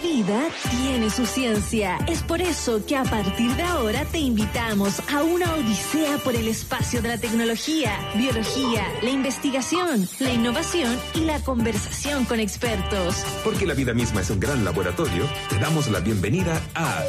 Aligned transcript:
vida 0.00 0.48
tiene 0.70 1.10
su 1.10 1.26
ciencia. 1.26 1.98
Es 2.08 2.22
por 2.22 2.40
eso 2.40 2.84
que 2.86 2.96
a 2.96 3.04
partir 3.04 3.50
de 3.56 3.62
ahora 3.62 4.04
te 4.06 4.18
invitamos 4.18 5.00
a 5.12 5.22
una 5.22 5.54
odisea 5.54 6.18
por 6.18 6.34
el 6.34 6.48
espacio 6.48 7.02
de 7.02 7.08
la 7.08 7.18
tecnología, 7.18 7.92
biología, 8.16 8.86
la 9.02 9.10
investigación, 9.10 10.08
la 10.18 10.32
innovación 10.32 10.98
y 11.14 11.20
la 11.20 11.40
conversación 11.40 12.24
con 12.24 12.40
expertos. 12.40 13.24
Porque 13.44 13.66
la 13.66 13.74
vida 13.74 13.94
misma 13.94 14.20
es 14.20 14.30
un 14.30 14.40
gran 14.40 14.64
laboratorio, 14.64 15.24
te 15.48 15.58
damos 15.58 15.88
la 15.88 16.00
bienvenida 16.00 16.60
a 16.74 17.02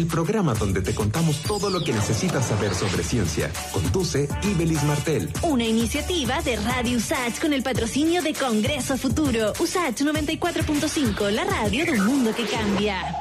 el 0.00 0.06
programa 0.06 0.54
donde 0.54 0.80
te 0.80 0.94
contamos 0.94 1.42
todo 1.42 1.68
lo 1.68 1.84
que 1.84 1.92
necesitas 1.92 2.46
saber 2.46 2.74
sobre 2.74 3.02
ciencia. 3.02 3.52
Conduce 3.70 4.28
Ibelis 4.42 4.82
Martel. 4.84 5.30
Una 5.42 5.64
iniciativa 5.64 6.40
de 6.40 6.56
Radio 6.56 6.96
USACH 6.96 7.38
con 7.38 7.52
el 7.52 7.62
patrocinio 7.62 8.22
de 8.22 8.32
Congreso 8.32 8.96
Futuro. 8.96 9.52
USACH 9.60 10.00
94.5, 10.00 11.30
la 11.30 11.44
radio 11.44 11.84
de 11.84 11.92
un 12.00 12.06
mundo 12.06 12.34
que 12.34 12.46
cambia. 12.46 13.19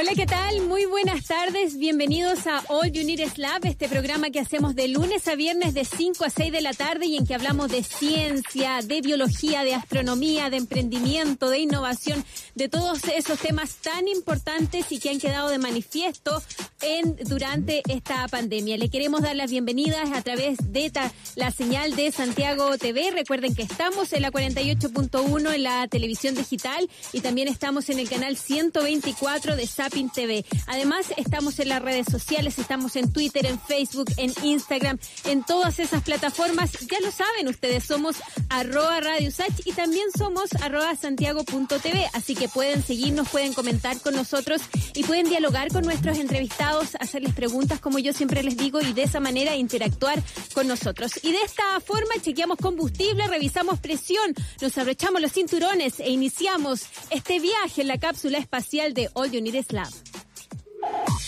Hola, 0.00 0.12
¿qué 0.14 0.26
tal? 0.26 0.60
Muy 0.60 0.84
buenas 0.84 1.26
tardes. 1.26 1.76
Bienvenidos 1.76 2.46
a 2.46 2.62
All 2.68 2.92
You 2.92 3.04
Need 3.04 3.32
Lab, 3.34 3.66
este 3.66 3.88
programa 3.88 4.30
que 4.30 4.38
hacemos 4.38 4.76
de 4.76 4.86
lunes 4.86 5.26
a 5.26 5.34
viernes 5.34 5.74
de 5.74 5.84
5 5.84 6.24
a 6.24 6.30
6 6.30 6.52
de 6.52 6.60
la 6.60 6.72
tarde 6.72 7.06
y 7.06 7.16
en 7.16 7.26
que 7.26 7.34
hablamos 7.34 7.68
de 7.72 7.82
ciencia, 7.82 8.78
de 8.84 9.00
biología, 9.00 9.64
de 9.64 9.74
astronomía, 9.74 10.50
de 10.50 10.58
emprendimiento, 10.58 11.50
de 11.50 11.58
innovación, 11.58 12.24
de 12.54 12.68
todos 12.68 13.02
esos 13.12 13.40
temas 13.40 13.74
tan 13.82 14.06
importantes 14.06 14.92
y 14.92 15.00
que 15.00 15.10
han 15.10 15.18
quedado 15.18 15.48
de 15.48 15.58
manifiesto 15.58 16.40
en 16.80 17.16
durante 17.24 17.82
esta 17.88 18.28
pandemia. 18.28 18.76
Le 18.76 18.90
queremos 18.90 19.22
dar 19.22 19.34
las 19.34 19.50
bienvenidas 19.50 20.12
a 20.12 20.22
través 20.22 20.58
de 20.72 20.92
la 21.34 21.50
señal 21.50 21.96
de 21.96 22.12
Santiago 22.12 22.78
TV. 22.78 23.10
Recuerden 23.10 23.56
que 23.56 23.62
estamos 23.62 24.12
en 24.12 24.22
la 24.22 24.30
48.1 24.30 25.54
en 25.54 25.62
la 25.64 25.88
televisión 25.88 26.36
digital 26.36 26.88
y 27.12 27.20
también 27.20 27.48
estamos 27.48 27.88
en 27.88 27.98
el 27.98 28.08
canal 28.08 28.36
124 28.36 29.56
de 29.56 29.66
Sapin 29.88 30.10
TV. 30.10 30.44
Además, 30.66 31.06
estamos 31.16 31.58
en 31.60 31.70
las 31.70 31.80
redes 31.80 32.06
sociales, 32.10 32.58
estamos 32.58 32.94
en 32.96 33.10
Twitter, 33.10 33.46
en 33.46 33.58
Facebook, 33.58 34.10
en 34.18 34.32
Instagram, 34.42 34.98
en 35.24 35.42
todas 35.44 35.78
esas 35.78 36.02
plataformas. 36.02 36.72
Ya 36.90 37.00
lo 37.00 37.10
saben 37.10 37.48
ustedes, 37.48 37.84
somos 37.84 38.16
arroba 38.50 39.00
Radio 39.00 39.30
Sach 39.30 39.52
y 39.64 39.72
también 39.72 40.06
somos 40.16 40.52
arroba 40.60 40.94
santiago.tv. 40.94 42.10
Así 42.12 42.34
que 42.34 42.48
pueden 42.48 42.82
seguirnos, 42.82 43.30
pueden 43.30 43.54
comentar 43.54 43.98
con 44.00 44.14
nosotros 44.14 44.60
y 44.94 45.04
pueden 45.04 45.28
dialogar 45.28 45.68
con 45.68 45.84
nuestros 45.84 46.18
entrevistados, 46.18 46.94
hacerles 47.00 47.32
preguntas 47.32 47.80
como 47.80 47.98
yo 47.98 48.12
siempre 48.12 48.42
les 48.42 48.56
digo 48.56 48.80
y 48.82 48.92
de 48.92 49.04
esa 49.04 49.20
manera 49.20 49.56
interactuar 49.56 50.22
con 50.52 50.66
nosotros. 50.66 51.12
Y 51.22 51.32
de 51.32 51.42
esta 51.42 51.80
forma 51.80 52.14
chequeamos 52.20 52.58
combustible, 52.58 53.26
revisamos 53.26 53.78
presión, 53.80 54.34
nos 54.60 54.76
abrochamos 54.76 55.22
los 55.22 55.32
cinturones 55.32 56.00
e 56.00 56.10
iniciamos 56.10 56.82
este 57.10 57.40
viaje 57.40 57.82
en 57.82 57.88
la 57.88 57.98
cápsula 57.98 58.38
espacial 58.38 58.92
de 58.92 59.08
All 59.14 59.30
You 59.30 59.40
Need 59.40 59.54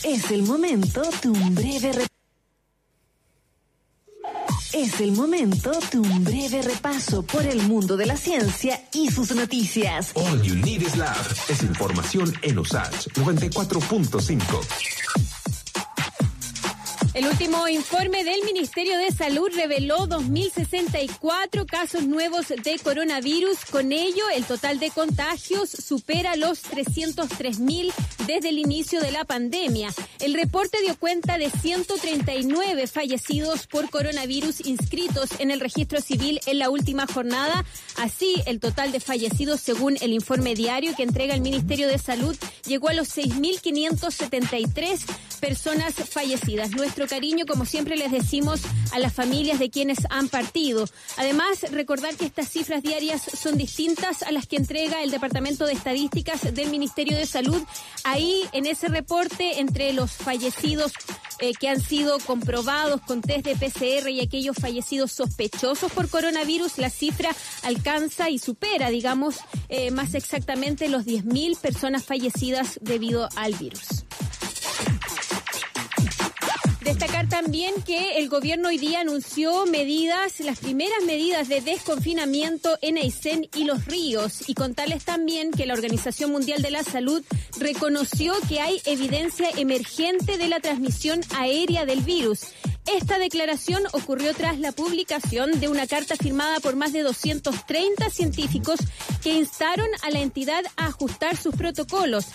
Es 0.03 0.31
el 0.31 0.43
momento 0.43 1.03
de 1.23 1.29
un 1.29 1.55
breve 1.55 1.93
es 4.73 5.01
el 5.01 5.13
momento 5.13 5.73
de 5.93 5.99
un 5.99 6.25
breve 6.25 6.63
repaso 6.63 7.23
por 7.23 7.45
el 7.45 7.61
mundo 7.63 7.97
de 7.97 8.07
la 8.07 8.17
ciencia 8.17 8.81
y 8.93 9.11
sus 9.11 9.35
noticias. 9.35 10.13
All 10.15 10.41
You 10.43 10.55
Need 10.55 10.83
is 10.83 10.97
Lab 10.97 11.27
es 11.49 11.65
información 11.65 12.33
en 12.43 12.59
USACH 12.59 13.09
94.5. 13.15 15.30
El 17.13 17.27
último 17.27 17.67
informe 17.67 18.23
del 18.23 18.45
Ministerio 18.45 18.97
de 18.97 19.11
Salud 19.11 19.51
reveló 19.53 20.07
2.064 20.07 21.67
casos 21.67 22.05
nuevos 22.05 22.47
de 22.49 22.79
coronavirus. 22.79 23.65
Con 23.65 23.91
ello, 23.91 24.23
el 24.33 24.45
total 24.45 24.79
de 24.79 24.91
contagios 24.91 25.71
supera 25.71 26.37
los 26.37 26.63
303.000 26.63 27.93
desde 28.29 28.51
el 28.51 28.59
inicio 28.59 29.01
de 29.01 29.11
la 29.11 29.25
pandemia. 29.25 29.93
El 30.21 30.35
reporte 30.35 30.79
dio 30.83 30.97
cuenta 30.97 31.37
de 31.37 31.51
139 31.51 32.87
fallecidos 32.87 33.67
por 33.67 33.91
coronavirus 33.91 34.65
inscritos 34.65 35.31
en 35.41 35.51
el 35.51 35.59
registro 35.59 36.01
civil 36.01 36.39
en 36.47 36.61
la 36.61 36.71
última 36.71 37.09
jornada. 37.09 37.65
Así, 37.97 38.37
el 38.47 38.61
total 38.61 38.93
de 38.93 39.01
fallecidos, 39.01 39.61
según 39.61 39.97
el 40.01 40.13
informe 40.13 40.55
diario 40.55 40.95
que 40.95 41.03
entrega 41.03 41.35
el 41.35 41.41
Ministerio 41.41 41.89
de 41.89 41.99
Salud, 41.99 42.37
llegó 42.67 42.89
a 42.89 42.95
los 42.95 43.09
6.573 43.17 45.01
personas 45.41 45.95
fallecidas. 45.95 46.71
Nuestro 46.71 47.00
cariño, 47.07 47.47
como 47.47 47.65
siempre 47.65 47.97
les 47.97 48.13
decimos, 48.13 48.61
a 48.93 48.99
las 48.99 49.13
familias 49.13 49.59
de 49.59 49.71
quienes 49.71 49.99
han 50.11 50.29
partido. 50.29 50.89
Además, 51.17 51.63
recordar 51.71 52.17
que 52.17 52.27
estas 52.27 52.49
cifras 52.49 52.83
diarias 52.83 53.23
son 53.23 53.57
distintas 53.57 54.23
a 54.23 54.33
las 54.33 54.47
que 54.47 54.57
entrega 54.57 55.03
el 55.03 55.11
Departamento 55.11 55.67
de 55.67 55.73
Estadísticas 55.73 56.55
del 56.55 56.71
Ministerio 56.71 57.17
de 57.17 57.27
Salud. 57.27 57.63
Ahí, 58.05 58.45
en 58.53 58.67
ese 58.67 58.89
reporte, 58.89 59.61
entre 59.61 59.93
los 59.93 60.13
fallecidos 60.13 60.93
eh, 61.41 61.53
que 61.59 61.69
han 61.69 61.81
sido 61.81 62.19
comprobados 62.19 63.01
con 63.01 63.23
test 63.23 63.47
de 63.47 63.57
PCR 63.57 64.11
y 64.11 64.21
aquellos 64.21 64.57
fallecidos 64.57 65.13
sospechosos 65.13 65.91
por 65.93 66.09
coronavirus, 66.09 66.79
la 66.79 66.91
cifra 66.91 67.31
alcanza 67.63 68.29
y 68.29 68.39
supera, 68.39 68.91
digamos, 68.91 69.37
eh, 69.69 69.91
más 69.91 70.15
exactamente 70.15 70.89
los 70.89 71.07
10.000 71.07 71.57
personas 71.59 72.05
fallecidas 72.05 72.79
debido 72.83 73.29
al 73.37 73.55
virus. 73.55 74.05
Destacar 76.83 77.29
también 77.29 77.75
que 77.83 78.17
el 78.17 78.31
gobierno 78.31 78.69
hoy 78.69 78.79
día 78.79 79.01
anunció 79.01 79.67
medidas, 79.67 80.41
las 80.41 80.59
primeras 80.59 81.05
medidas 81.05 81.49
de 81.49 81.61
desconfinamiento 81.61 82.79
en 82.81 82.97
Aysén 82.97 83.49
y 83.55 83.65
los 83.65 83.85
ríos 83.85 84.49
y 84.49 84.55
contarles 84.55 85.05
también 85.05 85.51
que 85.51 85.67
la 85.67 85.75
Organización 85.75 86.33
Mundial 86.33 86.63
de 86.63 86.71
la 86.71 86.83
Salud 86.83 87.23
reconoció 87.59 88.33
que 88.49 88.61
hay 88.61 88.81
evidencia 88.87 89.51
emergente 89.59 90.39
de 90.39 90.49
la 90.49 90.61
transmisión 90.61 91.21
aérea 91.37 91.85
del 91.85 92.01
virus. 92.01 92.47
Esta 92.87 93.19
declaración 93.19 93.83
ocurrió 93.93 94.33
tras 94.35 94.59
la 94.59 94.73
publicación 94.73 95.61
de 95.61 95.69
una 95.69 95.87
carta 95.87 96.17
firmada 96.17 96.61
por 96.61 96.77
más 96.77 96.93
de 96.93 97.03
230 97.03 98.09
científicos 98.09 98.81
que 99.23 99.35
instaron 99.35 99.89
a 100.03 100.11
la 100.11 100.21
entidad 100.21 100.65
a 100.77 100.87
ajustar 100.87 101.37
sus 101.37 101.55
protocolos. 101.55 102.27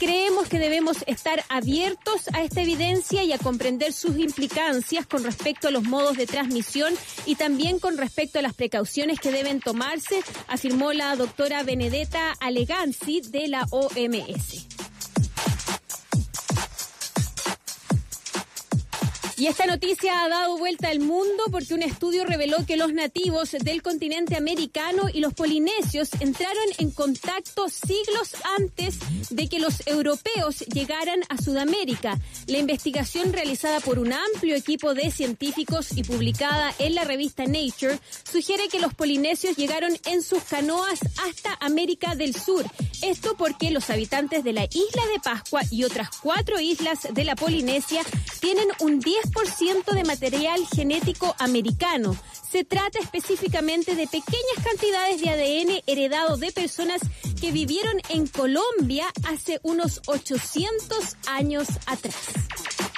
Creemos 0.00 0.48
que 0.48 0.58
debemos 0.58 1.04
estar 1.06 1.44
abiertos 1.50 2.28
a 2.32 2.42
esta 2.42 2.62
evidencia 2.62 3.22
y 3.22 3.34
a 3.34 3.38
comprender 3.38 3.92
sus 3.92 4.18
implicancias 4.18 5.06
con 5.06 5.22
respecto 5.22 5.68
a 5.68 5.70
los 5.70 5.82
modos 5.82 6.16
de 6.16 6.26
transmisión 6.26 6.94
y 7.26 7.34
también 7.34 7.78
con 7.78 7.98
respecto 7.98 8.38
a 8.38 8.42
las 8.42 8.54
precauciones 8.54 9.20
que 9.20 9.30
deben 9.30 9.60
tomarse, 9.60 10.22
afirmó 10.48 10.94
la 10.94 11.14
doctora 11.16 11.64
Benedetta 11.64 12.32
Aleganzi 12.40 13.20
de 13.20 13.48
la 13.48 13.66
OMS. 13.70 14.79
Y 19.40 19.46
esta 19.46 19.64
noticia 19.64 20.22
ha 20.22 20.28
dado 20.28 20.58
vuelta 20.58 20.88
al 20.88 21.00
mundo 21.00 21.44
porque 21.50 21.72
un 21.72 21.80
estudio 21.80 22.26
reveló 22.26 22.66
que 22.66 22.76
los 22.76 22.92
nativos 22.92 23.52
del 23.52 23.80
continente 23.80 24.36
americano 24.36 25.04
y 25.10 25.20
los 25.20 25.32
polinesios 25.32 26.10
entraron 26.20 26.66
en 26.76 26.90
contacto 26.90 27.70
siglos 27.70 28.34
antes 28.58 28.98
de 29.30 29.48
que 29.48 29.58
los 29.58 29.86
europeos 29.86 30.58
llegaran 30.58 31.20
a 31.30 31.38
Sudamérica. 31.38 32.20
La 32.48 32.58
investigación 32.58 33.32
realizada 33.32 33.80
por 33.80 33.98
un 33.98 34.12
amplio 34.12 34.56
equipo 34.56 34.92
de 34.92 35.10
científicos 35.10 35.96
y 35.96 36.02
publicada 36.02 36.74
en 36.78 36.94
la 36.94 37.04
revista 37.04 37.46
Nature 37.46 37.98
sugiere 38.30 38.68
que 38.68 38.78
los 38.78 38.92
polinesios 38.92 39.56
llegaron 39.56 39.96
en 40.04 40.20
sus 40.20 40.42
canoas 40.42 41.00
hasta 41.26 41.56
América 41.62 42.14
del 42.14 42.34
Sur. 42.34 42.66
Esto 43.00 43.36
porque 43.38 43.70
los 43.70 43.88
habitantes 43.88 44.44
de 44.44 44.52
la 44.52 44.64
isla 44.64 45.02
de 45.14 45.20
Pascua 45.24 45.62
y 45.70 45.84
otras 45.84 46.10
cuatro 46.22 46.60
islas 46.60 47.08
de 47.10 47.24
la 47.24 47.36
Polinesia 47.36 48.02
tienen 48.40 48.68
un 48.80 49.00
10 49.00 49.29
ciento 49.46 49.94
de 49.94 50.04
material 50.04 50.60
genético 50.74 51.34
americano. 51.38 52.16
Se 52.50 52.64
trata 52.64 52.98
específicamente 52.98 53.94
de 53.94 54.06
pequeñas 54.06 54.64
cantidades 54.64 55.20
de 55.20 55.30
ADN 55.30 55.82
heredado 55.86 56.36
de 56.36 56.52
personas 56.52 57.00
que 57.40 57.52
vivieron 57.52 58.00
en 58.08 58.26
Colombia 58.26 59.06
hace 59.24 59.60
unos 59.62 60.00
800 60.06 61.16
años 61.26 61.68
atrás. 61.86 62.89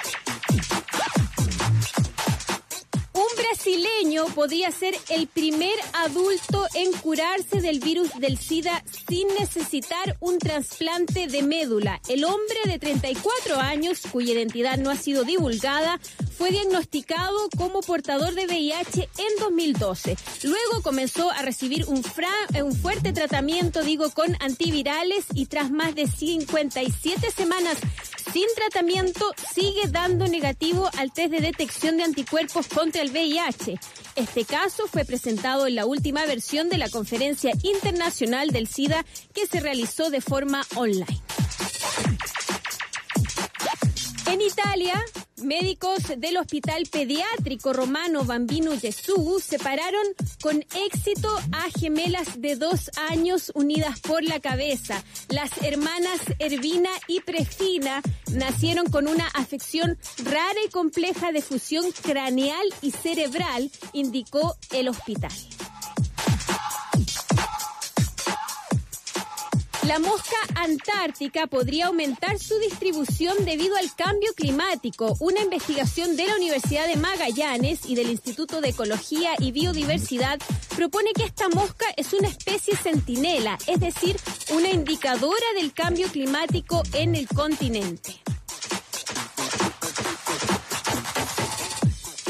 Brasileño 3.63 4.25
podría 4.35 4.71
ser 4.71 4.93
el 5.09 5.27
primer 5.27 5.73
adulto 5.93 6.65
en 6.73 6.91
curarse 6.91 7.61
del 7.61 7.79
virus 7.79 8.09
del 8.19 8.37
SIDA 8.37 8.83
sin 9.07 9.25
necesitar 9.39 10.17
un 10.19 10.37
trasplante 10.37 11.27
de 11.27 11.43
médula. 11.43 12.01
El 12.09 12.25
hombre 12.25 12.57
de 12.65 12.77
34 12.77 13.57
años, 13.57 14.01
cuya 14.11 14.33
identidad 14.33 14.77
no 14.77 14.91
ha 14.91 14.97
sido 14.97 15.23
divulgada, 15.23 15.99
fue 16.37 16.51
diagnosticado 16.51 17.37
como 17.57 17.79
portador 17.81 18.33
de 18.33 18.47
VIH 18.47 19.09
en 19.17 19.39
2012. 19.39 20.17
Luego 20.43 20.81
comenzó 20.81 21.31
a 21.31 21.41
recibir 21.41 21.85
un, 21.87 22.03
un 22.63 22.75
fuerte 22.75 23.13
tratamiento, 23.13 23.81
digo, 23.81 24.09
con 24.09 24.35
antivirales 24.41 25.25
y 25.33 25.45
tras 25.45 25.71
más 25.71 25.95
de 25.95 26.07
57 26.07 27.31
semanas 27.31 27.77
sin 28.33 28.47
tratamiento 28.55 29.31
sigue 29.53 29.87
dando 29.89 30.27
negativo 30.27 30.89
al 30.97 31.13
test 31.13 31.31
de 31.31 31.39
detección 31.39 31.97
de 31.97 32.03
anticuerpos 32.03 32.67
contra 32.67 33.03
el 33.03 33.11
VIH. 33.11 33.52
Este 34.15 34.45
caso 34.45 34.87
fue 34.87 35.05
presentado 35.05 35.67
en 35.67 35.75
la 35.75 35.85
última 35.85 36.25
versión 36.25 36.69
de 36.69 36.77
la 36.77 36.89
Conferencia 36.89 37.51
Internacional 37.63 38.51
del 38.51 38.67
SIDA 38.67 39.05
que 39.33 39.47
se 39.47 39.59
realizó 39.59 40.09
de 40.09 40.21
forma 40.21 40.65
online. 40.75 41.21
En 44.27 44.41
Italia, 44.41 45.03
médicos 45.43 45.99
del 46.17 46.37
Hospital 46.37 46.83
Pediátrico 46.91 47.73
Romano 47.73 48.23
Bambino 48.23 48.71
Gesù 48.79 49.39
separaron 49.39 50.05
con 50.41 50.63
éxito 50.85 51.29
a 51.51 51.69
gemelas 51.79 52.41
de 52.41 52.55
dos 52.55 52.89
años 53.09 53.51
unidas 53.55 53.99
por 53.99 54.23
la 54.23 54.39
cabeza. 54.39 55.03
Las 55.29 55.51
hermanas 55.61 56.19
Ervina 56.39 56.89
y 57.07 57.21
Prefina 57.21 58.01
nacieron 58.31 58.87
con 58.89 59.07
una 59.07 59.27
afección 59.27 59.97
rara 60.23 60.59
y 60.65 60.69
compleja 60.69 61.31
de 61.31 61.41
fusión 61.41 61.85
craneal 62.01 62.67
y 62.81 62.91
cerebral, 62.91 63.71
indicó 63.93 64.55
el 64.71 64.89
hospital. 64.89 65.33
La 69.87 69.99
mosca 69.99 70.37
antártica 70.55 71.45
podría 71.47 71.87
aumentar 71.87 72.39
su 72.39 72.57
distribución 72.59 73.43
debido 73.43 73.75
al 73.75 73.93
cambio 73.93 74.33
climático. 74.33 75.17
Una 75.19 75.41
investigación 75.41 76.15
de 76.15 76.25
la 76.25 76.37
Universidad 76.37 76.87
de 76.87 76.95
Magallanes 76.95 77.81
y 77.85 77.95
del 77.95 78.09
Instituto 78.09 78.61
de 78.61 78.69
Ecología 78.69 79.31
y 79.39 79.51
Biodiversidad 79.51 80.39
propone 80.77 81.11
que 81.13 81.25
esta 81.25 81.49
mosca 81.49 81.85
es 81.97 82.13
una 82.13 82.29
especie 82.29 82.77
centinela, 82.77 83.57
es 83.67 83.81
decir, 83.81 84.15
una 84.53 84.69
indicadora 84.69 85.45
del 85.57 85.73
cambio 85.73 86.07
climático 86.07 86.81
en 86.93 87.15
el 87.15 87.27
continente. 87.27 88.23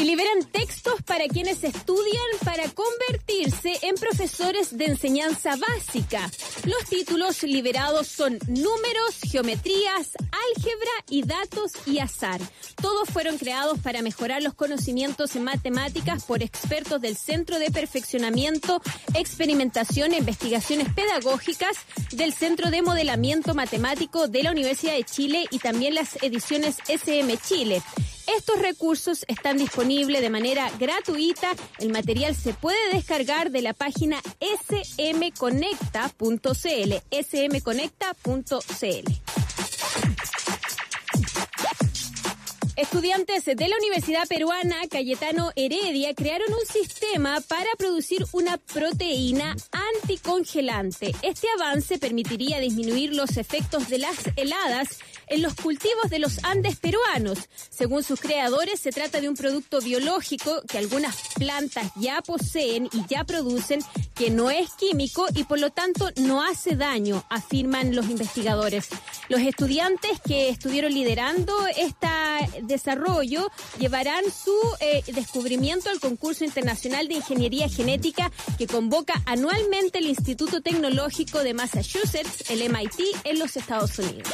Y 0.04 0.06
liberan 0.06 0.44
textos 0.52 1.02
para 1.04 1.30
quienes 1.30 1.64
estudian 1.64 2.26
para 2.44 2.64
convertirse 2.70 3.80
en 3.84 3.96
profesores 3.96 4.78
de 4.78 4.86
enseñanza 4.86 5.56
básica. 5.56 6.30
Los 6.66 6.90
títulos 6.90 7.42
liberados 7.44 8.08
son 8.08 8.38
números, 8.48 9.20
geometrías, 9.32 10.12
álgebra 10.56 10.92
y 11.10 11.24
datos 11.24 11.72
y 11.86 12.00
azar. 12.00 12.42
Todos 12.82 13.10
fueron 13.12 13.38
creados 13.38 13.80
para 13.80 14.02
mejorar 14.02 14.44
los 14.44 14.56
conocimientos 14.56 15.38
en 15.38 15.46
matemáticas 15.46 16.26
por 16.26 16.44
expertos 16.44 17.00
del 17.00 17.16
Centro 17.16 17.58
de 17.58 17.72
Perfeccionamiento, 17.72 18.82
Experimentación 19.14 20.12
e 20.12 20.18
Investigaciones 20.18 20.90
Pedagógicas 20.94 21.78
del 22.12 22.34
Centro 22.34 22.72
de 22.72 22.82
Modelamiento 22.82 23.54
Matemático 23.54 24.28
de 24.28 24.44
la 24.44 24.52
Universidad 24.52 24.96
de 24.96 25.06
Chile 25.06 25.46
y 25.50 25.60
también 25.60 25.96
las 25.96 26.22
ediciones 26.22 26.76
SM 26.90 27.38
Chile. 27.38 27.82
Estos 28.28 28.60
recursos 28.62 29.26
están 29.28 29.58
disponibles 29.58 30.22
de 30.22 30.30
manera 30.30 30.72
gratuita. 30.80 31.52
El 31.80 31.92
material 31.92 32.36
se 32.36 32.54
puede 32.54 32.94
descargar 32.94 33.52
de 33.52 33.62
la 33.62 33.74
página 33.74 34.22
smconecta.cl. 34.40 36.14
smconecta.cl. 37.24 39.14
Estudiantes 42.76 43.46
de 43.46 43.68
la 43.68 43.78
Universidad 43.78 44.28
Peruana 44.28 44.78
Cayetano 44.90 45.52
Heredia 45.56 46.16
crearon 46.16 46.52
un 46.52 46.66
sistema 46.66 47.40
para 47.42 47.70
producir 47.78 48.26
una 48.32 48.58
proteína 48.58 49.56
anticongelante. 49.72 51.16
Este 51.22 51.48
avance 51.60 52.00
permitiría 52.00 52.60
disminuir 52.60 53.14
los 53.14 53.38
efectos 53.38 53.90
de 53.90 54.00
las 54.00 54.18
heladas 54.38 54.88
en 55.28 55.44
los 55.44 55.54
cultivos 55.54 56.10
de 56.10 56.18
los 56.18 56.44
Andes 56.44 56.78
peruanos. 56.78 57.48
Según 57.70 58.04
sus 58.04 58.20
creadores, 58.20 58.80
se 58.80 58.92
trata 58.92 59.22
de 59.22 59.30
un 59.30 59.36
producto 59.36 59.80
biológico 59.80 60.64
que 60.68 60.80
algunas 60.80 61.16
plantas 61.36 61.92
ya 61.96 62.22
poseen 62.24 62.90
y 62.92 63.06
ya 63.08 63.24
producen, 63.24 63.82
que 64.16 64.32
no 64.32 64.50
es 64.50 64.72
químico 64.72 65.28
y 65.36 65.44
por 65.44 65.60
lo 65.60 65.70
tanto 65.70 66.10
no 66.18 66.44
hace 66.44 66.76
daño, 66.76 67.24
afirman 67.30 67.96
los 67.96 68.10
investigadores. 68.10 68.90
Los 69.30 69.42
estudiantes 69.42 70.20
que 70.26 70.50
estuvieron 70.50 70.94
liderando 70.94 71.54
esta 71.78 72.40
desarrollo 72.68 73.50
llevarán 73.80 74.24
su 74.26 74.56
eh, 74.80 75.04
descubrimiento 75.14 75.90
al 75.90 76.00
concurso 76.00 76.44
internacional 76.44 77.08
de 77.08 77.16
ingeniería 77.16 77.70
genética 77.70 78.32
que 78.58 78.68
convoca 78.68 79.14
anualmente 79.26 80.00
el 80.00 80.08
Instituto 80.08 80.62
Tecnológico 80.62 81.44
de 81.44 81.54
Massachusetts, 81.54 82.50
el 82.50 82.70
MIT, 82.70 83.00
en 83.24 83.40
los 83.40 83.58
Estados 83.58 83.98
Unidos. 84.00 84.30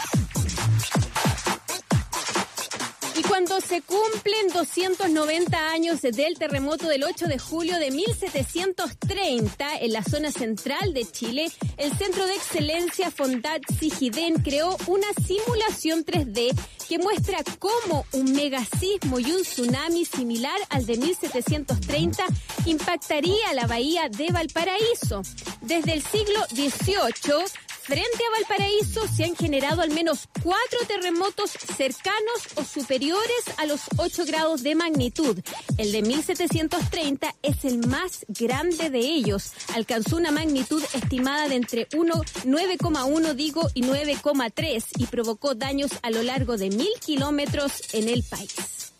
Y 3.19 3.21
cuando 3.23 3.59
se 3.59 3.81
cumplen 3.81 4.47
290 4.53 5.71
años 5.71 6.01
del 6.01 6.39
terremoto 6.39 6.87
del 6.87 7.03
8 7.03 7.27
de 7.27 7.37
julio 7.37 7.77
de 7.77 7.91
1730 7.91 9.77
en 9.81 9.91
la 9.91 10.01
zona 10.05 10.31
central 10.31 10.93
de 10.93 11.03
Chile, 11.03 11.51
el 11.75 11.91
Centro 11.97 12.25
de 12.25 12.35
Excelencia 12.35 13.11
Fondat 13.11 13.61
Sigiden 13.77 14.35
creó 14.35 14.77
una 14.87 15.07
simulación 15.27 16.05
3D 16.05 16.57
que 16.87 16.97
muestra 16.97 17.39
cómo 17.59 18.05
un 18.13 18.31
megasismo 18.31 19.19
y 19.19 19.29
un 19.33 19.41
tsunami 19.41 20.05
similar 20.05 20.57
al 20.69 20.85
de 20.85 20.95
1730 20.95 22.23
impactaría 22.67 23.53
la 23.53 23.67
bahía 23.67 24.07
de 24.07 24.31
Valparaíso. 24.31 25.23
Desde 25.59 25.91
el 25.91 26.03
siglo 26.03 26.39
XVIII, 26.51 27.43
Frente 27.89 28.19
a 28.23 28.39
Valparaíso 28.39 29.07
se 29.07 29.23
han 29.23 29.35
generado 29.35 29.81
al 29.81 29.89
menos 29.89 30.29
cuatro 30.43 30.77
terremotos 30.87 31.49
cercanos 31.75 32.37
o 32.53 32.63
superiores 32.63 33.43
a 33.57 33.65
los 33.65 33.81
8 33.97 34.25
grados 34.27 34.61
de 34.61 34.75
magnitud. 34.75 35.39
El 35.79 35.91
de 35.91 36.03
1730 36.03 37.33
es 37.41 37.65
el 37.65 37.87
más 37.87 38.27
grande 38.27 38.91
de 38.91 38.99
ellos. 38.99 39.53
Alcanzó 39.73 40.17
una 40.17 40.29
magnitud 40.29 40.83
estimada 40.93 41.47
de 41.49 41.55
entre 41.55 41.89
9,1 41.89 43.33
digo 43.33 43.67
y 43.73 43.81
9,3 43.81 44.85
y 44.99 45.07
provocó 45.07 45.55
daños 45.55 45.89
a 46.03 46.11
lo 46.11 46.21
largo 46.21 46.57
de 46.57 46.69
mil 46.69 46.91
kilómetros 47.03 47.71
en 47.93 48.07
el 48.07 48.21
país. 48.21 48.93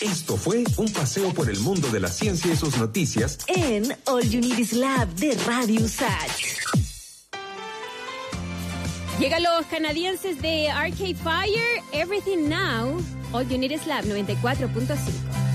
Esto 0.00 0.38
fue 0.38 0.64
un 0.78 0.90
paseo 0.90 1.34
por 1.34 1.50
el 1.50 1.60
mundo 1.60 1.88
de 1.88 2.00
la 2.00 2.08
ciencia 2.08 2.50
y 2.50 2.56
sus 2.56 2.78
noticias 2.78 3.40
en 3.48 3.94
All 4.06 4.22
You 4.22 4.40
Need 4.40 4.58
Is 4.58 4.72
Lab 4.72 5.14
de 5.16 5.34
Radio 5.46 5.86
Sach. 5.86 6.93
Llegan 9.18 9.44
los 9.44 9.64
canadienses 9.66 10.42
de 10.42 10.68
Arcade 10.68 11.14
Fire, 11.14 11.82
Everything 11.92 12.48
Now, 12.48 12.98
All 13.32 13.48
You 13.48 13.58
Need 13.58 13.70
Is 13.70 13.86
Lab 13.86 14.04
94.5. 14.04 15.53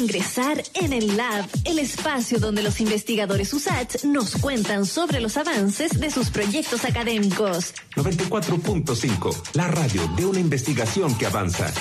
ingresar 0.00 0.62
en 0.74 0.92
el 0.92 1.16
Lab, 1.16 1.46
el 1.64 1.78
espacio 1.78 2.38
donde 2.38 2.62
los 2.62 2.80
investigadores 2.80 3.52
USACH 3.52 4.04
nos 4.04 4.36
cuentan 4.36 4.86
sobre 4.86 5.20
los 5.20 5.36
avances 5.36 6.00
de 6.00 6.10
sus 6.10 6.30
proyectos 6.30 6.84
académicos. 6.84 7.74
94.5, 7.96 9.54
la 9.54 9.68
radio 9.68 10.08
de 10.16 10.24
una 10.24 10.40
investigación 10.40 11.16
que 11.16 11.26
avanza. 11.26 11.72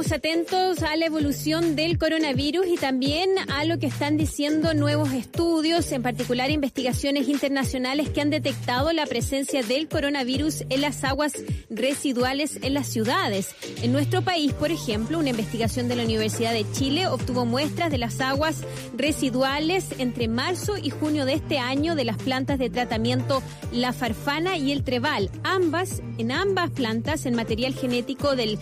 Estamos 0.00 0.18
atentos 0.18 0.82
a 0.82 0.96
la 0.96 1.04
evolución 1.04 1.76
del 1.76 1.98
coronavirus 1.98 2.66
y 2.68 2.76
también 2.78 3.28
a 3.50 3.66
lo 3.66 3.78
que 3.78 3.88
están 3.88 4.16
diciendo 4.16 4.72
nuevos 4.72 5.12
estudios, 5.12 5.92
en 5.92 6.02
particular 6.02 6.50
investigaciones 6.50 7.28
internacionales 7.28 8.08
que 8.08 8.22
han 8.22 8.30
detectado 8.30 8.94
la 8.94 9.04
presencia 9.04 9.62
del 9.62 9.88
coronavirus 9.88 10.64
en 10.70 10.80
las 10.80 11.04
aguas 11.04 11.34
residuales 11.68 12.60
en 12.62 12.72
las 12.72 12.86
ciudades. 12.86 13.54
En 13.82 13.92
nuestro 13.92 14.22
país, 14.22 14.54
por 14.54 14.70
ejemplo, 14.70 15.18
una 15.18 15.28
investigación 15.28 15.86
de 15.86 15.96
la 15.96 16.04
Universidad 16.04 16.54
de 16.54 16.64
Chile 16.72 17.06
obtuvo 17.06 17.44
muestras 17.44 17.90
de 17.90 17.98
las 17.98 18.22
aguas 18.22 18.62
residuales 18.96 19.84
entre 19.98 20.28
marzo 20.28 20.78
y 20.78 20.88
junio 20.88 21.26
de 21.26 21.34
este 21.34 21.58
año 21.58 21.94
de 21.94 22.06
las 22.06 22.16
plantas 22.16 22.58
de 22.58 22.70
tratamiento 22.70 23.42
La 23.70 23.92
Farfana 23.92 24.56
y 24.56 24.72
el 24.72 24.82
Trebal, 24.82 25.30
ambas 25.42 26.00
en 26.16 26.32
ambas 26.32 26.70
plantas 26.70 27.26
en 27.26 27.34
material 27.34 27.74
genético 27.74 28.34
del 28.34 28.58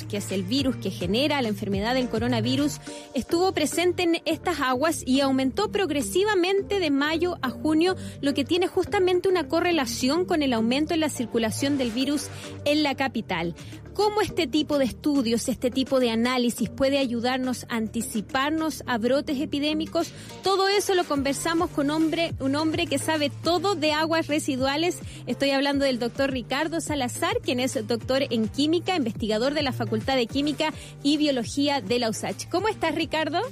SARS 0.00 0.06
SARS-CoV-2, 0.06 0.08
que 0.08 0.16
es 0.16 0.32
el 0.32 0.42
virus 0.42 0.76
que 0.76 0.90
genera 0.90 1.42
la 1.42 1.48
enfermedad 1.48 1.94
del 1.94 2.08
coronavirus, 2.08 2.80
estuvo 3.14 3.52
presente 3.52 4.02
en 4.02 4.22
estas 4.24 4.60
aguas 4.60 5.02
y 5.06 5.20
aumentó 5.20 5.70
progresivamente 5.70 6.80
de 6.80 6.90
mayo 6.90 7.38
a 7.42 7.50
junio, 7.50 7.96
lo 8.20 8.34
que 8.34 8.44
tiene 8.44 8.66
justamente 8.66 9.28
una 9.28 9.48
correlación 9.48 10.24
con 10.24 10.42
el 10.42 10.52
aumento 10.52 10.94
en 10.94 11.00
la 11.00 11.08
circulación 11.08 11.78
del 11.78 11.90
virus 11.90 12.28
en 12.64 12.82
la 12.82 12.94
capital 12.94 13.54
cómo 14.00 14.22
este 14.22 14.46
tipo 14.46 14.78
de 14.78 14.86
estudios, 14.86 15.46
este 15.50 15.70
tipo 15.70 16.00
de 16.00 16.10
análisis 16.10 16.70
puede 16.70 16.96
ayudarnos 16.96 17.66
a 17.68 17.76
anticiparnos 17.76 18.82
a 18.86 18.96
brotes 18.96 19.38
epidémicos. 19.38 20.10
Todo 20.42 20.68
eso 20.68 20.94
lo 20.94 21.04
conversamos 21.04 21.68
con 21.68 21.90
hombre, 21.90 22.32
un 22.40 22.56
hombre 22.56 22.86
que 22.86 22.96
sabe 22.96 23.30
todo 23.42 23.74
de 23.74 23.92
aguas 23.92 24.26
residuales. 24.26 25.00
Estoy 25.26 25.50
hablando 25.50 25.84
del 25.84 25.98
doctor 25.98 26.30
Ricardo 26.30 26.80
Salazar, 26.80 27.42
quien 27.42 27.60
es 27.60 27.86
doctor 27.86 28.22
en 28.30 28.48
química, 28.48 28.96
investigador 28.96 29.52
de 29.52 29.64
la 29.64 29.72
Facultad 29.72 30.16
de 30.16 30.26
Química 30.26 30.72
y 31.02 31.18
Biología 31.18 31.82
de 31.82 31.98
la 31.98 32.08
USACH. 32.08 32.48
¿Cómo 32.48 32.68
estás, 32.68 32.94
Ricardo? 32.94 33.42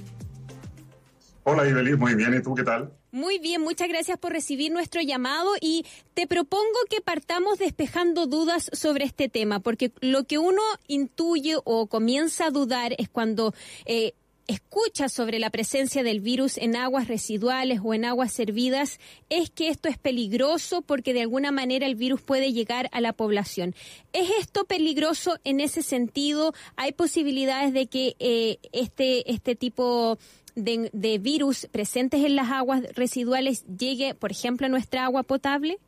Hola, 1.44 1.68
Ibeliz, 1.68 1.98
muy 1.98 2.14
bien. 2.14 2.32
¿Y 2.32 2.40
tú 2.40 2.54
qué 2.54 2.64
tal? 2.64 2.97
Muy 3.10 3.38
bien, 3.38 3.62
muchas 3.62 3.88
gracias 3.88 4.18
por 4.18 4.32
recibir 4.32 4.70
nuestro 4.70 5.00
llamado 5.00 5.52
y 5.62 5.86
te 6.12 6.26
propongo 6.26 6.66
que 6.90 7.00
partamos 7.00 7.58
despejando 7.58 8.26
dudas 8.26 8.68
sobre 8.74 9.06
este 9.06 9.30
tema, 9.30 9.60
porque 9.60 9.92
lo 10.00 10.24
que 10.24 10.36
uno 10.36 10.60
intuye 10.88 11.56
o 11.64 11.86
comienza 11.86 12.46
a 12.46 12.50
dudar 12.50 12.94
es 12.98 13.08
cuando 13.08 13.54
eh, 13.86 14.12
escucha 14.46 15.08
sobre 15.08 15.38
la 15.38 15.48
presencia 15.48 16.02
del 16.02 16.20
virus 16.20 16.58
en 16.58 16.76
aguas 16.76 17.08
residuales 17.08 17.80
o 17.82 17.94
en 17.94 18.04
aguas 18.04 18.30
servidas, 18.30 19.00
es 19.30 19.48
que 19.48 19.68
esto 19.68 19.88
es 19.88 19.96
peligroso 19.96 20.82
porque 20.82 21.14
de 21.14 21.22
alguna 21.22 21.50
manera 21.50 21.86
el 21.86 21.94
virus 21.94 22.20
puede 22.20 22.52
llegar 22.52 22.90
a 22.92 23.00
la 23.00 23.14
población. 23.14 23.74
¿Es 24.12 24.28
esto 24.38 24.64
peligroso 24.64 25.38
en 25.44 25.60
ese 25.60 25.82
sentido? 25.82 26.52
¿Hay 26.76 26.92
posibilidades 26.92 27.72
de 27.72 27.86
que 27.86 28.16
eh, 28.18 28.58
este, 28.72 29.30
este 29.30 29.54
tipo 29.54 30.18
de, 30.64 31.18
virus 31.18 31.66
presentes 31.70 32.24
en 32.24 32.36
las 32.36 32.50
aguas 32.50 32.82
residuales 32.94 33.64
llegue, 33.66 34.14
por 34.14 34.30
ejemplo, 34.30 34.66
a 34.66 34.68
nuestra 34.68 35.04
agua 35.04 35.22
potable? 35.22 35.78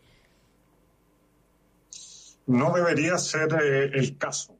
No 2.47 2.73
debería 2.73 3.19
ser 3.19 3.53
eh, 3.63 3.91
el 3.95 4.17
caso. 4.17 4.57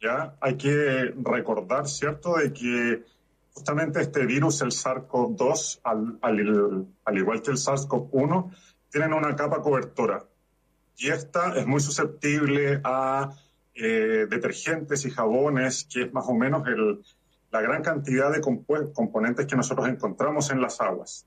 ¿ya? 0.00 0.36
Hay 0.40 0.56
que 0.56 1.14
recordar, 1.16 1.88
¿cierto?, 1.88 2.36
de 2.36 2.52
que 2.52 3.04
justamente 3.52 4.00
este 4.00 4.26
virus, 4.26 4.60
el 4.62 4.70
SARS-CoV-2, 4.70 5.80
al, 5.84 6.18
al, 6.20 7.18
igual 7.18 7.42
que 7.42 7.52
el 7.52 7.56
SARS-CoV-1, 7.56 8.54
tienen 8.90 9.12
una 9.12 9.34
capa 9.36 9.62
cobertora. 9.62 10.24
Y 10.96 11.08
esta 11.08 11.56
es 11.56 11.66
muy 11.66 11.80
susceptible 11.80 12.80
a 12.84 13.34
eh, 13.74 14.26
detergentes 14.28 15.04
y 15.04 15.10
jabones, 15.10 15.84
que 15.84 16.02
es 16.02 16.12
más 16.12 16.24
o 16.28 16.34
menos 16.34 16.66
el, 16.68 17.00
la 17.54 17.60
gran 17.60 17.84
cantidad 17.84 18.32
de 18.32 18.40
componentes 18.40 19.46
que 19.46 19.54
nosotros 19.54 19.86
encontramos 19.88 20.50
en 20.50 20.60
las 20.60 20.80
aguas. 20.80 21.24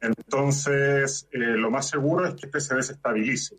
Entonces, 0.00 1.28
eh, 1.30 1.38
lo 1.38 1.70
más 1.70 1.88
seguro 1.88 2.26
es 2.26 2.34
que 2.34 2.46
este 2.46 2.60
se 2.60 2.74
desestabilice. 2.74 3.56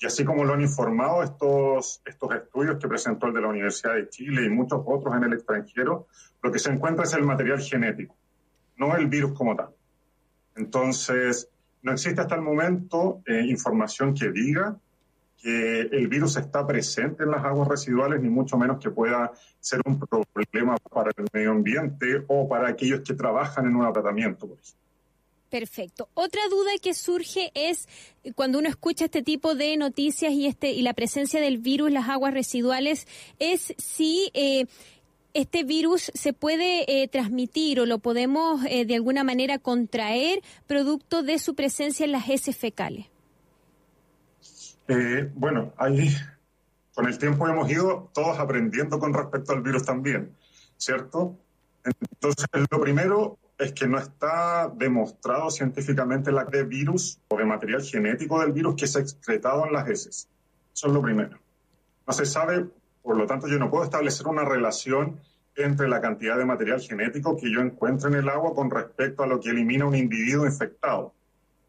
Y 0.00 0.06
así 0.06 0.24
como 0.24 0.42
lo 0.44 0.52
han 0.52 0.62
informado 0.62 1.22
estos, 1.22 2.02
estos 2.04 2.34
estudios 2.34 2.76
que 2.80 2.88
presentó 2.88 3.28
el 3.28 3.34
de 3.34 3.40
la 3.40 3.46
Universidad 3.46 3.94
de 3.94 4.08
Chile 4.08 4.44
y 4.44 4.48
muchos 4.48 4.82
otros 4.84 5.14
en 5.14 5.22
el 5.22 5.34
extranjero, 5.34 6.08
lo 6.42 6.50
que 6.50 6.58
se 6.58 6.72
encuentra 6.72 7.04
es 7.04 7.14
el 7.14 7.22
material 7.22 7.60
genético, 7.60 8.16
no 8.78 8.96
el 8.96 9.06
virus 9.06 9.32
como 9.32 9.54
tal. 9.54 9.68
Entonces, 10.56 11.48
no 11.82 11.92
existe 11.92 12.20
hasta 12.20 12.34
el 12.34 12.42
momento 12.42 13.22
eh, 13.26 13.46
información 13.46 14.12
que 14.12 14.32
diga 14.32 14.76
que 15.42 15.80
el 15.80 16.06
virus 16.06 16.36
está 16.36 16.64
presente 16.64 17.24
en 17.24 17.32
las 17.32 17.44
aguas 17.44 17.66
residuales, 17.66 18.20
ni 18.20 18.30
mucho 18.30 18.56
menos 18.56 18.78
que 18.78 18.90
pueda 18.90 19.32
ser 19.58 19.80
un 19.84 19.98
problema 19.98 20.76
para 20.90 21.10
el 21.16 21.26
medio 21.32 21.50
ambiente 21.50 22.24
o 22.28 22.48
para 22.48 22.68
aquellos 22.68 23.00
que 23.00 23.14
trabajan 23.14 23.66
en 23.66 23.74
un 23.74 23.92
tratamiento, 23.92 24.46
por 24.46 24.58
Perfecto. 25.50 26.08
Otra 26.14 26.40
duda 26.48 26.70
que 26.80 26.94
surge 26.94 27.50
es 27.54 27.86
cuando 28.34 28.58
uno 28.58 28.70
escucha 28.70 29.04
este 29.04 29.22
tipo 29.22 29.54
de 29.54 29.76
noticias 29.76 30.32
y 30.32 30.46
este 30.46 30.72
y 30.72 30.80
la 30.80 30.94
presencia 30.94 31.42
del 31.42 31.58
virus 31.58 31.88
en 31.88 31.94
las 31.94 32.08
aguas 32.08 32.32
residuales 32.32 33.06
es 33.38 33.74
si 33.76 34.30
eh, 34.32 34.64
este 35.34 35.64
virus 35.64 36.10
se 36.14 36.32
puede 36.32 37.02
eh, 37.02 37.06
transmitir 37.08 37.80
o 37.80 37.86
lo 37.86 37.98
podemos 37.98 38.64
eh, 38.64 38.86
de 38.86 38.94
alguna 38.94 39.24
manera 39.24 39.58
contraer 39.58 40.40
producto 40.66 41.22
de 41.22 41.38
su 41.38 41.54
presencia 41.54 42.04
en 42.06 42.12
las 42.12 42.30
heces 42.30 42.56
fecales. 42.56 43.11
Eh, 44.88 45.30
bueno, 45.34 45.72
ahí 45.76 46.14
con 46.94 47.06
el 47.06 47.18
tiempo 47.18 47.48
hemos 47.48 47.70
ido 47.70 48.10
todos 48.12 48.38
aprendiendo 48.38 48.98
con 48.98 49.14
respecto 49.14 49.52
al 49.52 49.62
virus 49.62 49.84
también, 49.84 50.36
¿cierto? 50.76 51.38
Entonces, 51.84 52.46
lo 52.70 52.80
primero 52.80 53.38
es 53.58 53.72
que 53.72 53.86
no 53.86 53.98
está 53.98 54.70
demostrado 54.74 55.50
científicamente 55.50 56.32
la 56.32 56.44
de 56.44 56.64
virus 56.64 57.20
o 57.28 57.36
de 57.36 57.44
material 57.44 57.82
genético 57.82 58.40
del 58.40 58.52
virus 58.52 58.74
que 58.76 58.86
se 58.86 58.98
ha 58.98 59.02
excretado 59.02 59.66
en 59.66 59.72
las 59.72 59.88
heces. 59.88 60.28
Eso 60.74 60.86
es 60.88 60.92
lo 60.92 61.02
primero. 61.02 61.38
No 62.06 62.12
se 62.12 62.26
sabe, 62.26 62.66
por 63.02 63.16
lo 63.16 63.26
tanto, 63.26 63.46
yo 63.46 63.58
no 63.58 63.70
puedo 63.70 63.84
establecer 63.84 64.26
una 64.26 64.44
relación 64.44 65.20
entre 65.54 65.88
la 65.88 66.00
cantidad 66.00 66.36
de 66.38 66.44
material 66.44 66.80
genético 66.80 67.36
que 67.36 67.52
yo 67.52 67.60
encuentro 67.60 68.08
en 68.08 68.16
el 68.16 68.28
agua 68.28 68.54
con 68.54 68.70
respecto 68.70 69.22
a 69.22 69.26
lo 69.26 69.38
que 69.38 69.50
elimina 69.50 69.86
un 69.86 69.94
individuo 69.94 70.46
infectado 70.46 71.14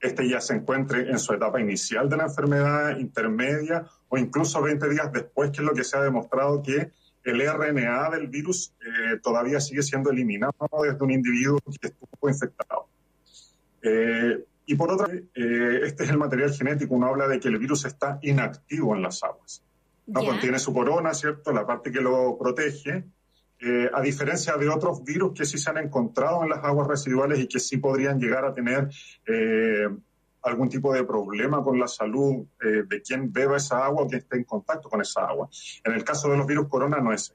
este 0.03 0.27
ya 0.27 0.41
se 0.41 0.53
encuentre 0.53 1.09
en 1.09 1.17
su 1.17 1.33
etapa 1.33 1.61
inicial 1.61 2.09
de 2.09 2.17
la 2.17 2.25
enfermedad, 2.25 2.97
intermedia 2.97 3.85
o 4.09 4.17
incluso 4.17 4.61
20 4.61 4.89
días 4.89 5.11
después, 5.11 5.49
que 5.51 5.61
es 5.61 5.63
lo 5.63 5.73
que 5.73 5.85
se 5.85 5.97
ha 5.97 6.01
demostrado 6.01 6.61
que 6.61 6.91
el 7.23 7.39
RNA 7.39 8.09
del 8.09 8.27
virus 8.27 8.73
eh, 8.81 9.17
todavía 9.23 9.61
sigue 9.61 9.81
siendo 9.81 10.11
eliminado 10.11 10.53
desde 10.83 11.01
un 11.01 11.11
individuo 11.11 11.57
que 11.79 11.87
estuvo 11.87 12.29
infectado. 12.29 12.87
Eh, 13.81 14.43
y 14.65 14.75
por 14.75 14.91
otra, 14.91 15.13
eh, 15.13 15.79
este 15.83 16.03
es 16.03 16.09
el 16.09 16.17
material 16.17 16.53
genético. 16.53 16.95
Uno 16.95 17.07
habla 17.07 17.29
de 17.29 17.39
que 17.39 17.47
el 17.47 17.57
virus 17.57 17.85
está 17.85 18.19
inactivo 18.21 18.93
en 18.95 19.03
las 19.03 19.23
aguas. 19.23 19.63
No 20.07 20.25
contiene 20.25 20.59
su 20.59 20.73
corona, 20.73 21.13
¿cierto? 21.13 21.53
La 21.53 21.65
parte 21.65 21.93
que 21.93 22.01
lo 22.01 22.37
protege, 22.37 23.05
eh, 23.65 23.89
a 23.93 24.01
diferencia 24.01 24.57
de 24.57 24.67
otros 24.67 25.03
virus 25.03 25.33
que 25.33 25.45
sí 25.45 25.57
se 25.57 25.69
han 25.69 25.77
encontrado 25.77 26.43
en 26.43 26.49
las 26.49 26.63
aguas 26.63 26.87
residuales 26.87 27.39
y 27.39 27.47
que 27.47 27.59
sí 27.59 27.77
podrían 27.77 28.19
llegar 28.19 28.43
a 28.43 28.53
tener 28.53 28.89
eh, 29.25 29.87
algún 30.41 30.67
tipo 30.67 30.93
de 30.93 31.05
problema 31.05 31.63
con 31.63 31.79
la 31.79 31.87
salud 31.87 32.45
eh, 32.61 32.83
de 32.85 33.01
quien 33.01 33.31
beba 33.31 33.55
esa 33.55 33.85
agua 33.85 34.03
o 34.03 34.07
quien 34.07 34.19
esté 34.19 34.35
en 34.37 34.43
contacto 34.43 34.89
con 34.89 34.99
esa 34.99 35.21
agua. 35.25 35.47
En 35.83 35.93
el 35.93 36.03
caso 36.03 36.29
de 36.29 36.37
los 36.37 36.45
virus 36.45 36.67
corona 36.67 36.99
no 36.99 37.13
es. 37.13 37.33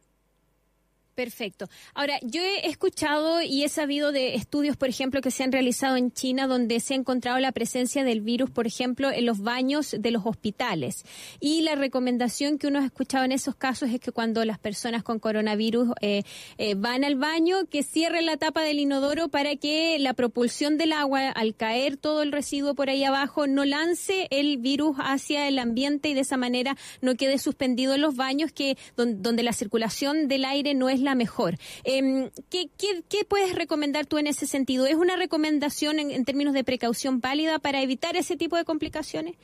Perfecto. 1.18 1.68
Ahora, 1.94 2.14
yo 2.22 2.40
he 2.40 2.68
escuchado 2.68 3.42
y 3.42 3.64
he 3.64 3.68
sabido 3.68 4.12
de 4.12 4.36
estudios, 4.36 4.76
por 4.76 4.88
ejemplo, 4.88 5.20
que 5.20 5.32
se 5.32 5.42
han 5.42 5.50
realizado 5.50 5.96
en 5.96 6.12
China 6.12 6.46
donde 6.46 6.78
se 6.78 6.94
ha 6.94 6.96
encontrado 6.96 7.40
la 7.40 7.50
presencia 7.50 8.04
del 8.04 8.20
virus, 8.20 8.50
por 8.50 8.68
ejemplo, 8.68 9.10
en 9.10 9.26
los 9.26 9.40
baños 9.40 9.96
de 9.98 10.12
los 10.12 10.24
hospitales. 10.24 11.04
Y 11.40 11.62
la 11.62 11.74
recomendación 11.74 12.56
que 12.56 12.68
uno 12.68 12.78
ha 12.78 12.84
escuchado 12.84 13.24
en 13.24 13.32
esos 13.32 13.56
casos 13.56 13.90
es 13.90 13.98
que 13.98 14.12
cuando 14.12 14.44
las 14.44 14.60
personas 14.60 15.02
con 15.02 15.18
coronavirus 15.18 15.88
eh, 16.02 16.22
eh, 16.56 16.76
van 16.76 17.02
al 17.02 17.16
baño, 17.16 17.66
que 17.68 17.82
cierren 17.82 18.24
la 18.24 18.36
tapa 18.36 18.62
del 18.62 18.78
inodoro 18.78 19.26
para 19.26 19.56
que 19.56 19.98
la 19.98 20.14
propulsión 20.14 20.78
del 20.78 20.92
agua, 20.92 21.30
al 21.30 21.56
caer 21.56 21.96
todo 21.96 22.22
el 22.22 22.30
residuo 22.30 22.76
por 22.76 22.90
ahí 22.90 23.02
abajo, 23.02 23.48
no 23.48 23.64
lance 23.64 24.28
el 24.30 24.58
virus 24.58 24.96
hacia 25.00 25.48
el 25.48 25.58
ambiente 25.58 26.10
y 26.10 26.14
de 26.14 26.20
esa 26.20 26.36
manera 26.36 26.76
no 27.00 27.16
quede 27.16 27.38
suspendido 27.38 27.96
en 27.96 28.02
los 28.02 28.14
baños, 28.14 28.52
que 28.52 28.78
donde 28.94 29.42
la 29.42 29.52
circulación 29.52 30.28
del 30.28 30.44
aire 30.44 30.74
no 30.74 30.88
es 30.88 31.00
la 31.00 31.07
mejor. 31.14 31.56
Em, 31.84 32.30
¿qué, 32.50 33.24
puedes 33.28 33.54
recomendar 33.54 34.06
tú 34.06 34.18
en 34.18 34.26
ese 34.26 34.46
sentido? 34.46 34.86
¿Es 34.86 34.94
una 34.94 35.16
recomendación 35.16 35.98
en, 35.98 36.24
términos 36.24 36.54
de 36.54 36.64
precaución 36.64 37.20
válida 37.20 37.58
para 37.58 37.82
evitar 37.82 38.16
ese 38.16 38.36
tipo 38.36 38.56
de 38.56 38.64
complicaciones? 38.64 39.36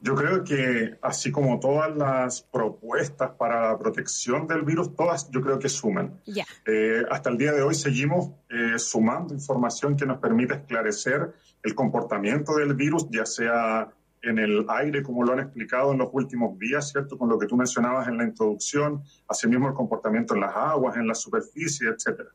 Yo 0.00 0.14
creo 0.14 0.44
que 0.44 0.98
así 1.00 1.32
como 1.32 1.58
todas 1.60 1.96
las 1.96 2.42
propuestas 2.42 3.30
para 3.38 3.72
la 3.72 3.78
protección 3.78 4.46
del 4.46 4.62
virus, 4.62 4.94
todas 4.94 5.30
yo 5.30 5.40
creo 5.40 5.58
que 5.58 5.70
suman. 5.70 6.20
Eh, 6.66 7.02
hasta 7.10 7.30
el 7.30 7.38
día 7.38 7.52
de 7.52 7.62
hoy 7.62 7.74
seguimos 7.74 8.30
eh, 8.50 8.78
sumando 8.78 9.32
información 9.32 9.96
que 9.96 10.04
nos 10.04 10.18
permite 10.18 10.54
esclarecer 10.54 11.32
el 11.62 11.74
comportamiento 11.74 12.54
del 12.56 12.74
virus, 12.74 13.08
ya 13.10 13.24
sea 13.24 13.88
en 14.24 14.38
el 14.38 14.64
aire, 14.68 15.02
como 15.02 15.22
lo 15.22 15.32
han 15.32 15.40
explicado 15.40 15.92
en 15.92 15.98
los 15.98 16.08
últimos 16.12 16.58
días, 16.58 16.90
¿cierto? 16.90 17.18
Con 17.18 17.28
lo 17.28 17.38
que 17.38 17.46
tú 17.46 17.56
mencionabas 17.56 18.08
en 18.08 18.16
la 18.16 18.24
introducción, 18.24 19.02
asimismo 19.28 19.68
el 19.68 19.74
comportamiento 19.74 20.34
en 20.34 20.40
las 20.40 20.56
aguas, 20.56 20.96
en 20.96 21.06
la 21.06 21.14
superficie, 21.14 21.88
etcétera. 21.88 22.30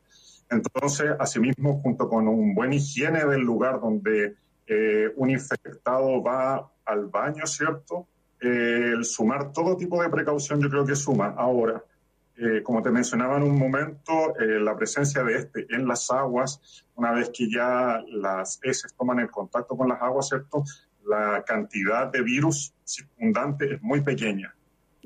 Entonces, 0.50 1.12
asimismo, 1.18 1.80
junto 1.80 2.08
con 2.08 2.26
un 2.26 2.54
buen 2.54 2.72
higiene 2.72 3.24
del 3.24 3.40
lugar 3.40 3.80
donde 3.80 4.34
eh, 4.66 5.12
un 5.16 5.30
infectado 5.30 6.22
va 6.22 6.70
al 6.84 7.06
baño, 7.06 7.46
¿cierto? 7.46 8.06
Eh, 8.40 8.92
el 8.94 9.04
sumar 9.04 9.52
todo 9.52 9.76
tipo 9.76 10.02
de 10.02 10.08
precaución 10.08 10.60
yo 10.60 10.68
creo 10.68 10.84
que 10.84 10.96
suma. 10.96 11.34
Ahora, 11.36 11.84
eh, 12.36 12.62
como 12.62 12.82
te 12.82 12.90
mencionaba 12.90 13.36
en 13.36 13.42
un 13.42 13.58
momento, 13.58 14.34
la 14.38 14.76
presencia 14.76 15.22
de 15.22 15.36
este 15.36 15.66
en 15.70 15.86
las 15.86 16.10
aguas, 16.10 16.84
una 16.94 17.12
vez 17.12 17.30
que 17.30 17.50
ya 17.50 18.02
las 18.08 18.58
heces 18.62 18.94
toman 18.94 19.20
el 19.20 19.30
contacto 19.30 19.76
con 19.76 19.88
las 19.88 20.00
aguas, 20.00 20.28
¿cierto? 20.28 20.64
La 21.06 21.44
cantidad 21.46 22.06
de 22.06 22.22
virus 22.22 22.72
circundante 22.84 23.74
es 23.74 23.82
muy 23.82 24.00
pequeña. 24.00 24.54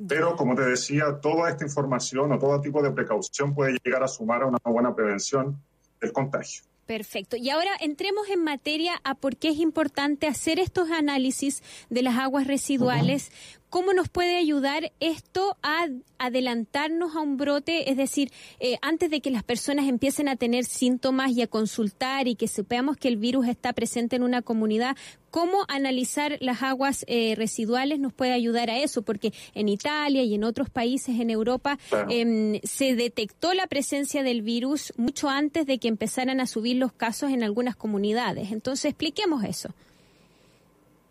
Pero, 0.09 0.35
como 0.35 0.55
te 0.55 0.63
decía, 0.63 1.21
toda 1.21 1.51
esta 1.51 1.65
información 1.65 2.33
o 2.33 2.39
todo 2.39 2.61
tipo 2.61 2.83
de 2.83 2.91
precaución 2.91 3.55
puede 3.55 3.79
llegar 3.85 4.03
a 4.03 4.09
sumar 4.09 4.43
a 4.43 4.47
una 4.47 4.59
buena 4.65 4.95
prevención 4.95 5.61
del 6.01 6.13
contagio. 6.13 6.65
Perfecto. 6.87 7.37
Y 7.37 7.49
ahora 7.49 7.71
entremos 7.81 8.29
en 8.29 8.45
materia 8.45 9.01
a 9.05 9.15
por 9.15 9.37
qué 9.37 9.49
es 9.49 9.59
importante 9.59 10.27
hacer 10.27 10.59
estos 10.59 10.91
análisis 10.91 11.63
de 11.89 12.03
las 12.03 12.19
aguas 12.19 12.47
residuales, 12.47 13.33
¿Cómo 13.75 13.93
nos 13.93 14.09
puede 14.09 14.37
ayudar 14.37 14.93
esto 15.01 15.57
a 15.65 15.89
adelantarnos 16.19 17.17
a 17.17 17.21
un 17.21 17.37
brote? 17.37 17.91
Es 17.91 17.97
decir, 17.97 18.31
eh, 18.61 18.77
antes 18.83 19.11
de 19.11 19.21
que 19.21 19.33
las 19.33 19.43
personas 19.43 19.89
empiecen 19.89 20.29
a 20.29 20.37
tener 20.37 20.65
síntomas 20.65 21.33
y 21.33 21.43
a 21.43 21.49
consultar 21.49 22.29
y 22.29 22.37
que 22.37 22.47
sepamos 22.47 22.97
que 22.97 23.09
el 23.09 23.17
virus 23.17 23.49
está 23.49 23.73
presente 23.73 24.15
en 24.15 24.23
una 24.23 24.43
comunidad, 24.43 24.97
¿cómo 25.33 25.65
analizar 25.67 26.39
las 26.41 26.63
aguas 26.63 27.05
eh, 27.09 27.35
residuales 27.37 27.99
nos 27.99 28.13
puede 28.13 28.31
ayudar 28.31 28.71
a 28.71 28.79
eso? 28.79 29.03
Porque 29.03 29.33
en 29.57 29.69
Italia 29.69 30.23
y 30.23 30.37
en 30.37 30.45
otros 30.45 30.71
países 30.71 31.19
en 31.19 31.31
Europa 31.31 31.77
em, 32.09 32.61
se 32.63 32.95
detectó 32.95 33.55
la 33.55 33.67
presencia 33.67 34.23
del 34.23 34.43
virus 34.43 34.93
mucho 34.97 35.29
antes 35.31 35.67
de 35.67 35.79
que 35.79 35.89
empezaran 35.89 36.41
a 36.41 36.47
subir 36.47 36.77
los 36.77 36.93
casos 36.93 37.33
en 37.33 37.43
algunas 37.43 37.75
comunidades. 37.75 38.53
Entonces, 38.53 38.85
expliquemos 38.85 39.43
eso. 39.43 39.75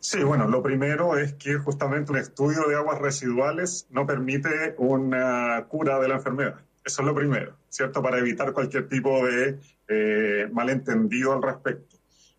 Sí, 0.06 0.22
bueno, 0.22 0.50
lo 0.50 0.62
primero 0.62 1.18
es 1.18 1.36
que 1.36 1.56
justamente 1.56 2.12
un 2.12 2.18
estudio 2.18 2.68
de 2.68 2.76
aguas 2.76 3.00
residuales 3.00 3.88
no 3.90 4.06
permite 4.06 4.76
una 4.78 5.66
cura 5.70 5.98
de 5.98 6.10
la 6.10 6.16
enfermedad. 6.16 6.60
Eso 6.84 7.02
es 7.02 7.08
lo 7.08 7.16
primero, 7.16 7.56
¿cierto? 7.70 8.04
Para 8.04 8.20
evitar 8.20 8.52
cualquier 8.52 8.90
tipo 8.90 9.26
de 9.26 9.62
eh, 9.88 10.50
malentendido 10.52 11.32
al 11.32 11.42
respecto. 11.42 11.96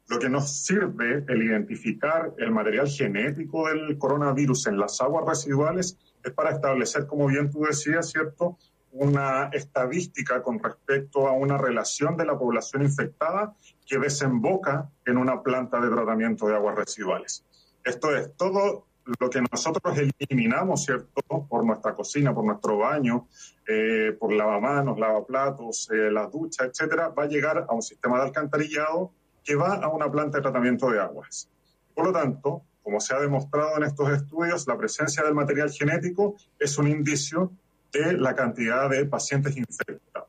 Lo 0.08 0.18
que 0.18 0.28
nos 0.28 0.62
sirve 0.62 1.24
el 1.26 1.42
identificar 1.42 2.34
el 2.36 2.50
material 2.50 2.86
genético 2.86 3.66
del 3.66 3.96
coronavirus 3.96 4.66
en 4.66 4.76
las 4.76 5.00
aguas 5.00 5.24
residuales 5.26 5.96
es 6.22 6.32
para 6.32 6.50
establecer, 6.50 7.06
como 7.06 7.28
bien 7.28 7.50
tú 7.50 7.62
decías, 7.62 8.10
¿cierto? 8.10 8.58
Una 8.92 9.48
estadística 9.54 10.42
con 10.42 10.62
respecto 10.62 11.28
a 11.28 11.32
una 11.32 11.56
relación 11.56 12.18
de 12.18 12.26
la 12.26 12.38
población 12.38 12.82
infectada 12.82 13.56
que 13.86 13.98
desemboca 13.98 14.90
en 15.06 15.16
una 15.16 15.42
planta 15.42 15.80
de 15.80 15.88
tratamiento 15.88 16.46
de 16.46 16.56
aguas 16.56 16.76
residuales. 16.76 17.42
Esto 17.84 18.16
es 18.16 18.34
todo 18.36 18.86
lo 19.04 19.30
que 19.30 19.42
nosotros 19.52 19.98
eliminamos, 20.18 20.84
¿cierto? 20.84 21.46
Por 21.46 21.64
nuestra 21.64 21.94
cocina, 21.94 22.34
por 22.34 22.44
nuestro 22.44 22.78
baño, 22.78 23.28
eh, 23.68 24.16
por 24.18 24.32
lavamanos, 24.32 24.98
lavaplatos, 24.98 25.90
eh, 25.90 26.10
las 26.10 26.32
duchas, 26.32 26.68
etcétera, 26.68 27.08
va 27.08 27.24
a 27.24 27.28
llegar 27.28 27.66
a 27.68 27.74
un 27.74 27.82
sistema 27.82 28.16
de 28.18 28.24
alcantarillado 28.24 29.12
que 29.44 29.54
va 29.54 29.74
a 29.74 29.88
una 29.88 30.10
planta 30.10 30.38
de 30.38 30.42
tratamiento 30.42 30.90
de 30.90 31.00
aguas. 31.00 31.48
Por 31.94 32.06
lo 32.06 32.12
tanto, 32.12 32.62
como 32.82 33.00
se 33.00 33.14
ha 33.14 33.20
demostrado 33.20 33.76
en 33.76 33.84
estos 33.84 34.10
estudios, 34.10 34.66
la 34.66 34.76
presencia 34.78 35.22
del 35.22 35.34
material 35.34 35.70
genético 35.70 36.36
es 36.58 36.78
un 36.78 36.88
indicio 36.88 37.52
de 37.92 38.14
la 38.14 38.34
cantidad 38.34 38.88
de 38.88 39.04
pacientes 39.04 39.56
infectados. 39.56 40.28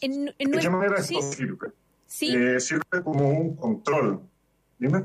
¿De 0.00 0.34
qué 0.38 0.70
manera 0.70 0.96
esto 0.96 1.22
sirve? 1.22 1.72
Eh, 2.20 2.60
sirve 2.60 3.02
como 3.02 3.28
un 3.28 3.56
control. 3.56 4.20
Dime. 4.78 5.04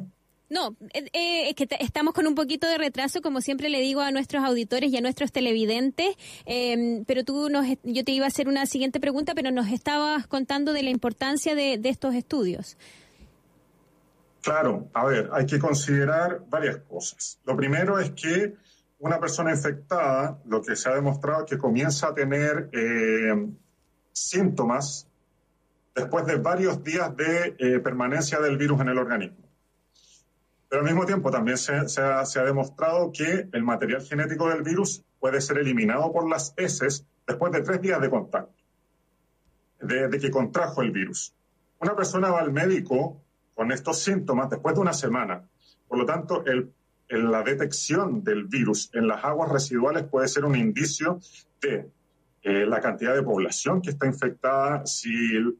No, 0.52 0.76
eh, 0.94 1.10
eh, 1.14 1.50
es 1.50 1.56
que 1.56 1.66
estamos 1.80 2.14
con 2.14 2.28
un 2.28 2.36
poquito 2.36 2.68
de 2.68 2.78
retraso, 2.78 3.22
como 3.22 3.40
siempre 3.40 3.70
le 3.70 3.80
digo 3.80 4.02
a 4.02 4.12
nuestros 4.12 4.44
auditores 4.44 4.92
y 4.92 4.98
a 4.98 5.02
nuestros 5.02 5.32
televidentes, 5.32 6.18
em, 6.46 7.06
pero 7.06 7.24
tú 7.24 7.50
nos, 7.50 7.66
yo 7.84 8.04
te 8.04 8.12
iba 8.12 8.26
a 8.26 8.28
hacer 8.28 8.50
una 8.50 8.66
siguiente 8.66 9.00
pregunta, 9.00 9.34
pero 9.34 9.50
nos 9.52 9.70
estabas 9.70 10.28
contando 10.28 10.74
de 10.74 10.84
la 10.84 10.90
importancia 10.90 11.56
de, 11.56 11.80
estos 11.86 12.16
estudios. 12.16 12.78
Claro, 14.42 14.90
a 14.94 15.06
ver, 15.06 15.30
hay 15.32 15.46
que 15.46 15.58
considerar 15.58 16.44
varias 16.50 16.80
cosas. 16.80 17.40
Lo 17.46 17.56
primero 17.56 17.98
es 17.98 18.12
que 18.12 18.54
una 19.00 19.22
persona 19.22 19.52
infectada, 19.52 20.38
lo 20.46 20.62
que 20.62 20.76
se 20.76 20.90
ha 20.90 20.96
demostrado 20.96 21.46
es 21.46 21.50
que 21.50 21.58
comienza 21.58 22.10
a 22.10 22.14
tener 22.14 22.70
eh, 22.74 23.48
síntomas 24.12 25.08
después 25.96 26.26
de 26.26 26.36
varios 26.36 26.84
días 26.84 27.16
de 27.16 27.80
permanencia 27.82 28.42
del 28.42 28.58
virus 28.58 28.82
en 28.82 28.90
el 28.90 28.98
organismo. 28.98 29.41
Pero 30.72 30.84
al 30.84 30.88
mismo 30.88 31.06
tiempo 31.06 31.30
también 31.32 31.58
se, 31.58 31.74
ha, 31.74 32.44
demostrado 32.46 33.12
que 33.12 33.50
el 33.52 33.62
material 33.62 34.04
genético 34.04 34.48
del 34.48 34.62
virus 34.62 35.04
puede 35.20 35.42
ser 35.42 35.58
eliminado 35.58 36.14
por 36.14 36.30
las 36.30 36.54
heces 36.56 37.06
después 37.28 37.52
de 37.52 37.62
tres 37.62 37.82
días 37.82 38.00
de 38.00 38.10
contacto, 38.10 38.64
de, 39.82 40.18
que 40.18 40.32
contrajo 40.32 40.82
el 40.82 40.92
virus. 40.92 41.34
Una 41.82 41.94
persona 41.94 42.32
va 42.32 42.40
al 42.40 42.54
médico 42.54 43.22
con 43.54 43.74
estos 43.74 44.02
síntomas 44.02 44.50
después 44.50 44.74
de 44.74 44.80
una 44.80 44.94
semana. 44.94 45.44
Por 45.90 45.98
lo 45.98 46.06
tanto, 46.06 46.42
la 47.10 47.44
detección 47.44 48.24
del 48.24 48.46
virus 48.46 48.92
en 48.94 49.10
las 49.10 49.26
aguas 49.26 49.52
residuales 49.52 50.04
puede 50.04 50.30
ser 50.30 50.46
un 50.46 50.56
indicio 50.56 51.20
de 51.60 51.92
eh, 52.44 52.66
la 52.66 52.82
cantidad 52.82 53.14
de 53.14 53.22
población 53.22 53.82
que 53.82 53.92
está 53.92 54.08
infectada, 54.08 54.84
si 54.86 55.12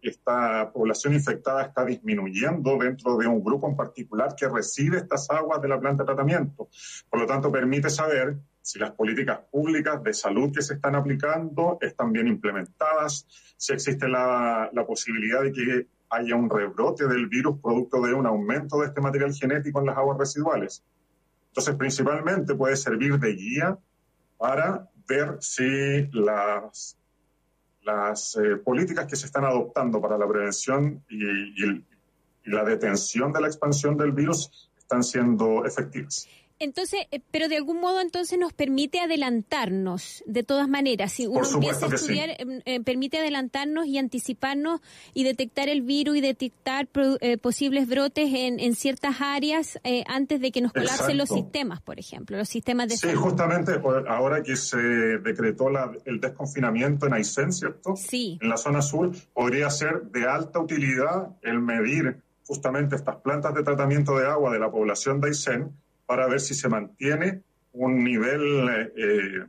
esta 0.02 0.72
población 0.72 1.14
infectada 1.14 1.62
está 1.62 1.86
disminuyendo 1.86 2.76
dentro 2.78 3.18
de 3.18 3.28
un 3.28 3.44
grupo 3.44 3.70
en 3.70 3.76
particular 3.76 4.34
que 4.36 4.50
recibe 4.50 4.98
estas 4.98 5.30
aguas 5.30 5.62
de 5.62 5.68
la 5.68 5.80
planta 5.80 6.02
de 6.02 6.08
tratamiento. 6.08 6.70
Por 7.08 7.20
lo 7.20 7.28
tanto, 7.28 7.52
permite 7.52 7.90
saber 7.90 8.36
si 8.64 8.80
las 8.80 8.92
políticas 8.92 9.42
públicas 9.52 10.02
de 10.02 10.14
salud 10.14 10.52
que 10.52 10.64
se 10.64 10.74
están 10.74 10.96
aplicando 10.96 11.78
están 11.82 12.12
bien 12.12 12.28
implementadas, 12.28 13.28
si 13.58 13.74
existe 13.74 14.08
la, 14.08 14.70
la 14.74 14.86
posibilidad 14.86 15.44
de 15.44 15.52
que 15.52 15.88
haya 16.10 16.36
un 16.36 16.50
rebrote 16.50 17.08
del 17.08 17.28
virus 17.28 17.60
producto 17.62 18.02
de 18.02 18.14
un 18.14 18.26
aumento 18.26 18.82
de 18.82 18.88
este 18.88 19.02
material 19.02 19.34
genético 19.34 19.80
en 19.80 19.86
las 19.86 19.98
aguas 19.98 20.18
residuales. 20.18 20.84
Entonces, 21.50 21.76
principalmente 21.76 22.56
puede 22.56 22.76
servir 22.76 23.20
de 23.20 23.34
guía 23.34 23.78
para 24.38 24.90
ver 25.08 25.38
si 25.40 26.08
las, 26.12 26.98
las 27.84 28.36
eh, 28.38 28.58
políticas 28.58 29.08
que 29.08 29.16
se 29.16 29.26
están 29.26 29.46
adoptando 29.46 30.02
para 30.02 30.18
la 30.18 30.28
prevención 30.28 31.04
y, 31.10 31.84
la 32.44 32.64
detención 32.64 33.32
de 33.32 33.40
la 33.40 33.48
expansión 33.48 33.96
del 33.96 34.14
virus 34.14 34.72
están 34.76 35.04
siendo 35.04 35.64
efectivas. 35.64 36.28
Entonces, 36.62 37.08
eh, 37.10 37.22
pero 37.32 37.48
de 37.48 37.58
algún 37.58 37.82
modo 37.82 38.02
entonces 38.02 38.38
nos 38.38 38.54
permite 38.54 39.00
adelantarnos, 39.00 40.24
de 40.28 40.44
todas 40.44 40.70
maneras. 40.70 41.12
Si 41.12 41.26
uno 41.26 41.42
empieza 41.52 41.88
a 41.88 41.90
estudiar, 41.96 42.30
em, 42.38 42.62
eh, 42.66 42.84
permite 42.84 43.18
adelantarnos 43.18 43.88
y 43.88 43.98
anticiparnos 43.98 44.80
y 45.16 45.24
detectar 45.24 45.70
el 45.70 45.82
virus 45.82 46.18
y 46.18 46.22
detectar 46.22 46.88
eh, 47.20 47.38
posibles 47.40 47.88
brotes 47.88 48.30
en, 48.32 48.76
ciertas 48.76 49.22
áreas 49.22 49.80
antes 50.08 50.40
de 50.40 50.52
que 50.52 50.62
nos 50.62 50.72
colapsen 50.72 51.18
los 51.18 51.30
sistemas, 51.30 51.82
por 51.82 52.00
ejemplo, 52.00 52.38
los 52.38 52.48
sistemas 52.48 52.88
de 52.88 52.98
Sí, 52.98 53.14
justamente 53.14 53.74
ahora 54.08 54.44
que 54.44 54.56
se 54.56 54.78
decretó 54.78 55.70
el 56.06 56.22
desconfinamiento 56.22 57.08
en 57.08 57.14
Aysén, 57.14 57.52
¿cierto? 57.52 57.96
Sí. 57.96 58.38
En 58.42 58.50
la 58.50 58.58
zona 58.58 58.82
sur, 58.82 59.12
podría 59.34 59.70
ser 59.72 60.04
de 60.04 60.26
alta 60.28 60.60
utilidad 60.60 61.36
el 61.42 61.60
medir 61.60 62.22
justamente 62.46 62.96
estas 62.96 63.18
plantas 63.18 63.54
de 63.56 63.64
tratamiento 63.64 64.18
de 64.18 64.28
agua 64.28 64.54
de 64.54 64.60
la 64.60 64.70
población 64.70 65.20
de 65.20 65.30
Aysén 65.30 65.72
para 66.12 66.28
ver 66.28 66.42
si 66.42 66.54
se 66.54 66.68
mantiene 66.68 67.42
un 67.72 68.04
nivel 68.04 68.92
eh, 68.98 69.46